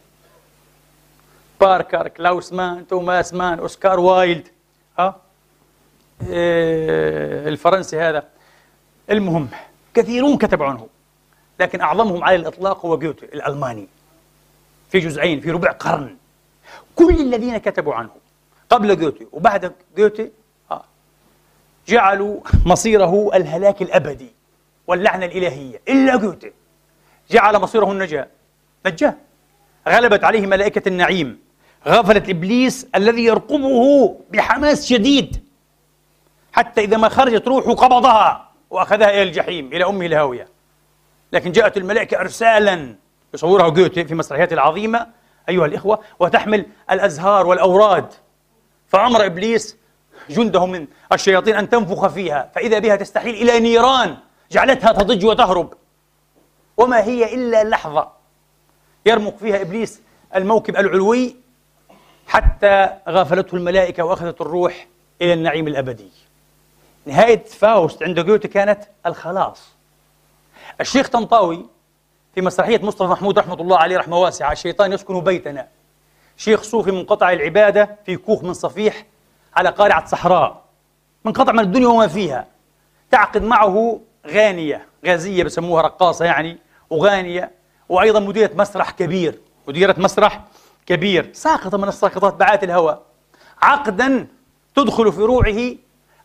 [1.62, 4.48] باركر كلاوس مان توماس مان أوسكار وايلد
[4.98, 5.20] ها؟
[6.28, 8.28] إيه الفرنسي هذا.
[9.10, 9.48] المهم
[9.94, 10.89] كثيرون كتبوا عنه
[11.60, 13.89] لكن أعظمهم على الإطلاق هو جوتي الألماني.
[14.90, 16.16] في جزئين في ربع قرن.
[16.97, 18.10] كل الذين كتبوا عنه
[18.70, 20.30] قبل جوتي وبعد جوتي
[21.89, 24.32] جعلوا مصيره الهلاك الأبدي
[24.86, 25.80] واللعنة الإلهية.
[25.89, 26.52] إلا جوتي
[27.30, 28.26] جعل مصيره النجاة.
[28.86, 29.14] نجاة.
[29.89, 31.43] غلبت عليه ملائكة النعيم.
[31.88, 35.44] غفلت إبليس الذي يرقبه بحماس شديد.
[36.52, 40.48] حتى إذا ما خرجت روحه قبضها وأخذها إلى الجحيم إلى أمه الهاوية.
[41.32, 42.94] لكن جاءت الملائكة إرسالا
[43.34, 45.06] يصورها جوتي في مسرحياته العظيمة
[45.48, 48.06] أيها الإخوة وتحمل الأزهار والأوراد.
[48.88, 49.76] فأمر إبليس
[50.30, 52.50] جنده من الشياطين أن تنفخ فيها.
[52.54, 54.16] فإذا بها تستحيل إلى نيران
[54.50, 55.74] جعلتها تضج وتهرب.
[56.76, 58.09] وما هي إلا لحظة
[59.06, 60.00] يرمق فيها إبليس
[60.36, 61.41] الموكب العلوي
[62.27, 64.86] حتى غافلته الملائكة وأخذت الروح
[65.23, 66.09] إلى النعيم الأبدي.
[67.07, 69.69] نهاية فاوست عند جوتي كانت الخلاص.
[70.81, 71.66] الشيخ طنطاوي
[72.35, 75.69] في مسرحية مصطفى محمود رحمة الله عليه رحمة واسعة الشيطان يسكن بيتنا.
[76.36, 79.05] شيخ صوفي منقطع العبادة في كوخ من صفيح
[79.57, 80.62] على قارعة صحراء.
[81.24, 82.47] منقطع من الدنيا وما فيها.
[83.11, 86.59] تعقد معه غانية غازية بسموها رقاصة يعني
[86.90, 87.51] وغانية
[87.89, 89.39] وأيضا مديرة مسرح كبير.
[89.69, 90.40] مديرة مسرح
[90.86, 93.00] كبير ساقطة من الساقطات بعات الهوى.
[93.62, 94.26] عقدا
[94.76, 95.74] تدخل في روعه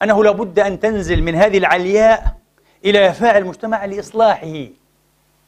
[0.03, 2.35] أنه لابد أن تنزل من هذه العلياء
[2.85, 4.65] إلى يفاء المجتمع لإصلاحه.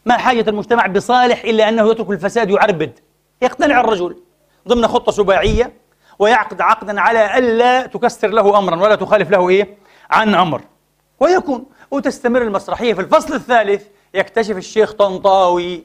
[0.06, 3.00] ما حاجة المجتمع بصالح إلا أنه يترك الفساد يعربد
[3.42, 4.18] يقتنع الرجل
[4.68, 5.74] ضمن خطة سباعية
[6.20, 9.78] ويعقد عقدا على ألا تكسر له أمرا ولا تخالف له إيه؟
[10.10, 10.62] عن أمر.
[11.20, 15.84] ويكون وتستمر المسرحية في الفصل الثالث يكتشف الشيخ طنطاوي.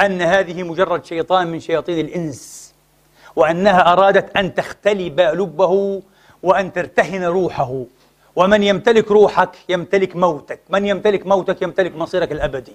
[0.00, 2.74] أن هذه مجرد شيطان من شياطين الإنس
[3.36, 6.02] وأنها أرادت أن تختلب لبه
[6.42, 7.84] وأن ترتهن روحه.
[8.36, 12.72] ومن يمتلك روحك يمتلك موتك من يمتلك موتك يمتلك مصيرك الأبدي.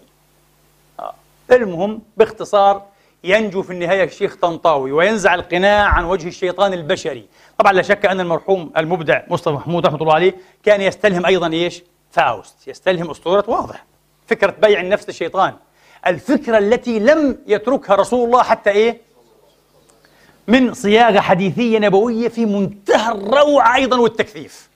[1.00, 1.14] آه.
[1.52, 2.84] المهم باختصار
[3.24, 7.26] ينجو في النهاية الشيخ طنطاوي وينزع القناع عن وجه الشيطان البشري.
[7.58, 10.34] طبعا لا شك أن المرحوم المبدع مصطفى محمود رحمة الله عليه
[10.64, 13.86] كان يستلهم أيضا إيش؟ فاوست يستلهم أسطورة واضح
[14.28, 15.54] فكرة بيع النفس للشيطان.
[16.08, 19.02] الفكرة التي لم يتركها رسول الله حتى إيه؟
[20.48, 24.70] من صياغة حديثية نبوية في منتهى الروعة أيضا والتكثيف.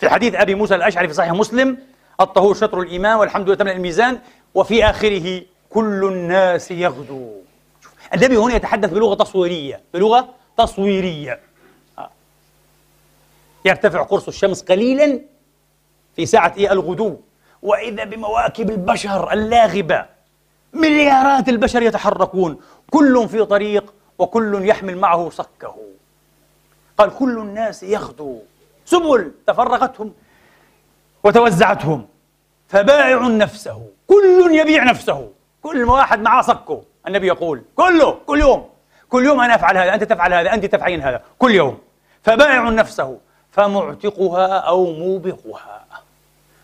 [0.00, 1.78] في حديث أبي موسى الأشعري في صحيح مسلم
[2.20, 4.18] الطهور شطر الإيمان والحمد لله تملأ الميزان
[4.54, 7.32] وفي آخره كل الناس يغدو.
[8.14, 10.28] النبي هنا يتحدث بلغة تصويرية بلغة
[10.58, 11.40] تصويرية.
[11.98, 12.10] آه.
[13.64, 15.20] يرتفع قرص الشمس قليلا
[16.16, 17.16] في ساعة إيه؟ الغدو.
[17.62, 20.13] وإذا بمواكب البشر اللاغبة
[20.74, 22.60] مليارات البشر يتحركون.
[22.90, 25.76] كل في طريق وكل يحمل معه صكه.
[26.98, 28.38] قال كل الناس يغدو.
[28.84, 30.12] سبل تفرقتهم
[31.24, 32.06] وتوزعتهم.
[32.68, 33.86] فبائع نفسه.
[34.08, 35.30] كل يبيع نفسه.
[35.62, 36.82] كل واحد معاه صكه.
[37.06, 38.68] النبي يقول كله كل يوم.
[39.10, 41.22] كل يوم أنا أفعل هذا أنت تفعل هذا أنت تفعلين هذا.
[41.38, 41.78] كل يوم.
[42.22, 43.18] فبائع نفسه.
[43.50, 45.84] فمعتقها أو موبقها.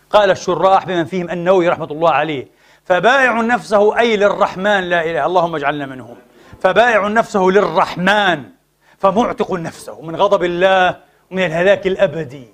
[0.09, 2.47] قال الشراح بمن فيهم النووي رحمة الله عليه
[2.91, 6.17] فبائع نفسه أي للرحمن لا إله اللهم اجعلنا منهم.
[6.61, 8.43] فبائع نفسه للرحمن
[8.97, 10.97] فمعتق نفسه من غضب الله
[11.31, 12.47] ومن الهلاك الأبدي.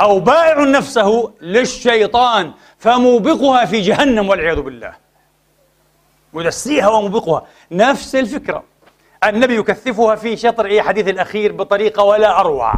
[0.00, 4.92] أو بائع نفسه للشيطان فموبقها في جهنم والعياذ بالله.
[6.32, 7.46] مدسيها وموبقها.
[7.72, 8.64] نفس الفكرة.
[9.24, 12.74] النبي يكثفها في شطر إيه؟ حديث الأخير بطريقة ولا أروع.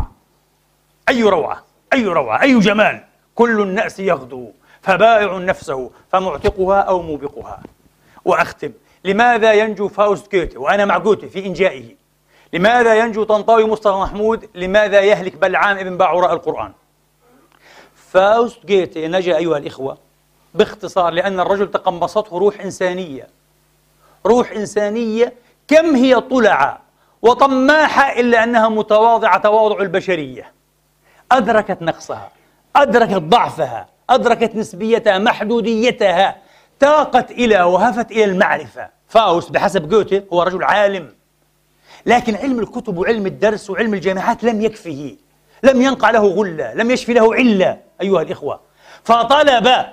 [1.09, 3.05] أي روعة أي روعة أي جمال.
[3.35, 4.51] كل النأس يغدو.
[4.83, 7.63] فبائع نفسه فمعتقها أو موبقها.
[8.25, 8.73] وأختم
[9.05, 11.95] لماذا ينجو فاوست جوتي؟ وأنا مع جوتي في إنجائه.
[12.53, 16.73] لماذا ينجو طنطاوي مصطفى محمود؟ لماذا يهلك بلعام ابن باعوراء القرآن؟
[18.11, 19.99] فاوست جوتي نجا أيها الإخوة
[20.55, 23.29] باختصار لأن الرجل تقمصته روح إنسانية.
[24.27, 25.33] روح إنسانية
[25.69, 26.81] كم هي طلعة
[27.23, 30.53] وطماحة إلا أنها متواضعة تواضع البشرية.
[31.33, 32.31] أدركت نقصها
[32.77, 33.92] أدركت ضعفها.
[34.11, 36.37] أدركت نسبيتها محدوديتها
[36.81, 38.89] تاقت إلى وهفت إلى المعرفة.
[39.09, 41.15] فاوست بحسب جوتي هو رجل عالم.
[42.07, 45.17] لكن علم الكتب وعلم الدرس وعلم الجامعات لم يكفه.
[45.63, 48.61] لم ينقع له غلة لم يشفي له علة أيها الإخوة.
[49.05, 49.87] فطلب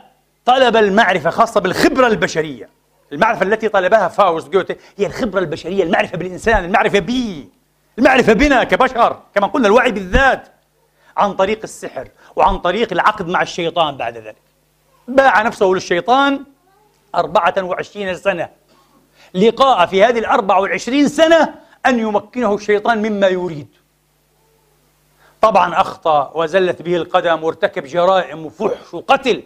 [0.45, 2.69] طلب المعرفة خاصة بالخبرة البشرية.
[3.11, 7.49] المعرفة التي طلبها فاوست جوتي هي الخبرة البشرية المعرفة بالإنسان المعرفة بي.
[7.97, 10.47] المعرفة بنا كبشر كما قلنا الوعي بالذات.
[11.17, 12.07] عن طريق السحر.
[12.39, 14.35] وعن طريق العقد مع الشيطان بعد ذلك.
[15.07, 16.43] باع نفسه للشيطان
[17.15, 18.49] أربعة وعشرين سنة.
[19.33, 21.55] لقاء في هذه الأربع والعشرين سنة
[21.85, 23.67] أن يمكنه الشيطان مما يريد.
[25.41, 29.43] طبعا أخطأ وزلت به القدم وارتكب جرائم وفحش وقتل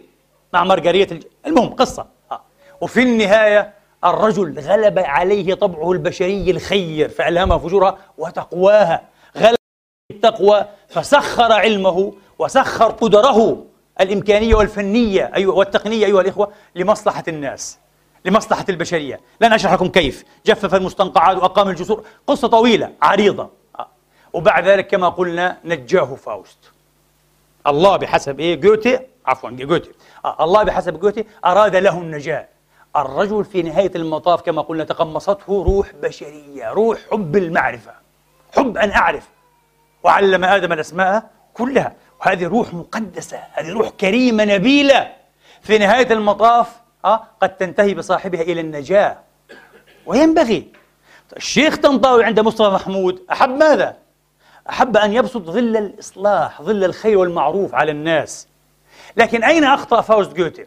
[0.52, 1.24] مع مارغريت الج...
[1.46, 2.06] المهم قصة.
[2.32, 2.40] آه.
[2.80, 3.72] وفي النهاية
[4.04, 9.02] الرجل غلب عليه طبعه البشري الخير فألهمه فجورها وتقواها.
[9.36, 9.56] غلب
[10.10, 13.64] التقوى فسخر علمه وسخر قدره
[14.00, 17.78] الإمكانية والفنية أيوة والتقنية أيها الإخوة لمصلحة الناس
[18.24, 19.20] لمصلحة البشرية.
[19.40, 20.24] لن أشرح لكم كيف.
[20.46, 22.04] جفف المستنقعات وأقام الجسور.
[22.26, 23.50] قصة طويلة عريضة.
[23.78, 23.88] آه.
[24.32, 26.58] وبعد ذلك كما قلنا نجاه فاوست.
[27.66, 29.90] الله بحسب إيه؟ جوتي؟ عفوا جوتي.
[30.24, 30.44] آه.
[30.44, 32.48] الله بحسب جوتي أراد له النجاة.
[32.96, 37.92] الرجل في نهاية المطاف كما قلنا تقمصته روح بشرية روح حب المعرفة
[38.56, 39.28] حب أن أعرف.
[40.02, 41.96] وعلم آدم الأسماء كلها.
[42.24, 45.12] وهذه روح مقدسة هذه روح كريمة نبيلة.
[45.62, 46.68] في نهاية المطاف
[47.04, 49.18] آه قد تنتهي بصاحبها إلى النجاة.
[50.06, 50.72] وينبغي.
[51.36, 53.96] الشيخ طنطاوي عند مصطفى محمود أحب ماذا؟
[54.68, 58.48] أحب أن يبسط ظل الإصلاح ظل الخير والمعروف على الناس.
[59.16, 60.66] لكن أين أخطأ فاوست جوتي؟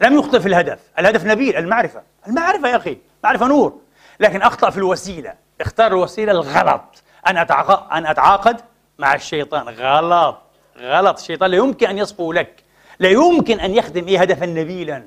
[0.00, 0.78] لم يخطئ في الهدف.
[0.98, 2.02] الهدف نبيل المعرفة.
[2.26, 3.78] المعرفة يا أخي معرفة نور.
[4.20, 5.34] لكن أخطأ في الوسيلة.
[5.60, 7.02] اختار الوسيلة الغلط.
[7.28, 8.60] أن أتعاقد
[8.98, 9.68] مع الشيطان.
[9.68, 10.42] غلط.
[10.80, 12.62] غلط الشيطان لا يمكن أن يصفو لك
[12.98, 15.04] لا يمكن أن يخدم إيه هدفا نبيلا.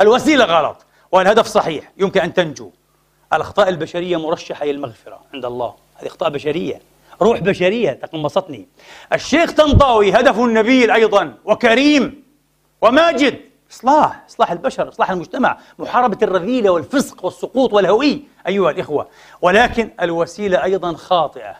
[0.00, 2.70] الوسيلة غلط والهدف صحيح يمكن أن تنجو.
[3.32, 6.80] الأخطاء البشرية مرشحة للمغفرة عند الله هذه أخطاء بشرية
[7.22, 8.68] روح بشرية تقمصتني
[9.12, 12.22] الشيخ طنطاوي هدفه النبيل أيضا وكريم
[12.82, 13.40] وماجد.
[13.72, 19.08] إصلاح إصلاح البشر إصلاح المجتمع محاربة الرذيلة والفسق والسقوط والهوي أيها الإخوة.
[19.42, 21.56] ولكن الوسيلة أيضا خاطئة.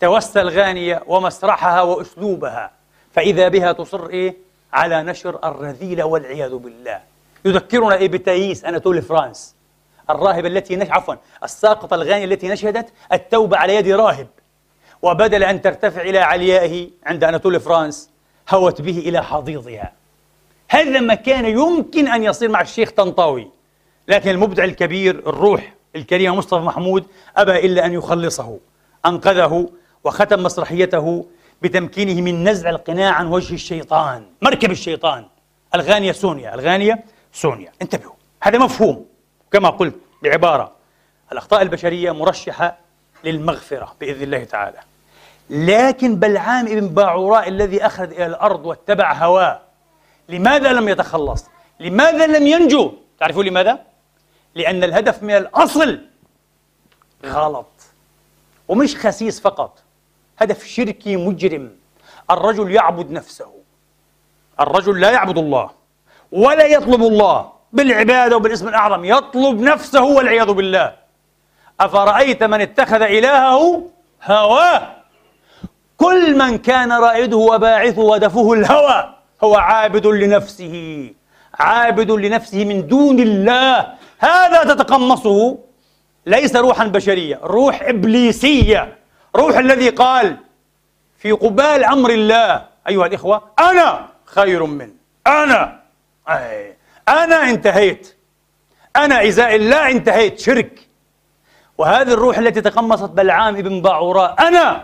[0.00, 2.70] توسى الغانية ومسرحها وأسلوبها.
[3.12, 4.36] فإذا بها تصر إيه؟
[4.72, 7.00] على نشر الرذيلة والعياذ بالله.
[7.44, 9.54] يذكرنا إيه بتأييس؟ أناتول فرانس
[10.10, 10.90] الراهبة التي نش...
[10.90, 11.14] عفوا
[11.44, 14.26] الساقطة الغانية التي نشهدت التوبة على يد راهب.
[15.02, 18.10] وبدل أن ترتفع إلى عليائه عند أناتول فرانس
[18.50, 19.92] هوت به إلى حضيضها.
[20.68, 23.48] هذا ما كان يمكن أن يصير مع الشيخ طنطاوي
[24.08, 27.04] لكن المبدع الكبير الروح الكريم مصطفى محمود
[27.36, 28.58] أبى إلا أن يخلصه
[29.06, 29.68] أنقذه
[30.04, 31.26] وختم مسرحيته
[31.62, 34.26] بتمكينه من نزع القناع عن وجه الشيطان.
[34.42, 35.26] مركب الشيطان.
[35.74, 36.54] الغانية سونيا.
[36.54, 37.72] الغانية سونيا.
[37.82, 38.14] انتبهوا.
[38.42, 39.06] هذا مفهوم.
[39.52, 40.72] كما قلت بعبارة.
[41.32, 42.78] الأخطاء البشرية مرشحة
[43.24, 44.78] للمغفرة بإذن الله تعالى.
[45.50, 49.60] لكن بلعام ابن باعوراء الذي أخذ إلى الأرض واتبع هواه
[50.28, 51.44] لماذا لم يتخلص؟
[51.80, 53.78] لماذا لم ينجو؟ تعرفون لماذا؟
[54.54, 56.00] لأن الهدف من الأصل
[57.24, 57.72] غلط.
[58.68, 59.81] ومش خسيس فقط.
[60.42, 61.70] هدف شركي مجرم.
[62.30, 63.50] الرجل يعبد نفسه.
[64.60, 65.70] الرجل لا يعبد الله
[66.32, 69.04] ولا يطلب الله بالعبادة وبالاسم الأعظم.
[69.04, 70.92] يطلب نفسه والعياذ بالله.
[71.80, 73.88] أفرأيت من اتخذ إلهه
[74.22, 74.82] هواه؟
[75.96, 79.14] كل من كان رائده وباعثه ودفه الهوى
[79.44, 81.10] هو عابد لنفسه.
[81.58, 83.94] عابد لنفسه من دون الله.
[84.18, 85.58] هذا تتقمصه.
[86.26, 88.98] ليس روحا بشرية روح إبليسية.
[89.36, 90.36] روح الذي قال
[91.18, 92.66] في قبال أمر الله.
[92.88, 94.90] أيها الإخوة أنا خير من
[95.26, 95.80] أنا
[96.28, 96.76] أي
[97.08, 98.16] أنا انتهيت.
[98.96, 100.88] أنا إزاء الله انتهيت شرك.
[101.78, 104.48] وهذه الروح التي تقمصت بلعام ابن باعوراء.
[104.48, 104.82] أنا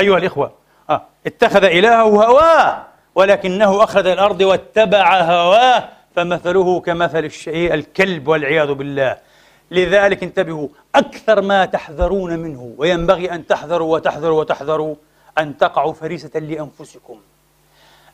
[0.00, 0.52] أيها الإخوة
[0.90, 1.02] آه.
[1.26, 9.16] اتخذ إلهه هواه ولكنه أخذ الأرض واتبع هواه فمثله كمثل الشيء الكلب والعياذ بالله.
[9.70, 14.94] لذلك انتبهوا أكثر ما تحذرون منه وينبغي أن تحذروا وتحذروا وتحذروا
[15.38, 17.20] أن تقعوا فريسة لأنفسكم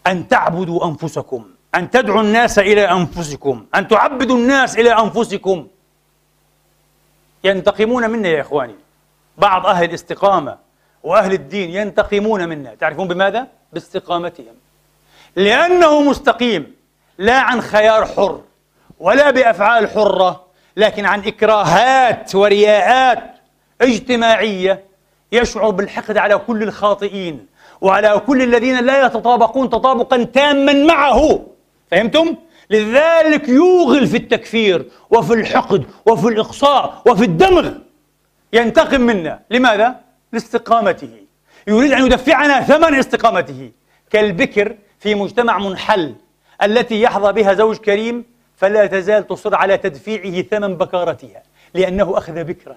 [0.06, 5.68] أن تعبدوا أنفسكم أن تدعوا الناس إلى أنفسكم أن تعبدوا الناس إلى أنفسكم.
[7.44, 8.74] ينتقمون منا يا إخواني.
[9.38, 10.58] بعض أهل الاستقامة
[11.02, 12.74] وأهل الدين ينتقمون منا.
[12.74, 14.54] تعرفون بماذا؟ باستقامتهم.
[15.36, 16.76] لأنه مستقيم
[17.18, 18.40] لا عن خيار حر
[18.98, 20.45] ولا بأفعال حرة
[20.76, 23.34] لكن عن إكراهات ورياءات
[23.80, 24.84] اجتماعية
[25.32, 27.46] يشعر بالحقد على كل الخاطئين
[27.80, 31.46] وعلى كل الذين لا يتطابقون تطابقا تاما معه.
[31.90, 32.36] فهمتم؟
[32.70, 37.72] لذلك يوغل في التكفير وفي الحقد وفي الإقصاء وفي الدمغ.
[38.52, 39.40] ينتقم منا.
[39.50, 40.00] لماذا؟
[40.32, 41.10] لاستقامته.
[41.66, 43.70] يريد أن يدفعنا ثمن استقامته.
[44.10, 46.14] كالبكر في مجتمع منحل
[46.62, 48.24] التي يحظى بها زوج كريم
[48.56, 51.42] فلا تزال تصر على تدفيعه ثمن بكارتها
[51.74, 52.76] لأنه أخذ بكرا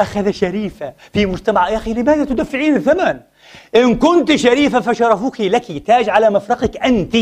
[0.00, 1.68] أخذ شريفة في مجتمع.
[1.68, 3.20] يا أخي لماذا تدفعين الثمن؟
[3.76, 7.16] إن كنت شريفة فشرفك لك تاج على مفرقك أنت.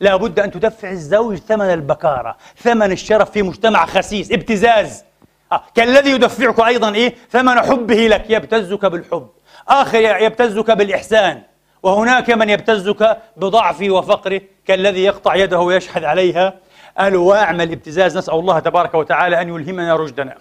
[0.00, 5.04] لا بد أن تدفع الزوج ثمن البكارة ثمن الشرف في مجتمع خسيس ابتزاز.
[5.52, 5.62] آه.
[5.74, 9.28] كالذي يدفعك أيضا إيه؟ ثمن حبه لك يبتزك بالحب.
[9.68, 11.42] آخر يبتزك بالإحسان.
[11.82, 16.54] وهناك من يبتزك بضعفه وفقره كالذي يقطع يده ويشحذ عليها.
[17.00, 20.34] أنواع من الابتزاز نسأل الله تبارك وتعالى أن يلهمنا رشدنا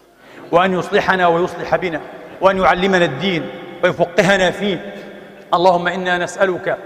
[0.51, 2.01] وأن يصلحنا ويصلح بنا
[2.41, 3.49] وأن يعلمنا الدين
[3.83, 4.93] ويفقهنا فيه.
[5.53, 6.77] اللهم إنا نسألك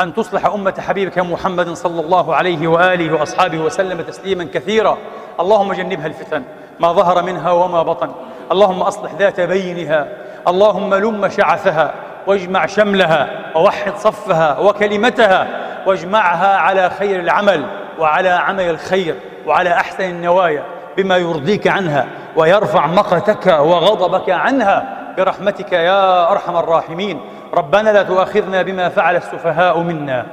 [0.00, 4.98] أن تصلح أمة حبيبك محمد صلى الله عليه وآله وأصحابه وسلم تسليما كثيرا.
[5.40, 6.42] اللهم جنبها الفتن
[6.80, 8.12] ما ظهر منها وما بطن.
[8.52, 10.08] اللهم أصلح ذات بينها.
[10.48, 11.94] اللهم لم شعثها
[12.26, 15.48] واجمع شملها ووحد صفها وكلمتها
[15.86, 17.81] واجمعها على خير العمل.
[18.02, 19.14] وعلى عمل الخير
[19.46, 20.64] وعلى أحسن النوايا
[20.96, 22.06] بما يرضيك عنها
[22.36, 27.20] ويرفع مقتك وغضبك عنها برحمتك يا أرحم الراحمين.
[27.54, 30.26] ربنا لا تؤاخذنا بما فعل السفهاء منا.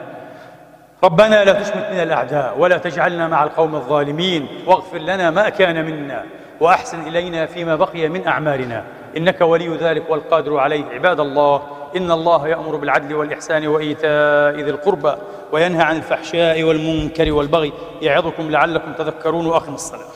[1.04, 4.48] ربنا لا تشمت من الأعداء ولا تجعلنا مع القوم الظالمين.
[4.68, 6.24] واغفر لنا ما كان منا
[6.60, 8.84] وأحسن إلينا فيما بقي من أعمالنا.
[9.18, 10.84] إنك ولي ذلك والقادر عليه.
[10.94, 11.62] عباد الله
[11.96, 15.16] إن الله يأمر بالعدل والإحسان وإيتاء ذي القربى
[15.52, 20.12] وينهى عن الفحشاء والمنكر والبغي يعظكم لعلكم تذكرون وأقم الصلاة.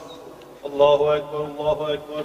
[0.66, 2.24] الله أكبر الله أكبر.